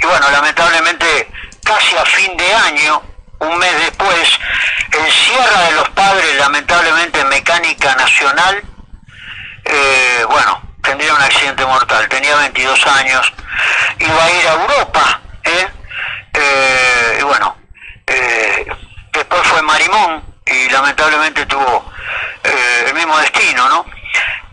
Y 0.00 0.06
bueno, 0.06 0.30
lamentablemente, 0.30 1.30
casi 1.62 1.96
a 1.96 2.04
fin 2.04 2.36
de 2.36 2.54
año, 2.54 3.02
un 3.40 3.58
mes 3.58 3.78
después, 3.78 4.38
en 4.92 5.10
Sierra 5.10 5.62
de 5.62 5.72
los 5.72 5.88
Padres, 5.90 6.36
lamentablemente 6.36 7.20
en 7.20 7.28
Mecánica 7.28 7.94
Nacional, 7.94 8.62
eh, 9.64 10.24
bueno, 10.28 10.60
tendría 10.82 11.14
un 11.14 11.22
accidente 11.22 11.64
mortal, 11.64 12.08
tenía 12.08 12.36
22 12.36 12.86
años, 12.86 13.32
iba 13.98 14.24
a 14.24 14.30
ir 14.30 14.48
a 14.48 14.52
Europa, 14.52 15.20
¿eh? 15.44 15.68
Eh, 16.34 17.18
y 17.20 17.22
bueno, 17.22 17.56
eh, 18.06 18.66
después 19.12 19.42
fue 19.44 19.62
Marimón 19.62 20.33
y 20.46 20.70
lamentablemente 20.70 21.46
tuvo 21.46 21.84
eh, 22.44 22.84
el 22.88 22.94
mismo 22.94 23.16
destino, 23.18 23.68
¿no? 23.68 23.84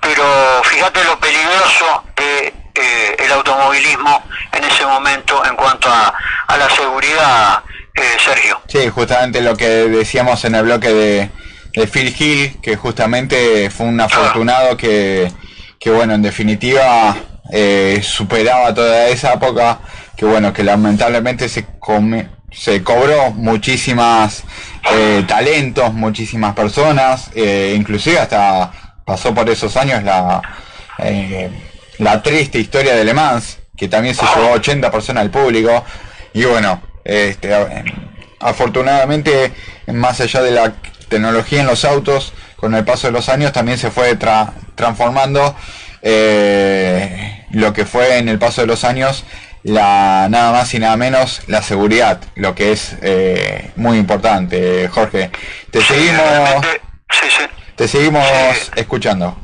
Pero 0.02 0.24
fíjate 0.64 1.04
lo 1.04 1.20
peligroso 1.20 2.04
de 2.16 2.48
eh, 2.76 3.16
el 3.20 3.32
automovilismo 3.32 4.24
en 4.52 4.64
ese 4.64 4.86
momento 4.86 5.46
en 5.46 5.56
cuanto 5.56 5.90
a, 5.90 6.14
a 6.48 6.58
la 6.58 6.70
seguridad, 6.70 7.64
eh, 7.94 8.18
Sergio. 8.24 8.60
Sí, 8.68 8.90
justamente 8.90 9.42
lo 9.42 9.56
que 9.56 9.68
decíamos 9.68 10.44
en 10.46 10.56
el 10.56 10.64
bloque 10.64 10.90
de, 10.90 11.30
de 11.74 11.88
Phil 11.88 12.16
Hill, 12.18 12.60
que 12.62 12.76
justamente 12.78 13.70
fue 13.70 13.86
un 13.86 14.00
afortunado 14.02 14.76
que, 14.78 15.32
que 15.80 15.90
bueno, 15.92 16.14
en 16.16 16.22
definitiva 16.22 17.16
eh, 17.52 18.02
superaba 18.04 18.74
toda 18.74 19.08
esa 19.10 19.34
época, 19.34 19.80
que 20.18 20.26
bueno, 20.26 20.52
que 20.54 20.64
lamentablemente 20.64 21.48
se, 21.50 21.66
come- 21.80 22.30
se 22.52 22.82
cobró 22.84 23.32
muchísimas 23.32 24.44
eh, 24.90 25.24
talentos, 25.28 25.94
muchísimas 25.94 26.56
personas, 26.56 27.30
eh, 27.36 27.74
inclusive 27.78 28.20
hasta 28.20 28.72
pasó 29.06 29.34
por 29.34 29.50
esos 29.50 29.76
años 29.78 30.04
la, 30.04 30.42
eh, 31.00 31.50
la 32.00 32.22
triste 32.24 32.60
historia 32.60 32.96
de 32.96 33.04
Le 33.06 33.14
Mans, 33.14 33.60
que 33.78 33.88
también 33.88 34.16
se 34.16 34.26
llevó 34.36 34.52
80 34.54 34.90
personas 34.92 35.22
al 35.22 35.30
público, 35.32 35.84
y 36.34 36.46
bueno, 36.46 36.82
este, 37.04 37.52
afortunadamente, 38.40 39.52
más 39.88 40.20
allá 40.22 40.42
de 40.42 40.52
la 40.52 40.74
tecnología 41.10 41.62
en 41.62 41.68
los 41.68 41.86
autos, 41.86 42.34
con 42.56 42.74
el 42.76 42.84
paso 42.86 43.08
de 43.08 43.14
los 43.14 43.28
años 43.30 43.52
también 43.52 43.78
se 43.78 43.90
fue 43.92 44.18
tra- 44.18 44.52
transformando 44.76 45.56
lo 47.52 47.74
que 47.74 47.86
fue 47.86 48.18
en 48.18 48.30
el 48.30 48.40
paso 48.40 48.62
de 48.62 48.68
los 48.68 48.84
años 48.84 49.24
la 49.64 50.28
nada 50.30 50.52
más 50.52 50.74
y 50.74 50.80
nada 50.80 50.98
menos 50.98 51.42
la 51.48 51.62
seguridad, 51.62 52.20
lo 52.36 52.56
que 52.56 52.72
es 52.72 52.96
eh, 53.02 53.72
muy 53.76 53.98
importante, 53.98 54.88
Jorge. 54.90 55.32
Te 55.72 55.82
seguimos, 55.82 56.66
te 57.76 57.88
seguimos 57.88 58.26
escuchando. 58.76 59.38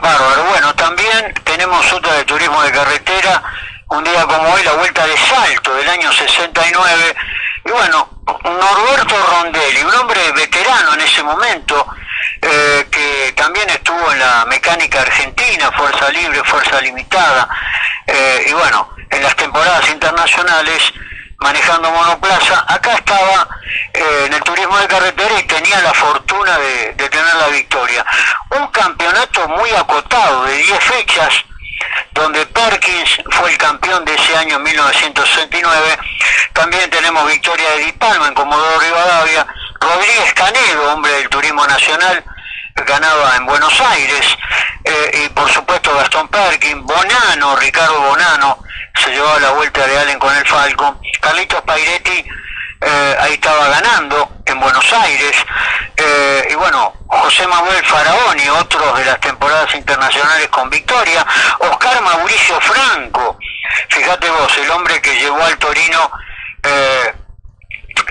Bárbaro, 0.00 0.44
bueno, 0.50 0.74
también 0.74 1.34
tenemos 1.44 1.92
otra 1.92 2.14
de 2.14 2.24
turismo 2.24 2.62
de 2.62 2.72
carretera, 2.72 3.42
un 3.88 4.04
día 4.04 4.24
como 4.24 4.48
hoy, 4.52 4.62
la 4.64 4.72
Vuelta 4.72 5.06
de 5.06 5.16
Salto 5.16 5.74
del 5.74 5.88
año 5.88 6.12
69, 6.12 7.16
y 7.64 7.70
bueno, 7.70 8.08
Norberto 8.44 9.14
Rondelli, 9.30 9.82
un 9.82 9.94
hombre 9.94 10.20
veterano 10.32 10.94
en 10.94 11.00
ese 11.00 11.22
momento, 11.22 11.86
eh, 12.42 12.86
que 12.90 13.32
también 13.36 13.68
estuvo 13.70 14.12
en 14.12 14.18
la 14.18 14.44
mecánica 14.46 15.00
argentina, 15.02 15.70
Fuerza 15.72 16.08
Libre, 16.10 16.42
Fuerza 16.44 16.80
Limitada, 16.80 17.48
eh, 18.06 18.46
y 18.48 18.52
bueno, 18.52 18.90
en 19.10 19.22
las 19.22 19.34
temporadas 19.36 19.88
internacionales 19.90 20.92
manejando 21.38 21.90
monoplaza, 21.90 22.64
acá 22.66 22.94
estaba 22.94 23.48
eh, 23.92 24.24
en 24.26 24.32
el 24.32 24.42
turismo 24.42 24.76
de 24.78 24.88
carretera 24.88 25.38
y 25.38 25.42
tenía 25.44 25.80
la 25.82 25.92
fortuna 25.92 26.58
de, 26.58 26.94
de 26.94 27.08
tener 27.08 27.34
la 27.34 27.48
victoria. 27.48 28.04
Un 28.50 28.66
campeonato 28.68 29.48
muy 29.48 29.70
acotado 29.70 30.44
de 30.44 30.56
10 30.56 30.78
fechas, 30.84 31.44
donde 32.12 32.46
Perkins 32.46 33.18
fue 33.30 33.50
el 33.50 33.58
campeón 33.58 34.04
de 34.04 34.14
ese 34.14 34.36
año 34.36 34.58
1969. 34.58 35.98
También 36.52 36.88
tenemos 36.90 37.26
victoria 37.30 37.70
de 37.70 37.84
Di 37.84 37.92
Palma 37.92 38.28
en 38.28 38.34
Comodoro 38.34 38.80
Rivadavia. 38.80 39.46
Rodríguez 39.80 40.34
Canedo, 40.34 40.92
hombre 40.92 41.12
del 41.12 41.28
turismo 41.28 41.66
nacional, 41.66 42.24
ganaba 42.86 43.36
en 43.36 43.46
Buenos 43.46 43.80
Aires. 43.80 44.36
Eh, 44.84 45.24
y 45.24 45.28
por 45.30 45.50
supuesto 45.50 45.94
Gastón 45.94 46.28
Perkins, 46.28 46.82
Bonano, 46.82 47.56
Ricardo 47.56 48.00
Bonano, 48.00 48.58
se 48.94 49.10
llevaba 49.10 49.38
la 49.40 49.50
vuelta 49.50 49.86
de 49.86 49.98
Allen 49.98 50.18
con 50.18 50.34
el 50.34 50.46
Falcon. 50.46 50.98
Carlitos 51.20 51.62
Pairetti 51.62 52.24
eh, 52.80 53.16
ahí 53.20 53.34
estaba 53.34 53.68
ganando 53.68 54.30
en 54.44 54.60
Buenos 54.60 54.92
Aires. 54.92 55.36
Eh, 55.96 56.48
y 56.50 56.54
bueno, 56.54 56.92
José 57.06 57.46
Manuel 57.46 57.84
Faraoni, 57.84 58.48
otros 58.50 58.98
de 58.98 59.04
las 59.04 59.20
temporadas 59.20 59.74
internacionales 59.74 60.48
con 60.48 60.68
victoria. 60.70 61.26
Oscar 61.58 62.00
Mauricio 62.02 62.60
Franco, 62.60 63.38
fíjate 63.88 64.30
vos, 64.30 64.58
el 64.58 64.70
hombre 64.70 65.00
que 65.00 65.18
llevó 65.18 65.42
al 65.42 65.56
Torino, 65.58 66.10
eh, 66.62 67.14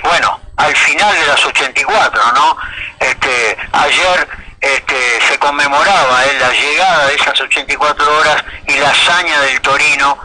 bueno, 0.04 0.40
al 0.58 0.76
final 0.76 1.14
de 1.14 1.28
las 1.28 1.46
84, 1.46 2.22
¿no? 2.34 2.58
Este, 3.00 3.58
ayer 3.72 4.28
este, 4.62 5.22
se 5.28 5.38
conmemoraba 5.38 6.26
eh, 6.26 6.38
la 6.40 6.52
llegada 6.52 7.08
de 7.08 7.16
esas 7.16 7.40
84 7.40 8.18
horas 8.18 8.44
y 8.68 8.74
la 8.78 8.90
hazaña 8.90 9.42
del 9.42 9.62
Torino 9.62 10.18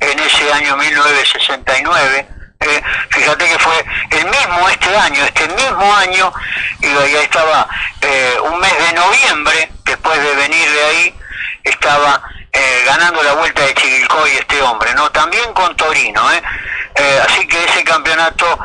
en 0.00 0.18
ese 0.20 0.52
año 0.52 0.76
1969. 0.76 2.37
Eh, 2.60 2.82
fíjate 3.10 3.46
que 3.46 3.58
fue 3.58 3.84
el 4.10 4.24
mismo 4.24 4.68
este 4.68 4.96
año, 4.96 5.24
este 5.24 5.48
mismo 5.48 5.94
año, 5.94 6.32
y 6.80 6.86
ahí 6.86 7.14
estaba 7.22 7.68
eh, 8.00 8.36
un 8.50 8.58
mes 8.60 8.72
de 8.78 8.92
noviembre, 8.94 9.72
después 9.84 10.22
de 10.22 10.34
venir 10.34 10.70
de 10.70 10.84
ahí, 10.84 11.14
estaba 11.64 12.22
eh, 12.52 12.82
ganando 12.86 13.22
la 13.22 13.34
vuelta 13.34 13.62
de 13.62 13.74
Chivilcoy 13.74 14.30
este 14.32 14.60
hombre, 14.62 14.94
¿no? 14.94 15.10
También 15.10 15.52
con 15.52 15.76
Torino. 15.76 16.22
Eh, 16.32 17.20
así 17.24 17.46
que 17.46 17.64
ese 17.64 17.84
campeonato 17.84 18.58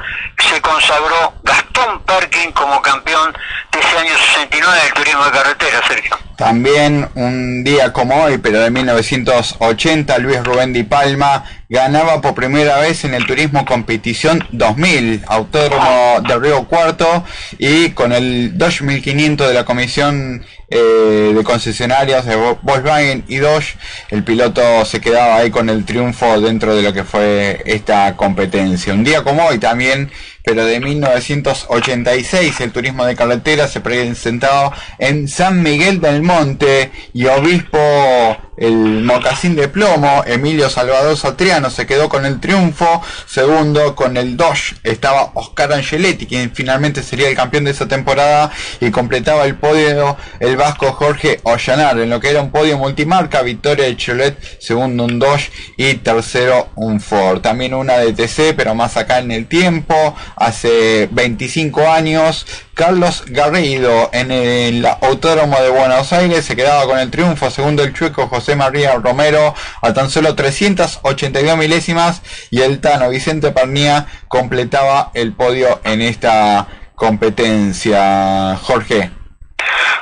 se 0.50 0.60
consagró 0.62 1.34
Gastón 1.44 2.02
Perkin 2.04 2.52
como 2.54 2.82
campeón 2.82 3.32
de 3.72 3.80
ese 3.80 3.98
año 3.98 4.18
69 4.18 4.82
del 4.84 4.94
turismo 4.94 5.26
de 5.26 5.32
carretera, 5.32 5.82
Sergio. 5.88 6.18
También 6.38 7.08
un 7.14 7.64
día 7.64 7.94
como 7.94 8.24
hoy, 8.24 8.40
pero 8.40 8.60
de 8.60 8.72
1980, 8.72 10.18
Luis 10.18 10.44
Rubén 10.44 10.74
Di 10.74 10.84
Palma 10.84 11.44
ganaba 11.78 12.22
por 12.22 12.36
primera 12.36 12.78
vez 12.78 13.04
en 13.04 13.16
el 13.16 13.26
Turismo 13.26 13.66
Competición 13.66 14.48
2000, 14.52 15.24
Autódromo 15.26 16.22
de 16.28 16.38
Río 16.38 16.66
Cuarto, 16.66 17.24
y 17.58 17.90
con 17.90 18.14
el 18.14 18.56
2500 18.60 19.48
de 19.48 19.54
la 19.56 19.66
Comisión 19.66 20.46
eh, 20.70 21.34
de 21.36 21.44
Concesionarios 21.44 22.26
de 22.26 22.36
Vo- 22.38 22.60
Volkswagen 22.62 23.24
y 23.28 23.38
Dodge, 23.38 23.76
el 24.10 24.24
piloto 24.24 24.86
se 24.86 25.02
quedaba 25.02 25.38
ahí 25.38 25.50
con 25.50 25.68
el 25.70 25.84
triunfo 25.84 26.40
dentro 26.40 26.76
de 26.76 26.84
lo 26.84 26.94
que 26.94 27.04
fue 27.04 27.64
esta 27.66 28.16
competencia. 28.16 28.94
Un 28.94 29.04
día 29.04 29.24
como 29.24 29.44
hoy 29.48 29.58
también, 29.58 30.12
pero 30.44 30.66
de 30.66 30.80
1986, 30.80 32.60
el 32.62 32.72
turismo 32.72 33.04
de 33.06 33.16
carretera 33.16 33.68
se 33.68 33.82
presentaba 33.82 34.74
en 35.00 35.28
San 35.28 35.64
Miguel 35.64 36.00
del 36.02 36.22
Monte 36.22 36.92
y 37.14 37.26
Obispo 37.26 38.38
el 38.58 39.04
mocasín 39.04 39.56
de 39.56 39.68
plomo, 39.68 40.24
Emilio 40.26 40.70
Salvador 40.70 41.18
Satriano 41.18 41.70
se 41.70 41.86
quedó 41.86 42.10
con 42.10 42.26
el 42.26 42.40
triunfo, 42.40 43.02
segundo 43.26 43.96
con 43.96 44.18
el 44.18 44.38
Dodge 44.38 44.76
estaba 44.84 45.32
Oscar 45.34 45.74
Angeletti, 45.74 46.26
quien 46.26 46.52
finalmente 46.54 47.04
sería 47.04 47.30
el 47.30 47.36
campeón 47.36 47.64
de 47.64 47.72
esa 47.72 47.88
temporada 47.88 48.52
y 48.80 48.92
completaba 48.92 49.46
el 49.46 49.56
podio 49.56 50.18
el 50.40 50.56
vasco 50.58 50.92
Jorge 50.92 51.40
Ollanar, 51.44 52.00
en 52.00 52.10
lo 52.10 52.20
que 52.20 52.30
era 52.30 52.42
un 52.42 52.52
podio 52.52 52.78
multimarca, 52.78 53.42
victoria 53.42 53.86
de 53.86 53.98
Cholet, 53.98 54.38
segundo 54.60 55.06
un 55.06 55.20
Dodge 55.20 55.52
y 55.78 55.96
tercero 55.96 56.70
un 56.76 57.00
Ford. 57.00 57.42
También 57.42 57.74
una 57.74 57.98
de 57.98 58.14
TC, 58.14 58.54
pero 58.56 58.76
más 58.76 58.98
acá 58.98 59.20
en 59.20 59.32
el 59.32 59.48
tiempo, 59.48 60.16
hace 60.36 61.08
25 61.12 61.90
años, 61.90 62.46
Carlos 62.74 63.24
Garrido 63.28 64.10
en 64.14 64.32
el 64.32 64.86
Autódromo 64.86 65.62
de 65.62 65.70
Buenos 65.70 66.12
Aires 66.12 66.44
se 66.44 66.56
quedaba 66.56 66.86
con 66.86 66.98
el 66.98 67.12
triunfo, 67.12 67.52
segundo 67.52 67.84
el 67.84 67.94
chueco 67.94 68.28
José 68.28 68.56
María 68.56 68.96
Romero 68.96 69.54
a 69.82 69.94
tan 69.94 70.10
solo 70.10 70.34
382 70.34 71.56
milésimas 71.56 72.24
y 72.50 72.62
el 72.62 72.82
Tano 72.82 73.10
Vicente 73.10 73.52
Parnía 73.52 74.08
completaba 74.28 75.12
el 75.14 75.34
podio 75.34 75.82
en 75.84 76.02
esta 76.02 76.68
competencia. 76.96 78.58
Jorge. 78.64 79.12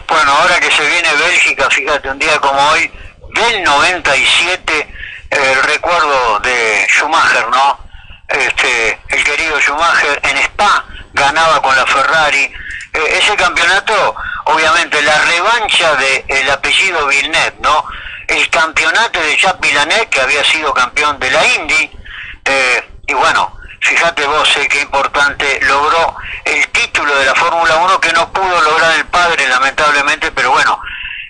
Bueno, 0.07 0.31
ahora 0.31 0.59
que 0.61 0.71
se 0.71 0.87
viene 0.87 1.09
Bélgica, 1.13 1.69
fíjate, 1.69 2.09
un 2.09 2.19
día 2.19 2.39
como 2.39 2.59
hoy, 2.69 2.89
del 3.35 3.63
97, 3.63 4.93
el 5.29 5.63
recuerdo 5.63 6.39
de 6.39 6.87
Schumacher, 6.89 7.49
¿no? 7.49 7.90
Este, 8.33 8.99
el 9.09 9.23
querido 9.23 9.59
Schumacher 9.59 10.19
en 10.23 10.37
Spa 10.37 10.85
ganaba 11.13 11.61
con 11.61 11.75
la 11.75 11.85
Ferrari. 11.85 12.43
Eh, 12.93 13.17
ese 13.19 13.35
campeonato, 13.35 14.15
obviamente, 14.45 15.01
la 15.01 15.17
revancha 15.19 15.95
del 15.95 16.49
apellido 16.49 17.07
Villeneuve, 17.07 17.55
¿no? 17.61 17.85
El 18.27 18.49
campeonato 18.49 19.19
de 19.19 19.37
Jacques 19.37 19.59
Villeneuve, 19.61 20.07
que 20.09 20.21
había 20.21 20.43
sido 20.45 20.73
campeón 20.73 21.19
de 21.19 21.31
la 21.31 21.45
Indy, 21.45 21.91
eh, 22.45 22.89
y 23.07 23.13
bueno, 23.13 23.57
fíjate 23.81 24.25
vos 24.25 24.57
eh, 24.57 24.67
qué 24.69 24.81
importante 24.81 25.59
logró 25.63 26.15
el 26.45 26.67
título 26.69 27.13
de 27.15 27.25
la 27.25 27.35
Fórmula 27.35 27.75
1 27.75 27.99
que 27.99 28.13
no 28.13 28.31
pudo 28.31 28.61
lograr 28.61 28.95
el 28.95 29.05
padre, 29.07 29.47
lamentablemente, 29.47 30.31
pero 30.31 30.51
bueno, 30.51 30.79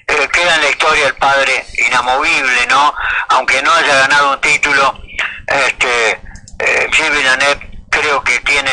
queda 0.06 0.56
en 0.56 0.62
la 0.62 0.70
historia 0.70 1.08
el 1.08 1.16
padre 1.16 1.66
inamovible, 1.88 2.68
¿no? 2.68 2.94
Aunque 3.30 3.62
no 3.64 3.74
haya 3.74 3.96
ganado 3.96 4.34
un 4.34 4.42
título, 4.42 5.02
este, 5.48 6.20
eh, 6.62 6.88
creo 7.90 8.24
que 8.24 8.40
tiene 8.40 8.72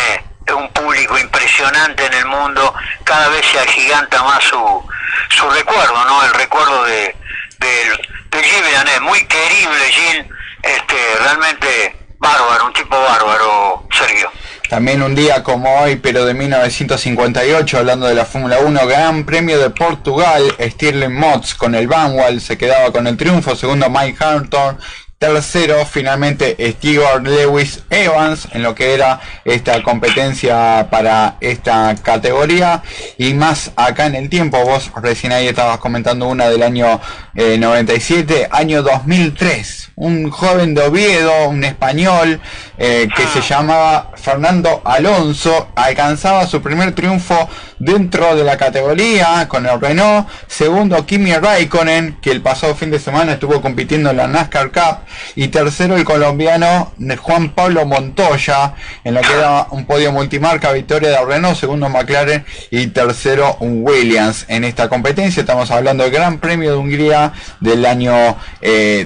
un 0.54 0.68
público 0.72 1.18
impresionante 1.18 2.06
en 2.06 2.14
el 2.14 2.26
mundo, 2.26 2.74
cada 3.04 3.28
vez 3.28 3.44
se 3.46 3.58
agiganta 3.58 4.22
más 4.22 4.42
su, 4.44 4.84
su 5.30 5.50
recuerdo, 5.50 6.04
¿no? 6.04 6.24
El 6.24 6.34
recuerdo 6.34 6.84
de, 6.84 7.14
de, 7.58 8.40
Villeneuve, 8.40 9.00
muy 9.00 9.24
querible 9.26 9.90
Gilles, 9.90 10.26
este, 10.62 10.96
realmente 11.20 11.96
bárbaro, 12.18 12.66
un 12.66 12.72
tipo 12.72 12.96
bárbaro, 12.96 13.86
Sergio. 13.90 14.30
También 14.68 15.02
un 15.02 15.14
día 15.14 15.42
como 15.42 15.80
hoy, 15.80 15.96
pero 15.96 16.26
de 16.26 16.34
1958, 16.34 17.78
hablando 17.78 18.06
de 18.06 18.14
la 18.14 18.26
Fórmula 18.26 18.58
1, 18.58 18.86
Gran 18.86 19.24
Premio 19.24 19.58
de 19.58 19.70
Portugal, 19.70 20.54
Stirling 20.60 21.14
Mods 21.14 21.54
con 21.54 21.74
el 21.74 21.88
Vanwall 21.88 22.40
se 22.40 22.58
quedaba 22.58 22.92
con 22.92 23.06
el 23.06 23.16
triunfo, 23.16 23.56
segundo 23.56 23.88
Mike 23.88 24.22
Hamilton, 24.22 24.78
Tercero, 25.18 25.84
finalmente, 25.84 26.56
Stewart 26.74 27.26
Lewis 27.26 27.82
Evans 27.90 28.46
en 28.52 28.62
lo 28.62 28.76
que 28.76 28.94
era 28.94 29.20
esta 29.44 29.82
competencia 29.82 30.86
para 30.92 31.38
esta 31.40 31.96
categoría. 32.00 32.84
Y 33.16 33.34
más 33.34 33.72
acá 33.74 34.06
en 34.06 34.14
el 34.14 34.28
tiempo, 34.28 34.64
vos 34.64 34.92
recién 35.02 35.32
ahí 35.32 35.48
estabas 35.48 35.78
comentando 35.78 36.28
una 36.28 36.48
del 36.48 36.62
año 36.62 37.00
97, 37.34 38.42
eh, 38.42 38.48
año 38.52 38.84
2003. 38.84 39.90
Un 39.96 40.30
joven 40.30 40.74
de 40.74 40.82
Oviedo, 40.82 41.48
un 41.48 41.64
español, 41.64 42.40
eh, 42.78 43.08
que 43.14 43.26
se 43.26 43.40
llamaba 43.40 44.12
Fernando 44.14 44.82
Alonso, 44.84 45.68
alcanzaba 45.74 46.46
su 46.46 46.62
primer 46.62 46.94
triunfo 46.94 47.48
dentro 47.78 48.36
de 48.36 48.44
la 48.44 48.56
categoría 48.56 49.46
con 49.48 49.66
el 49.66 49.80
Renault. 49.80 50.28
Segundo, 50.46 51.04
Kimi 51.04 51.34
Raikkonen, 51.34 52.18
que 52.20 52.30
el 52.30 52.40
pasado 52.40 52.74
fin 52.74 52.90
de 52.90 52.98
semana 52.98 53.32
estuvo 53.32 53.60
compitiendo 53.60 54.10
en 54.10 54.16
la 54.16 54.28
NASCAR 54.28 54.70
Cup. 54.70 54.98
Y 55.36 55.48
tercero, 55.48 55.96
el 55.96 56.04
colombiano 56.04 56.92
Juan 57.18 57.50
Pablo 57.50 57.84
Montoya, 57.86 58.74
en 59.04 59.14
lo 59.14 59.20
que 59.20 59.32
era 59.32 59.66
un 59.70 59.84
podio 59.84 60.12
multimarca, 60.12 60.72
victoria 60.72 61.10
de 61.10 61.24
Renault, 61.24 61.58
segundo 61.58 61.88
McLaren 61.88 62.44
y 62.70 62.86
tercero 62.88 63.56
un 63.60 63.82
Williams 63.84 64.44
en 64.48 64.64
esta 64.64 64.88
competencia. 64.88 65.40
Estamos 65.40 65.70
hablando 65.70 66.04
del 66.04 66.12
Gran 66.12 66.38
Premio 66.38 66.72
de 66.72 66.76
Hungría 66.76 67.32
del 67.60 67.84
año 67.86 68.36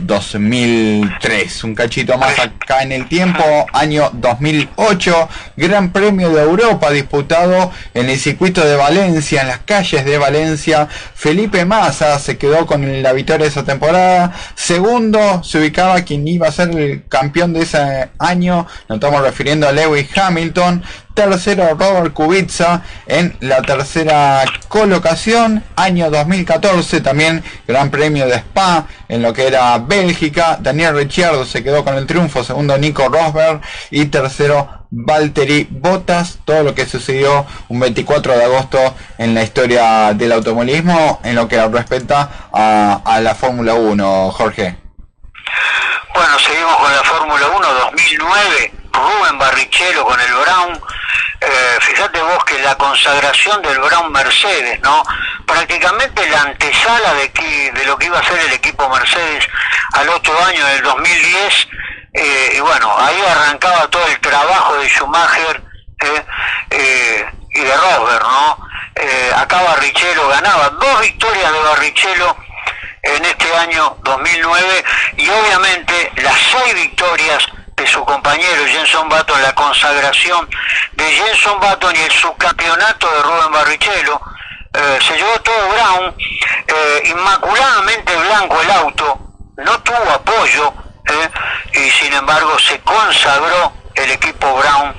2003. 0.02 1.22
Eh, 1.24 1.66
un 1.66 1.74
cachito 1.74 2.18
más 2.18 2.38
acá 2.38 2.82
en 2.82 2.92
el 2.92 3.08
tiempo, 3.08 3.61
año 3.72 4.10
2008, 4.12 5.28
Gran 5.56 5.92
Premio 5.92 6.30
de 6.30 6.42
Europa 6.42 6.90
disputado 6.90 7.70
en 7.94 8.08
el 8.08 8.18
circuito 8.18 8.64
de 8.64 8.76
Valencia, 8.76 9.42
en 9.42 9.48
las 9.48 9.58
calles 9.58 10.04
de 10.04 10.18
Valencia. 10.18 10.88
Felipe 11.14 11.64
Massa 11.64 12.18
se 12.18 12.38
quedó 12.38 12.66
con 12.66 13.02
la 13.02 13.12
victoria 13.12 13.44
de 13.44 13.50
esa 13.50 13.64
temporada. 13.64 14.32
Segundo 14.54 15.42
se 15.44 15.58
ubicaba 15.58 16.02
quien 16.02 16.26
iba 16.26 16.48
a 16.48 16.52
ser 16.52 16.70
el 16.70 17.04
campeón 17.08 17.52
de 17.52 17.62
ese 17.62 18.10
año, 18.18 18.66
nos 18.88 18.96
estamos 18.96 19.22
refiriendo 19.22 19.68
a 19.68 19.72
Lewis 19.72 20.08
Hamilton, 20.16 20.82
tercero 21.14 21.76
Robert 21.78 22.12
Kubica 22.12 22.82
en 23.06 23.36
la 23.40 23.62
tercera 23.62 24.44
colocación, 24.68 25.62
año 25.76 26.10
2014 26.10 27.00
también 27.00 27.42
Gran 27.66 27.90
Premio 27.90 28.26
de 28.26 28.36
Spa 28.36 28.86
en 29.08 29.22
lo 29.22 29.32
que 29.32 29.46
era 29.46 29.78
Bélgica, 29.78 30.56
Daniel 30.60 30.96
Ricciardo 30.96 31.44
se 31.44 31.62
quedó 31.62 31.84
con 31.84 31.96
el 31.96 32.06
triunfo, 32.06 32.42
segundo 32.42 32.76
Nico 32.78 33.08
Rosberg 33.08 33.60
y 33.90 34.06
tercero 34.06 34.82
Valtteri 34.90 35.68
Bottas, 35.70 36.38
todo 36.44 36.62
lo 36.62 36.74
que 36.74 36.84
sucedió 36.84 37.46
un 37.68 37.80
24 37.80 38.36
de 38.36 38.44
agosto 38.44 38.94
en 39.16 39.34
la 39.34 39.42
historia 39.42 40.12
del 40.12 40.32
automovilismo 40.32 41.20
en 41.24 41.34
lo 41.34 41.48
que 41.48 41.66
respecta 41.68 42.28
a, 42.52 43.20
la 43.20 43.34
Fórmula 43.34 43.74
1, 43.74 44.30
Jorge. 44.32 44.76
Bueno, 46.14 46.38
seguimos 46.38 46.76
con 46.76 46.92
la 46.92 47.02
Fórmula 47.04 47.46
1 47.56 47.68
2009, 47.90 48.72
Rubén 48.92 49.38
Barrichello 49.38 50.04
con 50.04 50.20
el 50.20 50.32
Brown. 50.34 50.80
Eh, 51.44 51.78
fíjate 51.80 52.22
vos 52.22 52.44
que 52.44 52.56
la 52.60 52.76
consagración 52.76 53.60
del 53.62 53.80
Brown 53.80 54.12
Mercedes, 54.12 54.80
¿no? 54.80 55.02
Prácticamente 55.44 56.24
la 56.28 56.42
antesala 56.42 57.14
de, 57.14 57.32
que, 57.32 57.72
de 57.72 57.84
lo 57.84 57.98
que 57.98 58.06
iba 58.06 58.20
a 58.20 58.22
ser 58.22 58.38
el 58.38 58.52
equipo 58.52 58.88
Mercedes 58.88 59.48
al 59.94 60.08
otro 60.10 60.32
año 60.44 60.64
del 60.66 60.82
2010. 60.84 61.68
Eh, 62.14 62.52
y 62.56 62.60
bueno, 62.60 62.94
ahí 62.96 63.20
arrancaba 63.28 63.88
todo 63.88 64.06
el 64.06 64.20
trabajo 64.20 64.76
de 64.76 64.88
Schumacher 64.88 65.62
eh, 66.70 67.26
y 67.50 67.60
de 67.60 67.76
Rosberg, 67.76 68.22
¿no? 68.22 68.68
acá 69.36 69.62
Barrichello 69.62 70.28
ganaba 70.28 70.68
dos 70.68 71.00
victorias 71.00 71.50
de 71.50 71.58
Barrichello 71.58 72.36
en 73.02 73.24
este 73.24 73.56
año 73.56 73.96
2009 74.04 74.84
y 75.16 75.28
obviamente 75.28 76.12
las 76.16 76.38
seis 76.52 76.74
victorias 76.74 77.48
de 77.82 77.88
su 77.88 78.04
compañero 78.04 78.64
Jenson 78.66 79.08
Button, 79.08 79.42
la 79.42 79.52
consagración 79.54 80.48
de 80.92 81.04
Jenson 81.04 81.58
Button 81.58 81.96
y 81.96 82.00
el 82.00 82.12
subcampeonato 82.12 83.10
de 83.10 83.22
Rubén 83.22 83.52
Barrichello, 83.52 84.20
eh, 84.72 84.98
se 85.04 85.16
llevó 85.16 85.40
todo 85.40 85.68
Brown, 85.68 86.14
eh, 86.68 87.02
inmaculadamente 87.10 88.16
blanco 88.16 88.60
el 88.60 88.70
auto, 88.70 89.18
no 89.56 89.80
tuvo 89.80 90.10
apoyo 90.12 90.72
eh, 91.08 91.30
y 91.74 91.90
sin 91.90 92.12
embargo 92.12 92.56
se 92.60 92.78
consagró 92.80 93.72
el 93.96 94.12
equipo 94.12 94.54
Brown, 94.54 94.94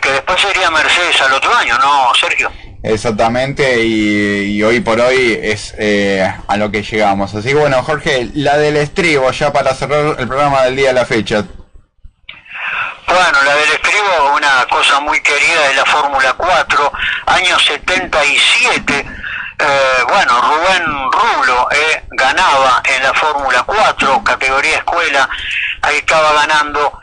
que 0.00 0.10
después 0.10 0.40
sería 0.40 0.70
Mercedes 0.70 1.20
al 1.20 1.32
otro 1.34 1.54
año, 1.54 1.78
¿no, 1.78 2.12
Sergio? 2.14 2.50
Exactamente, 2.86 3.84
y, 3.84 4.62
hoy 4.62 4.78
por 4.78 5.00
hoy 5.00 5.40
es 5.42 5.74
eh, 5.76 6.32
a 6.46 6.56
lo 6.56 6.70
que 6.70 6.84
llegamos. 6.84 7.34
Así 7.34 7.48
que 7.48 7.54
bueno, 7.56 7.82
Jorge, 7.82 8.30
la 8.34 8.56
del 8.58 8.76
estribo, 8.76 9.28
ya 9.32 9.52
para 9.52 9.74
cerrar 9.74 10.14
el 10.20 10.28
programa 10.28 10.62
del 10.62 10.76
día 10.76 10.88
de 10.88 10.94
la 10.94 11.04
fecha. 11.04 11.44
Bueno, 13.08 13.38
la 13.44 13.54
del 13.56 13.72
estribo, 13.72 14.36
una 14.36 14.66
cosa 14.70 15.00
muy 15.00 15.20
querida 15.20 15.66
de 15.68 15.74
la 15.74 15.84
Fórmula 15.84 16.32
4, 16.34 16.92
año 17.26 17.58
77. 17.58 18.94
Eh, 18.98 19.64
bueno, 20.08 20.40
Rubén 20.42 20.84
Rulo 21.10 21.68
eh, 21.72 22.04
ganaba 22.10 22.82
en 22.84 23.02
la 23.02 23.14
Fórmula 23.14 23.64
4, 23.66 24.22
categoría 24.22 24.76
escuela, 24.76 25.28
ahí 25.82 25.96
estaba 25.96 26.34
ganando. 26.34 27.00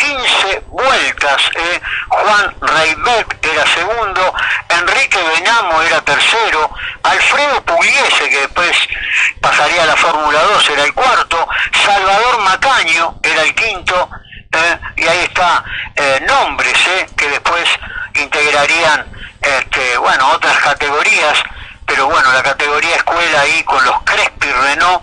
15 0.00 0.64
vueltas. 0.68 1.42
Eh. 1.54 1.80
Juan 2.08 2.54
Reibeck 2.60 3.46
era 3.46 3.66
segundo, 3.66 4.34
Enrique 4.68 5.18
Benamo 5.22 5.82
era 5.82 6.00
tercero, 6.02 6.70
Alfredo 7.02 7.62
Pugliese, 7.64 8.28
que 8.28 8.40
después 8.40 8.76
pasaría 9.40 9.84
a 9.84 9.86
la 9.86 9.96
Fórmula 9.96 10.42
2, 10.42 10.70
era 10.70 10.84
el 10.84 10.94
cuarto, 10.94 11.48
Salvador 11.84 12.40
Macaño 12.40 13.20
era 13.22 13.42
el 13.42 13.54
quinto, 13.54 14.10
eh, 14.52 14.78
y 14.96 15.06
ahí 15.06 15.20
está 15.20 15.64
eh, 15.94 16.24
nombres 16.26 16.78
que 17.16 17.28
después 17.28 17.68
integrarían 18.14 19.06
este, 19.40 19.96
bueno, 19.98 20.30
otras 20.32 20.56
categorías 20.58 21.42
pero 21.90 22.06
bueno, 22.06 22.32
la 22.32 22.42
categoría 22.42 22.94
escuela 22.94 23.40
ahí 23.40 23.64
con 23.64 23.84
los 23.84 24.00
Crespi 24.04 24.46
Renault, 24.46 25.02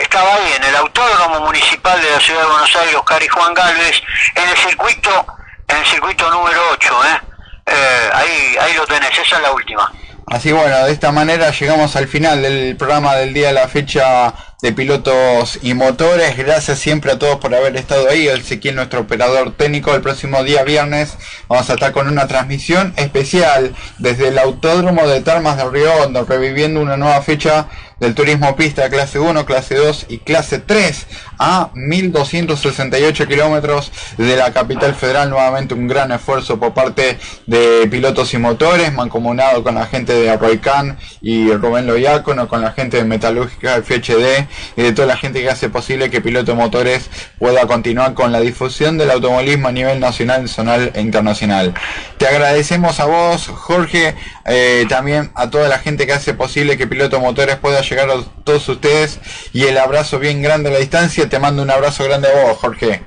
estaba 0.00 0.34
ahí 0.34 0.52
en 0.56 0.64
el 0.64 0.76
Autódromo 0.76 1.40
Municipal 1.40 2.00
de 2.00 2.10
la 2.10 2.20
Ciudad 2.20 2.40
de 2.42 2.46
Buenos 2.46 2.76
Aires, 2.76 2.94
Oscar 2.96 3.22
y 3.22 3.28
Juan 3.28 3.54
Galvez, 3.54 4.02
en 4.34 4.48
el 4.48 4.56
circuito, 4.56 5.26
en 5.68 5.76
el 5.76 5.86
circuito 5.86 6.30
número 6.30 6.60
8, 6.72 6.94
¿eh? 7.04 7.20
Eh, 7.66 8.10
ahí, 8.14 8.56
ahí 8.60 8.74
lo 8.74 8.86
tenés, 8.86 9.10
esa 9.12 9.36
es 9.36 9.42
la 9.42 9.52
última. 9.52 9.92
Así 10.30 10.52
bueno, 10.52 10.84
de 10.84 10.92
esta 10.92 11.10
manera 11.10 11.50
llegamos 11.50 11.96
al 11.96 12.06
final 12.06 12.42
del 12.42 12.76
programa 12.76 13.16
del 13.16 13.32
día 13.32 13.48
de 13.48 13.54
la 13.54 13.66
fecha 13.66 14.34
de 14.60 14.72
pilotos 14.72 15.58
y 15.62 15.72
motores. 15.72 16.36
Gracias 16.36 16.78
siempre 16.80 17.12
a 17.12 17.18
todos 17.18 17.38
por 17.38 17.54
haber 17.54 17.74
estado 17.76 18.10
ahí. 18.10 18.28
El 18.28 18.40
Ezequiel, 18.40 18.74
nuestro 18.74 19.00
operador 19.00 19.52
técnico, 19.56 19.94
el 19.94 20.02
próximo 20.02 20.42
día 20.44 20.64
viernes 20.64 21.16
vamos 21.48 21.70
a 21.70 21.74
estar 21.74 21.92
con 21.92 22.08
una 22.08 22.26
transmisión 22.28 22.92
especial 22.96 23.74
desde 23.96 24.28
el 24.28 24.38
Autódromo 24.38 25.08
de 25.08 25.22
Termas 25.22 25.56
del 25.56 25.72
Río 25.72 25.94
Hondo, 25.94 26.26
reviviendo 26.26 26.80
una 26.80 26.98
nueva 26.98 27.22
fecha 27.22 27.68
del 28.00 28.14
turismo 28.14 28.54
pista 28.56 28.88
clase 28.88 29.18
1, 29.18 29.44
clase 29.44 29.74
2 29.74 30.06
y 30.08 30.18
clase 30.18 30.58
3 30.58 31.06
a 31.38 31.70
1268 31.74 33.26
kilómetros 33.26 33.92
de 34.16 34.36
la 34.36 34.52
capital 34.52 34.94
federal. 34.94 35.30
Nuevamente 35.30 35.74
un 35.74 35.88
gran 35.88 36.12
esfuerzo 36.12 36.58
por 36.58 36.74
parte 36.74 37.18
de 37.46 37.86
pilotos 37.90 38.34
y 38.34 38.38
motores, 38.38 38.92
mancomunado 38.92 39.62
con 39.62 39.74
la 39.74 39.86
gente 39.86 40.12
de 40.14 40.30
Arroycan 40.30 40.98
y 41.20 41.52
Rubén 41.52 41.86
Loyácono, 41.86 42.48
con 42.48 42.60
la 42.60 42.72
gente 42.72 42.98
de 42.98 43.04
Metalúrgica 43.04 43.82
FHD 43.82 44.46
y 44.76 44.82
de 44.82 44.92
toda 44.92 45.06
la 45.06 45.16
gente 45.16 45.40
que 45.42 45.50
hace 45.50 45.68
posible 45.68 46.10
que 46.10 46.20
Piloto 46.20 46.54
Motores 46.54 47.10
pueda 47.38 47.66
continuar 47.66 48.14
con 48.14 48.32
la 48.32 48.40
difusión 48.40 48.98
del 48.98 49.10
automovilismo 49.10 49.68
a 49.68 49.72
nivel 49.72 50.00
nacional, 50.00 50.42
nacional 50.42 50.92
e 50.94 51.00
internacional. 51.00 51.74
Te 52.18 52.26
agradecemos 52.26 53.00
a 53.00 53.06
vos, 53.06 53.48
Jorge, 53.48 54.14
eh, 54.46 54.86
también 54.88 55.30
a 55.34 55.50
toda 55.50 55.68
la 55.68 55.78
gente 55.78 56.06
que 56.06 56.12
hace 56.12 56.34
posible 56.34 56.76
que 56.76 56.86
Piloto 56.86 57.20
Motores 57.20 57.56
pueda 57.56 57.80
llegar 57.80 58.10
a 58.10 58.22
todos 58.44 58.68
ustedes 58.68 59.20
y 59.52 59.64
el 59.64 59.78
abrazo 59.78 60.18
bien 60.18 60.42
grande 60.42 60.70
a 60.70 60.72
la 60.72 60.78
distancia. 60.78 61.27
Te 61.28 61.38
mando 61.38 61.62
un 61.62 61.70
abrazo 61.70 62.04
grande 62.04 62.28
a 62.28 62.46
vos, 62.46 62.58
Jorge. 62.58 63.02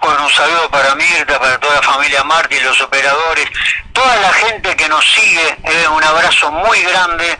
Bueno, 0.00 0.24
un 0.24 0.30
saludo 0.30 0.70
para 0.70 0.94
Mirta, 0.94 1.40
para 1.40 1.58
toda 1.58 1.74
la 1.74 1.82
familia 1.82 2.22
Martí, 2.22 2.58
los 2.60 2.80
operadores, 2.80 3.46
toda 3.92 4.16
la 4.16 4.32
gente 4.32 4.76
que 4.76 4.88
nos 4.88 5.04
sigue, 5.12 5.56
eh, 5.64 5.88
un 5.88 6.04
abrazo 6.04 6.52
muy 6.52 6.80
grande 6.82 7.36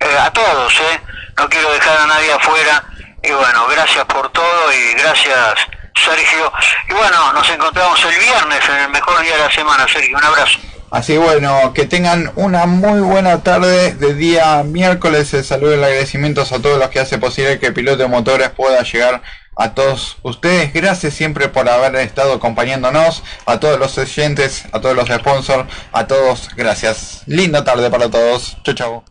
eh, 0.00 0.18
a 0.18 0.30
todos, 0.30 0.72
eh. 0.80 1.00
no 1.36 1.48
quiero 1.48 1.70
dejar 1.72 1.98
a 1.98 2.06
nadie 2.06 2.32
afuera. 2.32 2.84
Y 3.22 3.30
bueno, 3.32 3.66
gracias 3.66 4.04
por 4.06 4.30
todo 4.30 4.72
y 4.72 4.94
gracias 4.94 5.54
Sergio. 5.94 6.52
Y 6.88 6.92
bueno, 6.94 7.32
nos 7.34 7.50
encontramos 7.50 8.02
el 8.04 8.18
viernes 8.18 8.68
en 8.68 8.76
el 8.76 8.88
mejor 8.90 9.20
día 9.20 9.36
de 9.36 9.42
la 9.42 9.50
semana, 9.50 9.86
Sergio. 9.88 10.16
Un 10.16 10.24
abrazo. 10.24 10.58
Así 10.90 11.16
bueno, 11.16 11.72
que 11.74 11.84
tengan 11.86 12.30
una 12.36 12.66
muy 12.66 13.00
buena 13.00 13.42
tarde 13.42 13.94
de 13.94 14.14
día 14.14 14.62
miércoles. 14.62 15.34
El 15.34 15.44
saludo 15.44 15.72
y 15.72 15.74
el 15.74 15.84
agradecimiento 15.84 16.42
a 16.42 16.58
todos 16.60 16.78
los 16.78 16.88
que 16.90 17.00
hace 17.00 17.18
posible 17.18 17.58
que 17.58 17.72
Piloto 17.72 17.98
de 17.98 18.08
Motores 18.08 18.50
pueda 18.50 18.82
llegar 18.82 19.22
a 19.56 19.74
todos 19.74 20.16
ustedes. 20.22 20.72
Gracias 20.72 21.14
siempre 21.14 21.48
por 21.48 21.68
haber 21.68 21.96
estado 21.96 22.34
acompañándonos. 22.34 23.22
A 23.46 23.58
todos 23.58 23.78
los 23.78 23.98
oyentes, 23.98 24.64
a 24.72 24.80
todos 24.80 24.94
los 24.94 25.08
sponsors, 25.08 25.68
a 25.92 26.06
todos, 26.06 26.50
gracias. 26.56 27.22
Linda 27.26 27.64
tarde 27.64 27.90
para 27.90 28.08
todos. 28.08 28.56
Chau, 28.62 28.74
chau. 28.74 29.04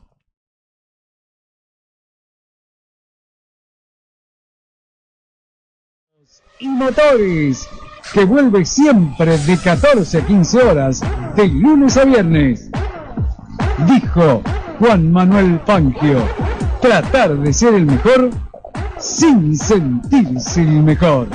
y 6.60 6.68
motores, 6.68 7.68
que 8.16 8.24
vuelve 8.24 8.64
siempre 8.64 9.38
de 9.40 9.58
14 9.58 10.20
a 10.20 10.26
15 10.26 10.64
horas, 10.64 11.04
de 11.36 11.50
lunes 11.50 11.98
a 11.98 12.06
viernes. 12.06 12.72
Dijo 13.90 14.42
Juan 14.80 15.12
Manuel 15.12 15.60
Fangio, 15.66 16.24
tratar 16.82 17.38
de 17.38 17.52
ser 17.52 17.74
el 17.74 17.86
mejor 17.86 18.30
sin 18.98 19.58
sentirse 19.58 20.62
el 20.62 20.82
mejor. 20.82 21.28